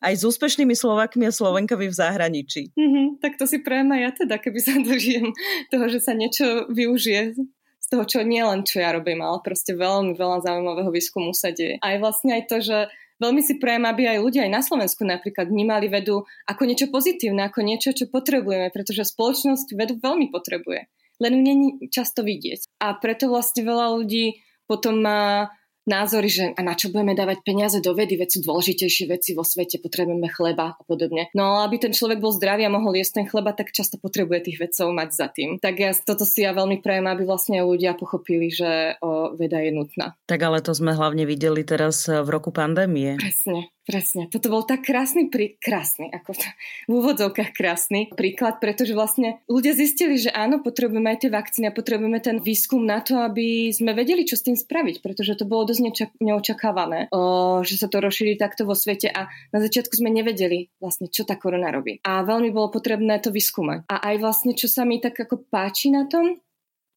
aj 0.03 0.15
s 0.19 0.23
úspešnými 0.27 0.75
Slovakmi 0.75 1.31
a 1.31 1.33
Slovenkami 1.33 1.87
v 1.87 1.95
zahraničí. 1.95 2.63
Mm-hmm, 2.75 3.23
tak 3.23 3.39
to 3.39 3.47
si 3.53 3.61
prajem 3.61 3.93
aj 3.93 4.01
ja 4.01 4.11
teda, 4.25 4.37
keby 4.41 4.59
sa 4.65 4.73
dožijem 4.81 5.37
toho, 5.69 5.87
že 5.93 6.01
sa 6.01 6.17
niečo 6.17 6.73
využije 6.73 7.37
z 7.83 7.87
toho, 7.93 8.09
čo 8.09 8.25
nie 8.25 8.41
len 8.41 8.65
čo 8.65 8.81
ja 8.81 8.97
robím, 8.97 9.21
ale 9.21 9.45
proste 9.45 9.77
veľmi 9.77 10.17
veľa 10.17 10.49
zaujímavého 10.49 10.89
výskumu 10.89 11.37
sa 11.37 11.53
deje. 11.53 11.77
Aj 11.85 12.01
vlastne 12.01 12.41
aj 12.41 12.49
to, 12.49 12.65
že 12.65 12.89
veľmi 13.21 13.45
si 13.45 13.61
prajem, 13.61 13.85
aby 13.85 14.17
aj 14.17 14.19
ľudia 14.25 14.43
aj 14.49 14.53
na 14.57 14.63
Slovensku 14.65 15.05
napríklad 15.05 15.53
vnímali 15.53 15.93
vedu 15.93 16.25
ako 16.49 16.63
niečo 16.65 16.89
pozitívne, 16.89 17.45
ako 17.45 17.61
niečo, 17.61 17.93
čo 17.93 18.09
potrebujeme, 18.09 18.73
pretože 18.73 19.05
spoločnosť 19.13 19.77
vedu 19.77 20.01
veľmi 20.01 20.33
potrebuje. 20.33 20.89
Len 21.21 21.33
ju 21.37 21.43
není 21.45 21.69
často 21.93 22.27
vidieť. 22.27 22.83
A 22.83 22.99
preto 22.99 23.31
vlastne 23.31 23.63
veľa 23.63 23.95
ľudí 24.01 24.43
potom 24.67 25.05
má 25.05 25.53
názory, 25.87 26.29
že 26.31 26.45
a 26.55 26.61
na 26.63 26.75
čo 26.79 26.91
budeme 26.95 27.15
dávať 27.17 27.43
peniaze 27.43 27.79
do 27.83 27.93
vedy, 27.93 28.15
veď 28.19 28.39
sú 28.39 28.41
dôležitejšie 28.47 29.11
veci 29.11 29.35
vo 29.35 29.43
svete, 29.43 29.83
potrebujeme 29.83 30.31
chleba 30.31 30.79
a 30.79 30.83
podobne. 30.87 31.29
No 31.35 31.59
ale 31.59 31.71
aby 31.71 31.77
ten 31.83 31.93
človek 31.95 32.23
bol 32.23 32.35
zdravý 32.35 32.67
a 32.67 32.75
mohol 32.75 32.99
jesť 32.99 33.23
ten 33.23 33.27
chleba, 33.27 33.55
tak 33.55 33.75
často 33.75 33.99
potrebuje 33.99 34.51
tých 34.51 34.61
vedcov 34.63 34.87
mať 34.95 35.11
za 35.11 35.27
tým. 35.31 35.51
Tak 35.59 35.75
ja 35.79 35.91
toto 35.95 36.23
si 36.23 36.47
ja 36.47 36.55
veľmi 36.55 36.81
prajem, 36.81 37.07
aby 37.11 37.23
vlastne 37.27 37.63
ľudia 37.63 37.99
pochopili, 37.99 38.51
že 38.53 38.99
o, 39.03 39.35
veda 39.35 39.59
je 39.63 39.71
nutná. 39.75 40.15
Tak 40.27 40.41
ale 40.43 40.63
to 40.63 40.73
sme 40.75 40.95
hlavne 40.95 41.27
videli 41.27 41.67
teraz 41.67 42.07
v 42.07 42.29
roku 42.31 42.55
pandémie. 42.55 43.19
Presne. 43.19 43.73
Presne, 43.83 44.31
toto 44.31 44.47
bol 44.47 44.63
tak 44.63 44.87
krásny, 44.87 45.27
prí... 45.27 45.59
krásny, 45.59 46.07
ako 46.07 46.39
v 46.87 46.93
úvodzovkách 47.03 47.51
krásny 47.51 48.15
príklad, 48.15 48.63
pretože 48.63 48.95
vlastne 48.95 49.43
ľudia 49.51 49.75
zistili, 49.75 50.23
že 50.23 50.31
áno, 50.31 50.63
potrebujeme 50.63 51.11
aj 51.11 51.27
tie 51.27 51.31
vakcíny 51.35 51.67
a 51.67 51.75
potrebujeme 51.75 52.23
ten 52.23 52.39
výskum 52.39 52.87
na 52.87 53.03
to, 53.03 53.19
aby 53.19 53.75
sme 53.75 53.91
vedeli, 53.91 54.23
čo 54.23 54.39
s 54.39 54.47
tým 54.47 54.55
spraviť, 54.55 55.03
pretože 55.03 55.35
to 55.35 55.51
bolo 55.51 55.67
dosť 55.67 55.83
nečak- 55.83 56.19
neočakávané, 56.23 57.11
o, 57.11 57.67
že 57.67 57.75
sa 57.75 57.91
to 57.91 57.99
rozšíri 57.99 58.39
takto 58.39 58.63
vo 58.71 58.79
svete 58.79 59.11
a 59.11 59.27
na 59.51 59.59
začiatku 59.59 59.99
sme 59.99 60.15
nevedeli 60.15 60.71
vlastne, 60.79 61.11
čo 61.11 61.27
tá 61.27 61.35
korona 61.35 61.75
robí. 61.75 61.99
A 62.07 62.23
veľmi 62.23 62.55
bolo 62.55 62.71
potrebné 62.71 63.19
to 63.19 63.35
vyskúmať. 63.35 63.91
A 63.91 64.15
aj 64.15 64.17
vlastne, 64.23 64.55
čo 64.55 64.71
sa 64.71 64.87
mi 64.87 65.03
tak 65.03 65.19
ako 65.19 65.43
páči 65.51 65.91
na 65.91 66.07
tom, 66.07 66.39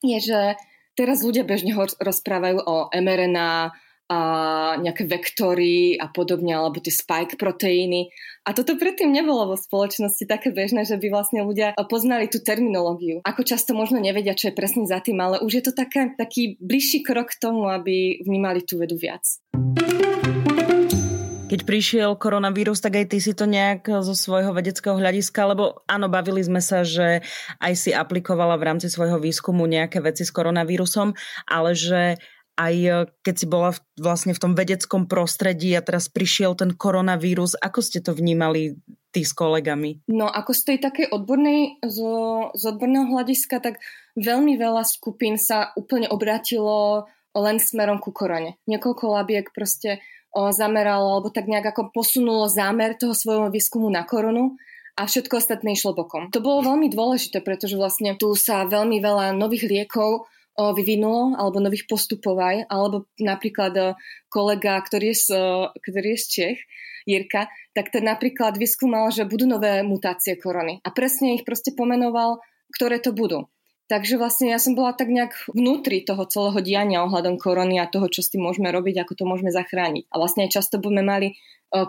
je, 0.06 0.22
že 0.22 0.54
teraz 0.94 1.26
ľudia 1.26 1.42
bežne 1.42 1.74
rozprávajú 1.98 2.62
o 2.62 2.94
mRNA, 2.94 3.74
a 4.06 4.20
nejaké 4.78 5.10
vektory 5.10 5.98
a 5.98 6.06
podobne, 6.14 6.54
alebo 6.54 6.78
tie 6.78 6.94
spike 6.94 7.42
proteíny. 7.42 8.14
A 8.46 8.54
toto 8.54 8.78
predtým 8.78 9.10
nebolo 9.10 9.50
vo 9.50 9.58
spoločnosti 9.58 10.30
také 10.30 10.54
bežné, 10.54 10.86
že 10.86 11.02
by 11.02 11.10
vlastne 11.10 11.42
ľudia 11.42 11.74
poznali 11.90 12.30
tú 12.30 12.38
terminológiu. 12.46 13.26
Ako 13.26 13.42
často 13.42 13.74
možno 13.74 13.98
nevedia, 13.98 14.38
čo 14.38 14.54
je 14.54 14.58
presne 14.58 14.86
za 14.86 15.02
tým, 15.02 15.18
ale 15.18 15.42
už 15.42 15.52
je 15.58 15.64
to 15.66 15.74
také, 15.74 16.14
taký 16.14 16.62
bližší 16.62 17.02
krok 17.02 17.34
k 17.34 17.42
tomu, 17.42 17.66
aby 17.66 18.22
vnímali 18.22 18.62
tú 18.62 18.78
vedu 18.78 18.94
viac. 19.02 19.26
Keď 21.46 21.62
prišiel 21.62 22.18
koronavírus, 22.18 22.82
tak 22.82 22.98
aj 22.98 23.06
ty 23.14 23.22
si 23.22 23.38
to 23.38 23.46
nejak 23.46 23.86
zo 24.02 24.18
svojho 24.18 24.50
vedeckého 24.50 24.98
hľadiska, 24.98 25.54
lebo 25.54 25.86
áno, 25.86 26.10
bavili 26.10 26.42
sme 26.42 26.58
sa, 26.58 26.82
že 26.82 27.22
aj 27.62 27.74
si 27.78 27.94
aplikovala 27.94 28.58
v 28.58 28.66
rámci 28.66 28.90
svojho 28.90 29.22
výskumu 29.22 29.70
nejaké 29.70 30.02
veci 30.02 30.26
s 30.26 30.34
koronavírusom, 30.34 31.14
ale 31.46 31.78
že 31.78 32.18
aj 32.56 32.76
e, 32.76 32.92
keď 33.22 33.36
si 33.36 33.46
bola 33.48 33.76
vlastne 34.00 34.32
v 34.32 34.42
tom 34.42 34.54
vedeckom 34.56 35.06
prostredí 35.06 35.76
a 35.76 35.84
teraz 35.84 36.08
prišiel 36.08 36.56
ten 36.56 36.72
koronavírus, 36.76 37.60
ako 37.60 37.80
ste 37.84 38.00
to 38.00 38.16
vnímali 38.16 38.80
ty 39.16 39.24
s 39.24 39.32
kolegami? 39.32 40.04
No 40.12 40.28
ako 40.28 40.52
z 40.52 40.62
tej 40.74 40.78
takej 40.84 41.08
odbornej, 41.12 41.80
z, 41.84 41.98
z 42.52 42.64
odborného 42.68 43.08
hľadiska, 43.12 43.64
tak 43.64 43.80
veľmi 44.20 44.56
veľa 44.60 44.84
skupín 44.84 45.40
sa 45.40 45.76
úplne 45.80 46.08
obratilo 46.12 47.08
len 47.36 47.60
smerom 47.60 48.00
ku 48.00 48.16
korone. 48.16 48.56
Niekoľko 48.68 49.12
labiek 49.12 49.52
proste 49.52 50.00
o, 50.32 50.56
zameralo, 50.56 51.20
alebo 51.20 51.30
tak 51.32 51.52
nejak 51.52 51.76
ako 51.76 51.92
posunulo 51.92 52.48
zámer 52.48 52.96
toho 52.96 53.12
svojho 53.12 53.52
výskumu 53.52 53.92
na 53.92 54.08
koronu 54.08 54.56
a 54.96 55.04
všetko 55.04 55.44
ostatné 55.44 55.76
išlo 55.76 55.92
bokom. 55.92 56.32
To 56.32 56.40
bolo 56.40 56.64
veľmi 56.64 56.88
dôležité, 56.88 57.44
pretože 57.44 57.76
vlastne 57.76 58.16
tu 58.16 58.32
sa 58.40 58.64
veľmi 58.64 59.04
veľa 59.04 59.36
nových 59.36 59.68
liekov 59.68 60.28
vyvinulo, 60.56 61.36
alebo 61.36 61.60
nových 61.60 61.86
postupov 61.86 62.40
aj, 62.40 62.72
alebo 62.72 63.12
napríklad 63.20 63.74
e, 63.76 63.84
kolega, 64.32 64.80
ktorý 64.80 65.12
je 65.12 65.18
z, 65.20 65.28
e, 65.36 65.44
ktorý 65.76 66.08
je 66.16 66.20
z 66.24 66.26
Čech, 66.32 66.60
Jirka, 67.06 67.52
tak 67.76 67.94
ten 67.94 68.08
napríklad 68.08 68.58
vyskúmal, 68.58 69.14
že 69.14 69.30
budú 69.30 69.46
nové 69.46 69.84
mutácie 69.86 70.40
korony. 70.40 70.82
A 70.82 70.90
presne 70.90 71.38
ich 71.38 71.46
proste 71.46 71.76
pomenoval, 71.76 72.42
ktoré 72.74 72.98
to 72.98 73.14
budú. 73.14 73.46
Takže 73.86 74.18
vlastne 74.18 74.50
ja 74.50 74.58
som 74.58 74.74
bola 74.74 74.98
tak 74.98 75.14
nejak 75.14 75.54
vnútri 75.54 76.02
toho 76.02 76.26
celého 76.26 76.58
diania 76.66 77.06
ohľadom 77.06 77.38
korony 77.38 77.78
a 77.78 77.86
toho, 77.86 78.10
čo 78.10 78.26
s 78.26 78.34
tým 78.34 78.42
môžeme 78.42 78.74
robiť, 78.74 79.06
ako 79.06 79.14
to 79.14 79.24
môžeme 79.30 79.54
zachrániť. 79.54 80.10
A 80.10 80.16
vlastne 80.18 80.50
aj 80.50 80.58
často 80.58 80.82
budeme 80.82 81.06
mali 81.06 81.28
e, 81.30 81.34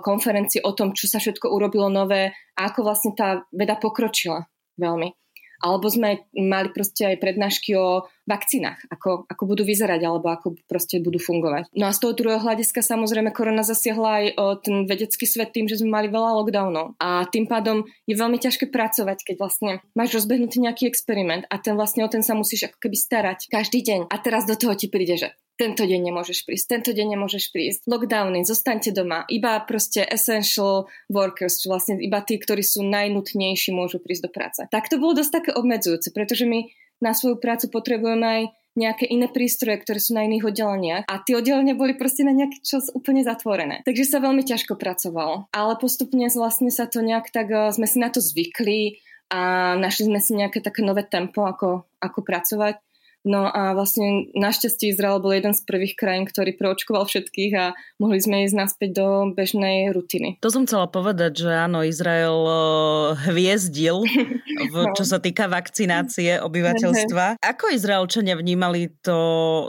konferencie 0.05 0.61
o 0.61 0.77
tom, 0.77 0.93
čo 0.93 1.09
sa 1.09 1.17
všetko 1.17 1.49
urobilo 1.49 1.89
nové 1.89 2.37
a 2.53 2.69
ako 2.69 2.85
vlastne 2.85 3.17
tá 3.17 3.49
veda 3.49 3.81
pokročila 3.81 4.45
veľmi. 4.77 5.17
Alebo 5.63 5.89
sme 5.89 6.27
mali 6.37 6.69
proste 6.75 7.09
aj 7.09 7.23
prednášky 7.23 7.77
o 7.77 8.09
vakcínach, 8.27 8.83
ako, 8.91 9.25
ako 9.31 9.43
budú 9.47 9.63
vyzerať 9.63 10.03
alebo 10.03 10.27
ako 10.35 10.59
proste 10.67 10.99
budú 10.99 11.23
fungovať. 11.23 11.71
No 11.79 11.87
a 11.87 11.95
z 11.95 12.03
toho 12.03 12.13
druhého 12.19 12.43
hľadiska 12.43 12.83
samozrejme 12.83 13.31
korona 13.31 13.63
zasiahla 13.63 14.11
aj 14.11 14.27
ten 14.67 14.85
vedecký 14.85 15.25
svet 15.25 15.55
tým, 15.55 15.71
že 15.71 15.79
sme 15.79 15.95
mali 15.95 16.11
veľa 16.11 16.43
lockdownov. 16.43 16.99
A 16.99 17.23
tým 17.31 17.47
pádom 17.47 17.87
je 18.05 18.19
veľmi 18.19 18.43
ťažké 18.43 18.69
pracovať, 18.75 19.23
keď 19.23 19.37
vlastne 19.39 19.73
máš 19.95 20.19
rozbehnutý 20.19 20.59
nejaký 20.59 20.91
experiment 20.91 21.47
a 21.47 21.63
ten 21.63 21.79
vlastne 21.79 22.03
o 22.03 22.11
ten 22.11 22.27
sa 22.27 22.35
musíš 22.35 22.67
ako 22.67 22.83
keby 22.83 22.97
starať 22.99 23.39
každý 23.47 23.87
deň. 23.87 24.11
A 24.11 24.17
teraz 24.19 24.43
do 24.43 24.59
toho 24.59 24.75
ti 24.75 24.91
príde, 24.91 25.15
že 25.15 25.31
tento 25.57 25.83
deň 25.89 26.13
nemôžeš 26.13 26.45
prísť, 26.45 26.65
tento 26.69 26.91
deň 26.93 27.17
nemôžeš 27.17 27.51
prísť, 27.51 27.89
lockdowny, 27.89 28.45
zostaňte 28.45 28.93
doma, 28.93 29.25
iba 29.33 29.57
proste 29.65 30.05
essential 30.05 30.87
workers, 31.09 31.65
čo 31.65 31.73
vlastne 31.73 31.97
iba 31.99 32.21
tí, 32.21 32.37
ktorí 32.37 32.61
sú 32.61 32.85
najnutnejší, 32.85 33.73
môžu 33.73 33.99
prísť 33.99 34.29
do 34.29 34.31
práce. 34.31 34.61
Tak 34.69 34.93
to 34.93 35.01
bolo 35.01 35.17
dosť 35.17 35.33
také 35.43 35.51
obmedzujúce, 35.57 36.13
pretože 36.13 36.45
my 36.45 36.69
na 37.01 37.13
svoju 37.13 37.37
prácu 37.41 37.69
potrebujeme 37.69 38.25
aj 38.25 38.43
nejaké 38.77 39.09
iné 39.09 39.27
prístroje, 39.33 39.81
ktoré 39.81 39.99
sú 39.99 40.13
na 40.13 40.29
iných 40.29 40.53
oddeleniach 40.53 41.05
a 41.09 41.15
tie 41.25 41.41
oddelenia 41.41 41.73
boli 41.73 41.97
proste 41.97 42.29
na 42.29 42.37
nejaký 42.37 42.61
čas 42.61 42.93
úplne 42.93 43.25
zatvorené. 43.25 43.81
Takže 43.89 44.05
sa 44.05 44.21
veľmi 44.21 44.45
ťažko 44.45 44.77
pracovalo. 44.77 45.49
Ale 45.57 45.75
postupne 45.81 46.29
vlastne 46.29 46.69
sa 46.69 46.85
to 46.85 47.01
nejak 47.01 47.33
tak, 47.33 47.49
eh, 47.49 47.73
sme 47.73 47.89
si 47.89 47.97
na 47.97 48.13
to 48.13 48.21
zvykli 48.21 49.01
a 49.33 49.75
našli 49.75 50.07
sme 50.07 50.21
si 50.23 50.39
nejaké 50.39 50.63
také 50.63 50.87
nové 50.87 51.03
tempo, 51.03 51.43
ako, 51.43 51.89
ako 51.99 52.21
pracovať. 52.23 52.79
No 53.27 53.51
a 53.51 53.75
vlastne 53.75 54.31
našťastie 54.39 54.95
Izrael 54.95 55.19
bol 55.19 55.35
jeden 55.35 55.51
z 55.51 55.67
prvých 55.67 55.99
krajín, 55.99 56.31
ktorý 56.31 56.55
preočkoval 56.55 57.11
všetkých 57.11 57.53
a 57.59 57.75
mohli 57.99 58.23
sme 58.23 58.47
ísť 58.47 58.55
naspäť 58.55 58.91
do 59.03 59.35
bežnej 59.35 59.91
rutiny. 59.91 60.39
To 60.47 60.55
som 60.55 60.63
chcela 60.63 60.87
povedať, 60.87 61.43
že 61.43 61.51
áno, 61.51 61.83
Izrael 61.83 62.39
eh, 62.47 62.55
hviezdil, 63.35 64.07
v, 64.71 64.75
no. 64.79 64.95
čo 64.95 65.03
sa 65.03 65.19
týka 65.19 65.51
vakcinácie 65.51 66.39
obyvateľstva. 66.39 67.43
Ako 67.43 67.75
Izraelčania 67.75 68.39
vnímali 68.39 68.95
to, 69.03 69.19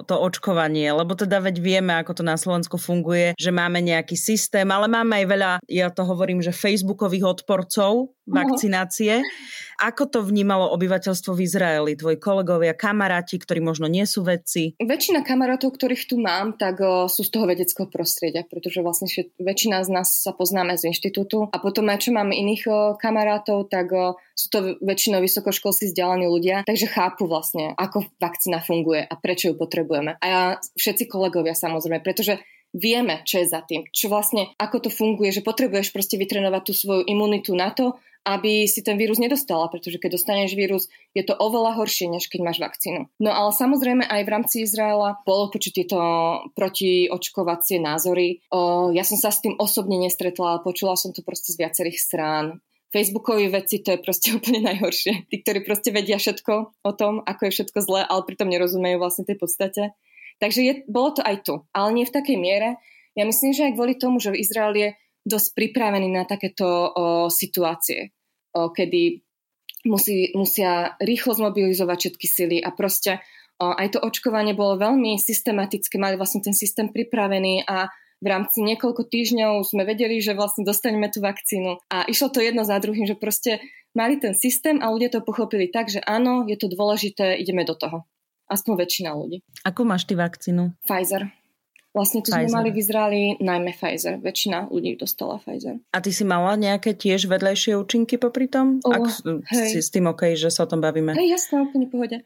to 0.05 0.13
očkovanie? 0.13 0.93
Lebo 0.93 1.17
teda 1.17 1.41
veď 1.41 1.57
vieme, 1.57 1.97
ako 1.97 2.21
to 2.21 2.23
na 2.23 2.37
Slovensku 2.37 2.77
funguje, 2.77 3.33
že 3.41 3.49
máme 3.49 3.81
nejaký 3.81 4.13
systém, 4.13 4.69
ale 4.69 4.85
máme 4.85 5.17
aj 5.17 5.25
veľa, 5.25 5.51
ja 5.65 5.89
to 5.89 6.05
hovorím, 6.05 6.45
že 6.45 6.53
facebookových 6.53 7.41
odporcov 7.41 8.13
vakcinácie. 8.27 9.23
Ako 9.77 10.09
to 10.09 10.25
vnímalo 10.25 10.73
obyvateľstvo 10.73 11.37
v 11.37 11.45
Izraeli? 11.45 11.93
Tvoji 11.93 12.17
kolegovia, 12.17 12.73
kamaráti, 12.73 13.37
ktorí 13.37 13.61
možno 13.61 13.85
nie 13.85 14.09
sú 14.09 14.25
vedci? 14.25 14.73
Väčšina 14.81 15.21
kamarátov, 15.21 15.77
ktorých 15.77 16.09
tu 16.09 16.17
mám, 16.17 16.57
tak 16.57 16.81
o, 16.81 17.05
sú 17.05 17.21
z 17.21 17.29
toho 17.29 17.45
vedeckého 17.45 17.85
prostredia, 17.85 18.41
pretože 18.41 18.81
vlastne 18.81 19.05
väčšina 19.37 19.85
z 19.85 19.89
nás 19.93 20.09
sa 20.09 20.33
poznáme 20.33 20.73
z 20.81 20.89
inštitútu. 20.89 21.53
A 21.53 21.57
potom 21.61 21.85
aj 21.93 22.09
čo 22.09 22.11
mám 22.11 22.33
iných 22.33 22.63
o, 22.65 22.77
kamarátov, 22.97 23.69
tak 23.69 23.93
o, 23.93 24.17
sú 24.33 24.47
to 24.49 24.57
väčšinou 24.81 25.21
vysokoškolsky 25.21 25.93
vzdelení 25.93 26.25
ľudia, 26.25 26.65
takže 26.65 26.89
chápu 26.89 27.29
vlastne, 27.29 27.77
ako 27.77 28.09
vakcína 28.17 28.65
funguje 28.65 29.05
a 29.05 29.13
prečo 29.13 29.53
ju 29.53 29.55
potrebujeme. 29.61 30.17
A 30.17 30.25
ja, 30.25 30.41
všetci 30.73 31.05
kolegovia 31.05 31.53
samozrejme, 31.53 32.01
pretože 32.01 32.41
vieme, 32.75 33.23
čo 33.23 33.43
je 33.43 33.47
za 33.47 33.63
tým, 33.63 33.87
čo 33.91 34.11
vlastne, 34.11 34.51
ako 34.59 34.87
to 34.87 34.89
funguje, 34.91 35.31
že 35.31 35.45
potrebuješ 35.45 35.93
proste 35.95 36.19
vytrenovať 36.19 36.61
tú 36.67 36.73
svoju 36.75 37.03
imunitu 37.07 37.55
na 37.55 37.71
to, 37.71 37.95
aby 38.27 38.67
si 38.67 38.83
ten 38.83 38.99
vírus 38.99 39.23
nedostala, 39.23 39.71
pretože 39.71 40.03
keď 40.03 40.19
dostaneš 40.19 40.51
vírus, 40.59 40.91
je 41.15 41.23
to 41.23 41.31
oveľa 41.31 41.79
horšie, 41.79 42.11
než 42.11 42.27
keď 42.27 42.43
máš 42.43 42.59
vakcínu. 42.59 43.07
No 43.23 43.31
ale 43.31 43.55
samozrejme 43.55 44.03
aj 44.03 44.21
v 44.27 44.31
rámci 44.35 44.55
Izraela 44.67 45.23
bolo 45.23 45.47
počuť 45.47 45.71
tieto 45.71 45.97
protiočkovacie 46.51 47.79
názory. 47.79 48.43
O, 48.51 48.91
ja 48.91 49.07
som 49.07 49.15
sa 49.15 49.31
s 49.31 49.39
tým 49.39 49.55
osobne 49.55 49.95
nestretla, 49.95 50.59
ale 50.59 50.65
počula 50.67 50.99
som 50.99 51.15
to 51.15 51.23
proste 51.23 51.55
z 51.55 51.57
viacerých 51.63 51.97
strán. 52.03 52.59
Facebookoví 52.91 53.47
veci, 53.51 53.79
to 53.79 53.95
je 53.95 54.03
proste 54.03 54.31
úplne 54.37 54.59
najhoršie. 54.59 55.31
Tí, 55.31 55.35
ktorí 55.47 55.63
proste 55.63 55.95
vedia 55.95 56.19
všetko 56.19 56.83
o 56.83 56.91
tom, 56.91 57.23
ako 57.23 57.47
je 57.47 57.55
všetko 57.55 57.79
zlé, 57.79 58.03
ale 58.03 58.27
pritom 58.27 58.51
nerozumejú 58.51 58.99
vlastne 58.99 59.23
tej 59.23 59.39
podstate. 59.39 59.95
Takže 60.37 60.59
je, 60.61 60.73
bolo 60.85 61.17
to 61.17 61.21
aj 61.25 61.41
tu, 61.41 61.65
ale 61.73 61.89
nie 61.93 62.05
v 62.05 62.13
takej 62.13 62.37
miere. 62.37 62.69
Ja 63.17 63.25
myslím, 63.25 63.53
že 63.53 63.65
aj 63.69 63.73
kvôli 63.73 63.97
tomu, 63.97 64.21
že 64.21 64.37
Izrael 64.37 64.73
je 64.77 64.89
dosť 65.25 65.57
pripravený 65.57 66.13
na 66.13 66.23
takéto 66.23 66.65
o, 66.65 66.89
situácie 67.27 68.15
kedy 68.65 69.21
musí, 69.85 70.33
musia 70.33 70.97
rýchlo 70.97 71.37
zmobilizovať 71.37 71.97
všetky 71.97 72.27
sily 72.27 72.57
a 72.63 72.73
proste 72.73 73.21
aj 73.57 73.97
to 73.97 73.99
očkovanie 74.01 74.53
bolo 74.53 74.77
veľmi 74.77 75.17
systematické, 75.17 75.97
mali 75.97 76.13
vlastne 76.13 76.45
ten 76.45 76.53
systém 76.53 76.93
pripravený 76.93 77.65
a 77.65 77.89
v 78.17 78.27
rámci 78.29 78.65
niekoľko 78.65 79.09
týždňov 79.13 79.61
sme 79.61 79.85
vedeli, 79.85 80.17
že 80.17 80.33
vlastne 80.33 80.65
dostaneme 80.65 81.05
tú 81.09 81.21
vakcínu. 81.21 81.77
A 81.93 82.05
išlo 82.09 82.33
to 82.33 82.41
jedno 82.41 82.65
za 82.65 82.81
druhým, 82.81 83.05
že 83.05 83.13
proste 83.13 83.61
mali 83.93 84.17
ten 84.17 84.33
systém 84.33 84.81
a 84.81 84.89
ľudia 84.89 85.13
to 85.13 85.21
pochopili 85.21 85.69
tak, 85.69 85.89
že 85.89 86.01
áno, 86.01 86.49
je 86.49 86.57
to 86.57 86.65
dôležité, 86.69 87.37
ideme 87.37 87.61
do 87.61 87.77
toho. 87.77 88.09
Aspoň 88.47 88.73
väčšina 88.79 89.11
ľudí. 89.11 89.43
Ako 89.67 89.83
máš 89.83 90.07
ty 90.07 90.15
vakcínu? 90.15 90.71
Pfizer. 90.87 91.27
Vlastne 91.91 92.21
tu 92.21 92.29
Pfizer. 92.29 92.47
sme 92.47 92.55
mali 92.61 92.69
v 92.71 92.77
Izraeli 92.79 93.21
najmä 93.43 93.71
Pfizer. 93.75 94.21
Väčšina 94.21 94.71
ľudí 94.71 94.95
dostala 94.95 95.41
Pfizer. 95.41 95.81
A 95.91 95.97
ty 95.99 96.15
si 96.15 96.23
mala 96.23 96.53
nejaké 96.55 96.95
tiež 96.95 97.27
vedlejšie 97.27 97.75
účinky 97.75 98.15
popri 98.15 98.47
tom? 98.47 98.79
Oh, 98.87 98.93
Ak 98.93 99.09
hej. 99.51 99.75
si 99.75 99.79
s 99.81 99.89
tým 99.91 100.07
OK, 100.07 100.31
že 100.37 100.47
sa 100.47 100.63
o 100.63 100.69
tom 100.69 100.79
bavíme? 100.79 101.11
Hej, 101.17 101.41
jasné, 101.41 101.65
úplne 101.65 101.89
pohode. 101.91 102.17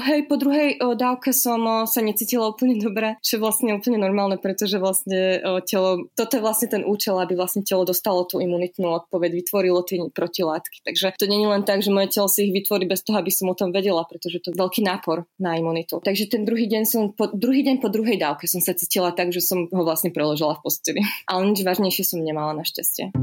Hej, 0.00 0.26
po 0.26 0.40
druhej 0.40 0.80
o, 0.82 0.98
dávke 0.98 1.30
som 1.30 1.60
o, 1.62 1.76
sa 1.86 2.00
necítila 2.02 2.48
úplne 2.50 2.80
dobre, 2.80 3.14
čo 3.22 3.36
je 3.36 3.42
vlastne 3.44 3.76
úplne 3.76 4.00
normálne, 4.00 4.40
pretože 4.40 4.80
vlastne 4.80 5.38
o, 5.44 5.62
telo, 5.62 6.10
toto 6.16 6.40
je 6.40 6.42
vlastne 6.42 6.66
ten 6.72 6.82
účel, 6.82 7.20
aby 7.20 7.36
vlastne 7.36 7.62
telo 7.62 7.86
dostalo 7.86 8.26
tú 8.26 8.42
imunitnú 8.42 8.90
odpoveď, 8.90 9.30
vytvorilo 9.30 9.86
tie 9.86 10.02
protilátky. 10.10 10.82
Takže 10.82 11.14
to 11.20 11.28
je 11.28 11.46
len 11.46 11.62
tak, 11.62 11.84
že 11.84 11.94
moje 11.94 12.10
telo 12.10 12.26
si 12.26 12.48
ich 12.48 12.52
vytvorí 12.56 12.90
bez 12.90 13.06
toho, 13.06 13.22
aby 13.22 13.30
som 13.30 13.52
o 13.52 13.54
tom 13.54 13.70
vedela, 13.70 14.02
pretože 14.08 14.42
to 14.42 14.50
je 14.50 14.58
veľký 14.58 14.82
nápor 14.82 15.28
na 15.38 15.54
imunitu. 15.54 16.02
Takže 16.02 16.26
ten 16.26 16.42
druhý 16.42 16.66
deň 16.66 16.82
som, 16.88 17.14
po, 17.14 17.30
druhý 17.30 17.62
deň 17.62 17.78
po 17.78 17.92
druhej 17.92 18.18
dávke 18.18 18.50
som 18.50 18.58
sa 18.58 18.74
cítila 18.74 19.14
tak, 19.14 19.30
že 19.30 19.44
som 19.44 19.70
ho 19.70 19.82
vlastne 19.86 20.10
preložila 20.10 20.58
v 20.58 20.66
posteli. 20.66 21.00
Ale 21.30 21.46
nič 21.46 21.62
vážnejšie 21.62 22.02
som 22.02 22.18
nemala 22.18 22.56
našťastie. 22.58 23.14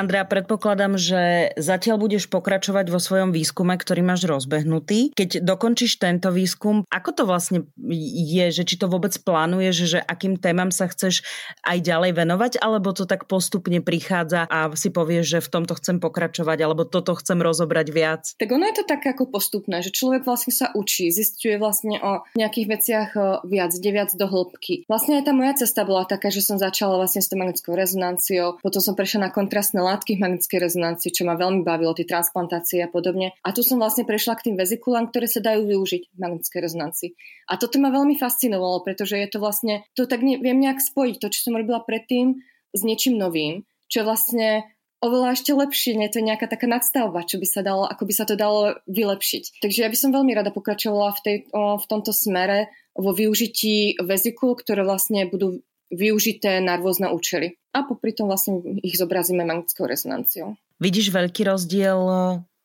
Andrea, 0.00 0.24
predpokladám, 0.24 0.96
že 0.96 1.52
zatiaľ 1.60 2.00
budeš 2.00 2.32
pokračovať 2.32 2.88
vo 2.88 2.96
svojom 2.96 3.36
výskume, 3.36 3.76
ktorý 3.76 4.00
máš 4.00 4.24
rozbehnutý. 4.24 5.12
Keď 5.12 5.44
dokončíš 5.44 6.00
tento 6.00 6.32
výskum, 6.32 6.88
ako 6.88 7.10
to 7.12 7.22
vlastne 7.28 7.68
je, 7.76 8.48
že 8.48 8.64
či 8.64 8.80
to 8.80 8.88
vôbec 8.88 9.12
plánuješ, 9.20 9.76
že 9.92 9.98
akým 10.00 10.40
témam 10.40 10.72
sa 10.72 10.88
chceš 10.88 11.20
aj 11.68 11.84
ďalej 11.84 12.16
venovať, 12.16 12.52
alebo 12.64 12.96
to 12.96 13.04
tak 13.04 13.28
postupne 13.28 13.84
prichádza 13.84 14.48
a 14.48 14.72
si 14.72 14.88
povieš, 14.88 15.36
že 15.36 15.44
v 15.44 15.52
tomto 15.52 15.76
chcem 15.76 16.00
pokračovať, 16.00 16.58
alebo 16.64 16.88
toto 16.88 17.12
chcem 17.20 17.36
rozobrať 17.36 17.86
viac? 17.92 18.22
Tak 18.40 18.48
ono 18.48 18.72
je 18.72 18.80
to 18.80 18.88
tak 18.88 19.04
ako 19.04 19.28
postupné, 19.28 19.84
že 19.84 19.92
človek 19.92 20.24
vlastne 20.24 20.56
sa 20.56 20.72
učí, 20.72 21.12
zistuje 21.12 21.60
vlastne 21.60 22.00
o 22.00 22.24
nejakých 22.40 22.66
veciach 22.72 23.08
viac, 23.44 23.76
ide 23.76 23.90
viac 23.92 24.16
do 24.16 24.24
hĺbky. 24.24 24.88
Vlastne 24.88 25.20
aj 25.20 25.28
tá 25.28 25.36
moja 25.36 25.60
cesta 25.60 25.84
bola 25.84 26.08
taká, 26.08 26.32
že 26.32 26.40
som 26.40 26.56
začala 26.56 26.96
vlastne 26.96 27.20
s 27.20 27.28
magnetickou 27.28 27.76
rezonanciou, 27.76 28.56
potom 28.64 28.80
som 28.80 28.96
prešla 28.96 29.28
na 29.28 29.30
kontrastné 29.34 29.89
látky 29.90 30.16
v 30.16 30.22
magnetickej 30.22 30.60
rezonancii, 30.62 31.10
čo 31.10 31.26
ma 31.26 31.34
veľmi 31.34 31.66
bavilo, 31.66 31.90
tie 31.98 32.06
transplantácie 32.06 32.78
a 32.86 32.88
podobne. 32.88 33.34
A 33.42 33.50
tu 33.50 33.66
som 33.66 33.82
vlastne 33.82 34.06
prešla 34.06 34.38
k 34.38 34.50
tým 34.50 34.56
vezikulám, 34.56 35.10
ktoré 35.10 35.26
sa 35.26 35.42
dajú 35.42 35.66
využiť 35.66 36.02
v 36.14 36.18
magnetickej 36.22 36.60
rezonancii. 36.62 37.10
A 37.50 37.58
toto 37.58 37.82
ma 37.82 37.90
veľmi 37.90 38.14
fascinovalo, 38.14 38.86
pretože 38.86 39.18
je 39.18 39.28
to 39.28 39.42
vlastne, 39.42 39.82
to 39.98 40.06
tak 40.06 40.22
ne, 40.22 40.38
viem 40.38 40.62
nejak 40.62 40.78
spojiť, 40.78 41.18
to, 41.18 41.28
čo 41.34 41.50
som 41.50 41.58
robila 41.58 41.82
predtým, 41.82 42.38
s 42.70 42.80
niečím 42.86 43.18
novým, 43.18 43.66
čo 43.90 44.06
vlastne 44.06 44.70
oveľa 45.00 45.34
ešte 45.34 45.56
lepšie, 45.56 45.96
nie 45.96 46.12
to 46.12 46.20
je 46.20 46.28
nejaká 46.28 46.46
taká 46.46 46.68
nadstavba, 46.68 47.24
čo 47.24 47.40
by 47.40 47.46
sa 47.48 47.64
dalo, 47.64 47.88
ako 47.88 48.04
by 48.04 48.12
sa 48.14 48.24
to 48.28 48.36
dalo 48.36 48.76
vylepšiť. 48.86 49.64
Takže 49.64 49.80
ja 49.82 49.88
by 49.88 49.96
som 49.96 50.14
veľmi 50.14 50.32
rada 50.36 50.52
pokračovala 50.52 51.16
v, 51.16 51.20
tej, 51.24 51.36
v 51.56 51.84
tomto 51.88 52.12
smere 52.12 52.68
vo 52.92 53.16
využití 53.16 53.96
vezikul, 54.04 54.54
ktoré 54.60 54.84
vlastne 54.84 55.24
budú 55.24 55.64
využité 55.90 56.62
na 56.62 56.78
rôzne 56.78 57.10
účely. 57.10 57.58
A 57.74 57.86
popri 57.86 58.14
tom 58.14 58.30
vlastne 58.30 58.62
ich 58.82 58.98
zobrazíme 58.98 59.42
magnetickou 59.46 59.86
rezonanciou. 59.86 60.58
Vidíš 60.80 61.12
veľký 61.12 61.46
rozdiel 61.46 62.00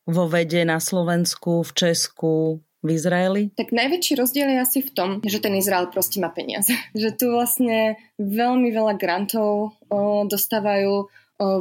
vo 0.05 0.25
vede 0.29 0.61
na 0.63 0.77
Slovensku, 0.77 1.65
v 1.65 1.71
Česku, 1.73 2.61
v 2.85 2.89
Izraeli? 2.93 3.43
Tak 3.57 3.73
najväčší 3.73 4.13
rozdiel 4.21 4.47
je 4.53 4.59
asi 4.61 4.79
v 4.85 4.93
tom, 4.93 5.09
že 5.25 5.41
ten 5.41 5.57
Izrael 5.57 5.89
proste 5.89 6.21
má 6.21 6.29
peniaze. 6.29 6.71
že 6.93 7.09
tu 7.17 7.33
vlastne 7.33 7.97
veľmi 8.21 8.69
veľa 8.69 8.93
grantov 9.01 9.73
o, 9.89 10.29
dostávajú 10.29 10.93
o, 11.01 11.05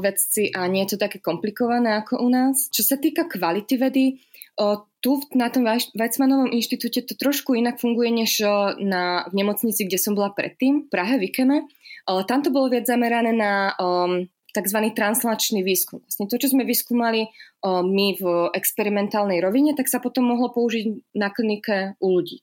vedci 0.04 0.52
a 0.52 0.68
nie 0.68 0.84
je 0.84 0.94
to 0.94 1.08
také 1.08 1.18
komplikované 1.24 1.96
ako 1.96 2.20
u 2.20 2.28
nás. 2.28 2.68
Čo 2.68 2.84
sa 2.84 2.96
týka 3.00 3.24
kvality 3.24 3.74
vedy, 3.80 4.04
o, 4.60 4.84
tu 5.04 5.20
na 5.36 5.52
tom 5.52 5.68
Weizmannovom 5.68 6.48
inštitúte 6.48 7.04
to 7.04 7.12
trošku 7.12 7.52
inak 7.52 7.76
funguje 7.76 8.08
než 8.08 8.40
na, 8.80 9.28
v 9.28 9.32
nemocnici, 9.36 9.84
kde 9.84 10.00
som 10.00 10.16
bola 10.16 10.32
predtým, 10.32 10.88
v 10.88 10.88
Prahe, 10.88 11.20
v 11.20 11.28
Ikeme. 11.28 11.68
O, 12.08 12.24
tam 12.24 12.40
to 12.40 12.48
bolo 12.48 12.72
viac 12.72 12.88
zamerané 12.88 13.36
na 13.36 13.76
o, 13.76 14.24
tzv. 14.56 14.78
translačný 14.96 15.60
výskum. 15.60 16.00
Vlastne 16.08 16.24
to, 16.24 16.40
čo 16.40 16.56
sme 16.56 16.64
vyskúmali 16.64 17.28
o, 17.60 17.84
my 17.84 18.16
v 18.16 18.24
experimentálnej 18.56 19.44
rovine, 19.44 19.76
tak 19.76 19.92
sa 19.92 20.00
potom 20.00 20.24
mohlo 20.24 20.48
použiť 20.48 21.12
na 21.12 21.28
klinike 21.28 22.00
u 22.00 22.08
ľudí. 22.08 22.40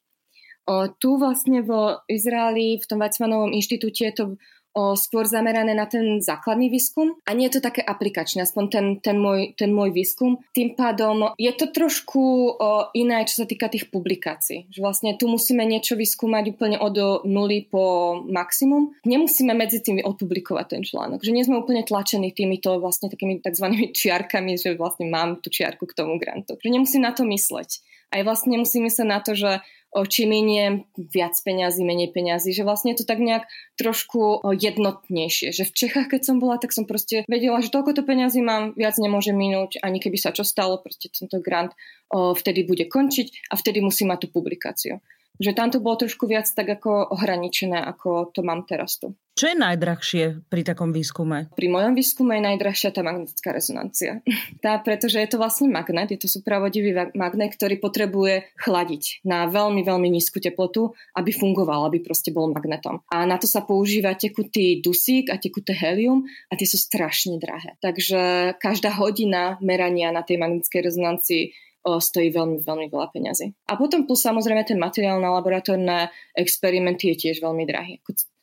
O, 0.69 0.85
tu 0.93 1.17
vlastne 1.17 1.65
v 1.65 1.97
Izraeli, 2.13 2.77
v 2.77 2.85
tom 2.85 3.01
Weizmannovom 3.01 3.57
inštitúte 3.57 4.05
je 4.05 4.13
to 4.13 4.25
o, 4.73 4.95
skôr 4.95 5.27
zamerané 5.27 5.75
na 5.75 5.87
ten 5.87 6.19
základný 6.19 6.71
výskum 6.71 7.15
a 7.27 7.31
nie 7.35 7.47
je 7.47 7.59
to 7.59 7.61
také 7.67 7.83
aplikačné, 7.83 8.43
aspoň 8.43 8.65
ten, 8.71 8.85
ten, 8.99 9.17
môj, 9.19 9.53
ten 9.55 9.71
môj 9.71 9.91
výskum. 9.91 10.39
Tým 10.55 10.73
pádom 10.75 11.35
je 11.35 11.51
to 11.55 11.71
trošku 11.71 12.55
o, 12.55 12.91
iné, 12.95 13.23
čo 13.27 13.43
sa 13.43 13.45
týka 13.47 13.67
tých 13.67 13.91
publikácií. 13.91 14.71
Že 14.71 14.79
vlastne 14.79 15.11
tu 15.19 15.27
musíme 15.27 15.63
niečo 15.63 15.95
vyskúmať 15.99 16.43
úplne 16.55 16.77
od 16.79 17.23
nuly 17.27 17.67
po 17.67 18.17
maximum. 18.27 18.95
Nemusíme 19.03 19.51
medzi 19.55 19.83
tým 19.83 20.01
odpublikovať 20.01 20.65
ten 20.67 20.81
článok. 20.81 21.21
Že 21.21 21.35
nie 21.35 21.45
sme 21.45 21.61
úplne 21.61 21.85
tlačení 21.85 22.31
týmito 22.31 22.79
vlastne 22.79 23.11
takými 23.11 23.43
tzv. 23.43 23.91
čiarkami, 23.91 24.57
že 24.57 24.79
vlastne 24.79 25.07
mám 25.11 25.39
tú 25.43 25.51
čiarku 25.51 25.87
k 25.87 25.97
tomu 25.97 26.17
grantu. 26.17 26.57
Že 26.59 26.69
nemusím 26.73 27.03
na 27.03 27.11
to 27.11 27.27
mysleť. 27.27 27.83
Aj 28.11 28.21
vlastne 28.27 28.59
musíme 28.59 28.91
sa 28.91 29.07
na 29.07 29.23
to, 29.23 29.31
že 29.39 29.63
či 29.91 30.23
miniem 30.23 30.87
viac 30.95 31.35
peňazí, 31.43 31.83
menej 31.83 32.15
peňazí, 32.15 32.55
že 32.55 32.63
vlastne 32.63 32.95
je 32.95 33.03
to 33.03 33.09
tak 33.11 33.19
nejak 33.19 33.43
trošku 33.75 34.39
jednotnejšie. 34.55 35.51
Že 35.51 35.63
v 35.67 35.75
Čechách, 35.75 36.07
keď 36.07 36.21
som 36.23 36.39
bola, 36.39 36.55
tak 36.55 36.71
som 36.71 36.87
proste 36.87 37.27
vedela, 37.27 37.59
že 37.59 37.67
toľko 37.75 37.99
to 37.99 38.07
peňazí 38.07 38.39
mám, 38.39 38.71
viac 38.79 38.95
nemôžem 38.95 39.35
minúť, 39.35 39.83
ani 39.83 39.99
keby 39.99 40.15
sa 40.15 40.31
čo 40.31 40.47
stalo, 40.47 40.79
proste 40.79 41.11
tento 41.11 41.43
grant 41.43 41.75
vtedy 42.11 42.63
bude 42.63 42.87
končiť 42.87 43.51
a 43.51 43.59
vtedy 43.59 43.83
musím 43.83 44.15
mať 44.15 44.27
tú 44.27 44.27
publikáciu. 44.31 45.03
Že 45.39 45.51
tam 45.55 45.69
to 45.71 45.79
bolo 45.79 46.01
trošku 46.01 46.27
viac 46.27 46.49
tak 46.51 46.67
ako 46.67 47.13
ohraničené, 47.15 47.79
ako 47.79 48.33
to 48.33 48.41
mám 48.43 48.67
teraz 48.67 48.99
tu. 48.99 49.15
Čo 49.31 49.55
je 49.55 49.63
najdrahšie 49.63 50.23
pri 50.51 50.61
takom 50.61 50.91
výskume? 50.91 51.55
Pri 51.55 51.67
mojom 51.71 51.95
výskume 51.95 52.37
je 52.37 52.47
najdrahšia 52.51 52.91
tá 52.91 53.01
magnetická 53.01 53.55
rezonancia. 53.55 54.19
Tá, 54.61 54.77
pretože 54.77 55.17
je 55.17 55.25
to 55.25 55.41
vlastne 55.41 55.73
magnet, 55.73 56.13
je 56.13 56.21
to 56.21 56.29
supravodivý 56.29 56.93
magnet, 57.17 57.57
ktorý 57.57 57.81
potrebuje 57.81 58.53
chladiť 58.61 59.25
na 59.25 59.49
veľmi, 59.49 59.81
veľmi 59.81 60.05
nízku 60.05 60.37
teplotu, 60.37 60.93
aby 61.17 61.33
fungoval, 61.33 61.89
aby 61.89 61.97
proste 61.97 62.29
bol 62.29 62.53
magnetom. 62.53 63.01
A 63.09 63.25
na 63.25 63.41
to 63.41 63.49
sa 63.49 63.65
používa 63.65 64.13
tekutý 64.13 64.77
dusík 64.85 65.33
a 65.33 65.41
tekuté 65.41 65.73
helium 65.73 66.29
a 66.51 66.53
tie 66.53 66.69
sú 66.69 66.77
strašne 66.77 67.41
drahé. 67.41 67.73
Takže 67.81 68.53
každá 68.61 68.93
hodina 68.93 69.57
merania 69.65 70.13
na 70.13 70.21
tej 70.21 70.37
magnetickej 70.37 70.81
rezonancii 70.85 71.43
stojí 71.85 72.29
veľmi, 72.29 72.61
veľmi 72.61 72.87
veľa 72.89 73.07
peňazí. 73.09 73.53
A 73.69 73.77
potom 73.77 74.05
plus 74.05 74.21
samozrejme 74.21 74.61
ten 74.65 74.77
materiál 74.77 75.17
na 75.17 75.33
laboratórne 75.33 76.13
experimenty 76.37 77.13
je 77.13 77.29
tiež 77.29 77.41
veľmi 77.41 77.65
drahý. 77.65 78.01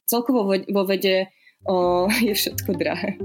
Celkovo 0.09 0.49
vo 0.51 0.83
vede 0.89 1.31
o, 1.67 2.07
je 2.27 2.35
všetko 2.35 2.71
drahé. 2.75 3.19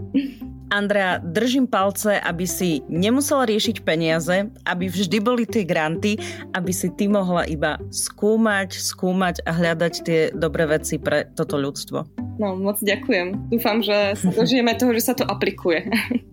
Andrea, 0.73 1.21
držím 1.21 1.69
palce, 1.69 2.17
aby 2.17 2.49
si 2.49 2.81
nemusela 2.89 3.45
riešiť 3.45 3.85
peniaze, 3.85 4.49
aby 4.65 4.89
vždy 4.89 5.21
boli 5.21 5.45
tie 5.45 5.61
granty, 5.61 6.17
aby 6.57 6.73
si 6.73 6.89
ty 6.97 7.05
mohla 7.05 7.45
iba 7.45 7.77
skúmať, 7.93 8.73
skúmať 8.73 9.45
a 9.45 9.53
hľadať 9.53 9.93
tie 10.01 10.19
dobré 10.33 10.65
veci 10.65 10.97
pre 10.97 11.29
toto 11.37 11.61
ľudstvo. 11.61 12.09
No, 12.41 12.57
moc 12.57 12.81
ďakujem. 12.81 13.53
Dúfam, 13.53 13.85
že 13.85 14.17
sa 14.17 14.33
dožijeme 14.33 14.73
toho, 14.73 14.97
že 14.97 15.05
sa 15.05 15.13
to 15.13 15.29
aplikuje. 15.29 15.85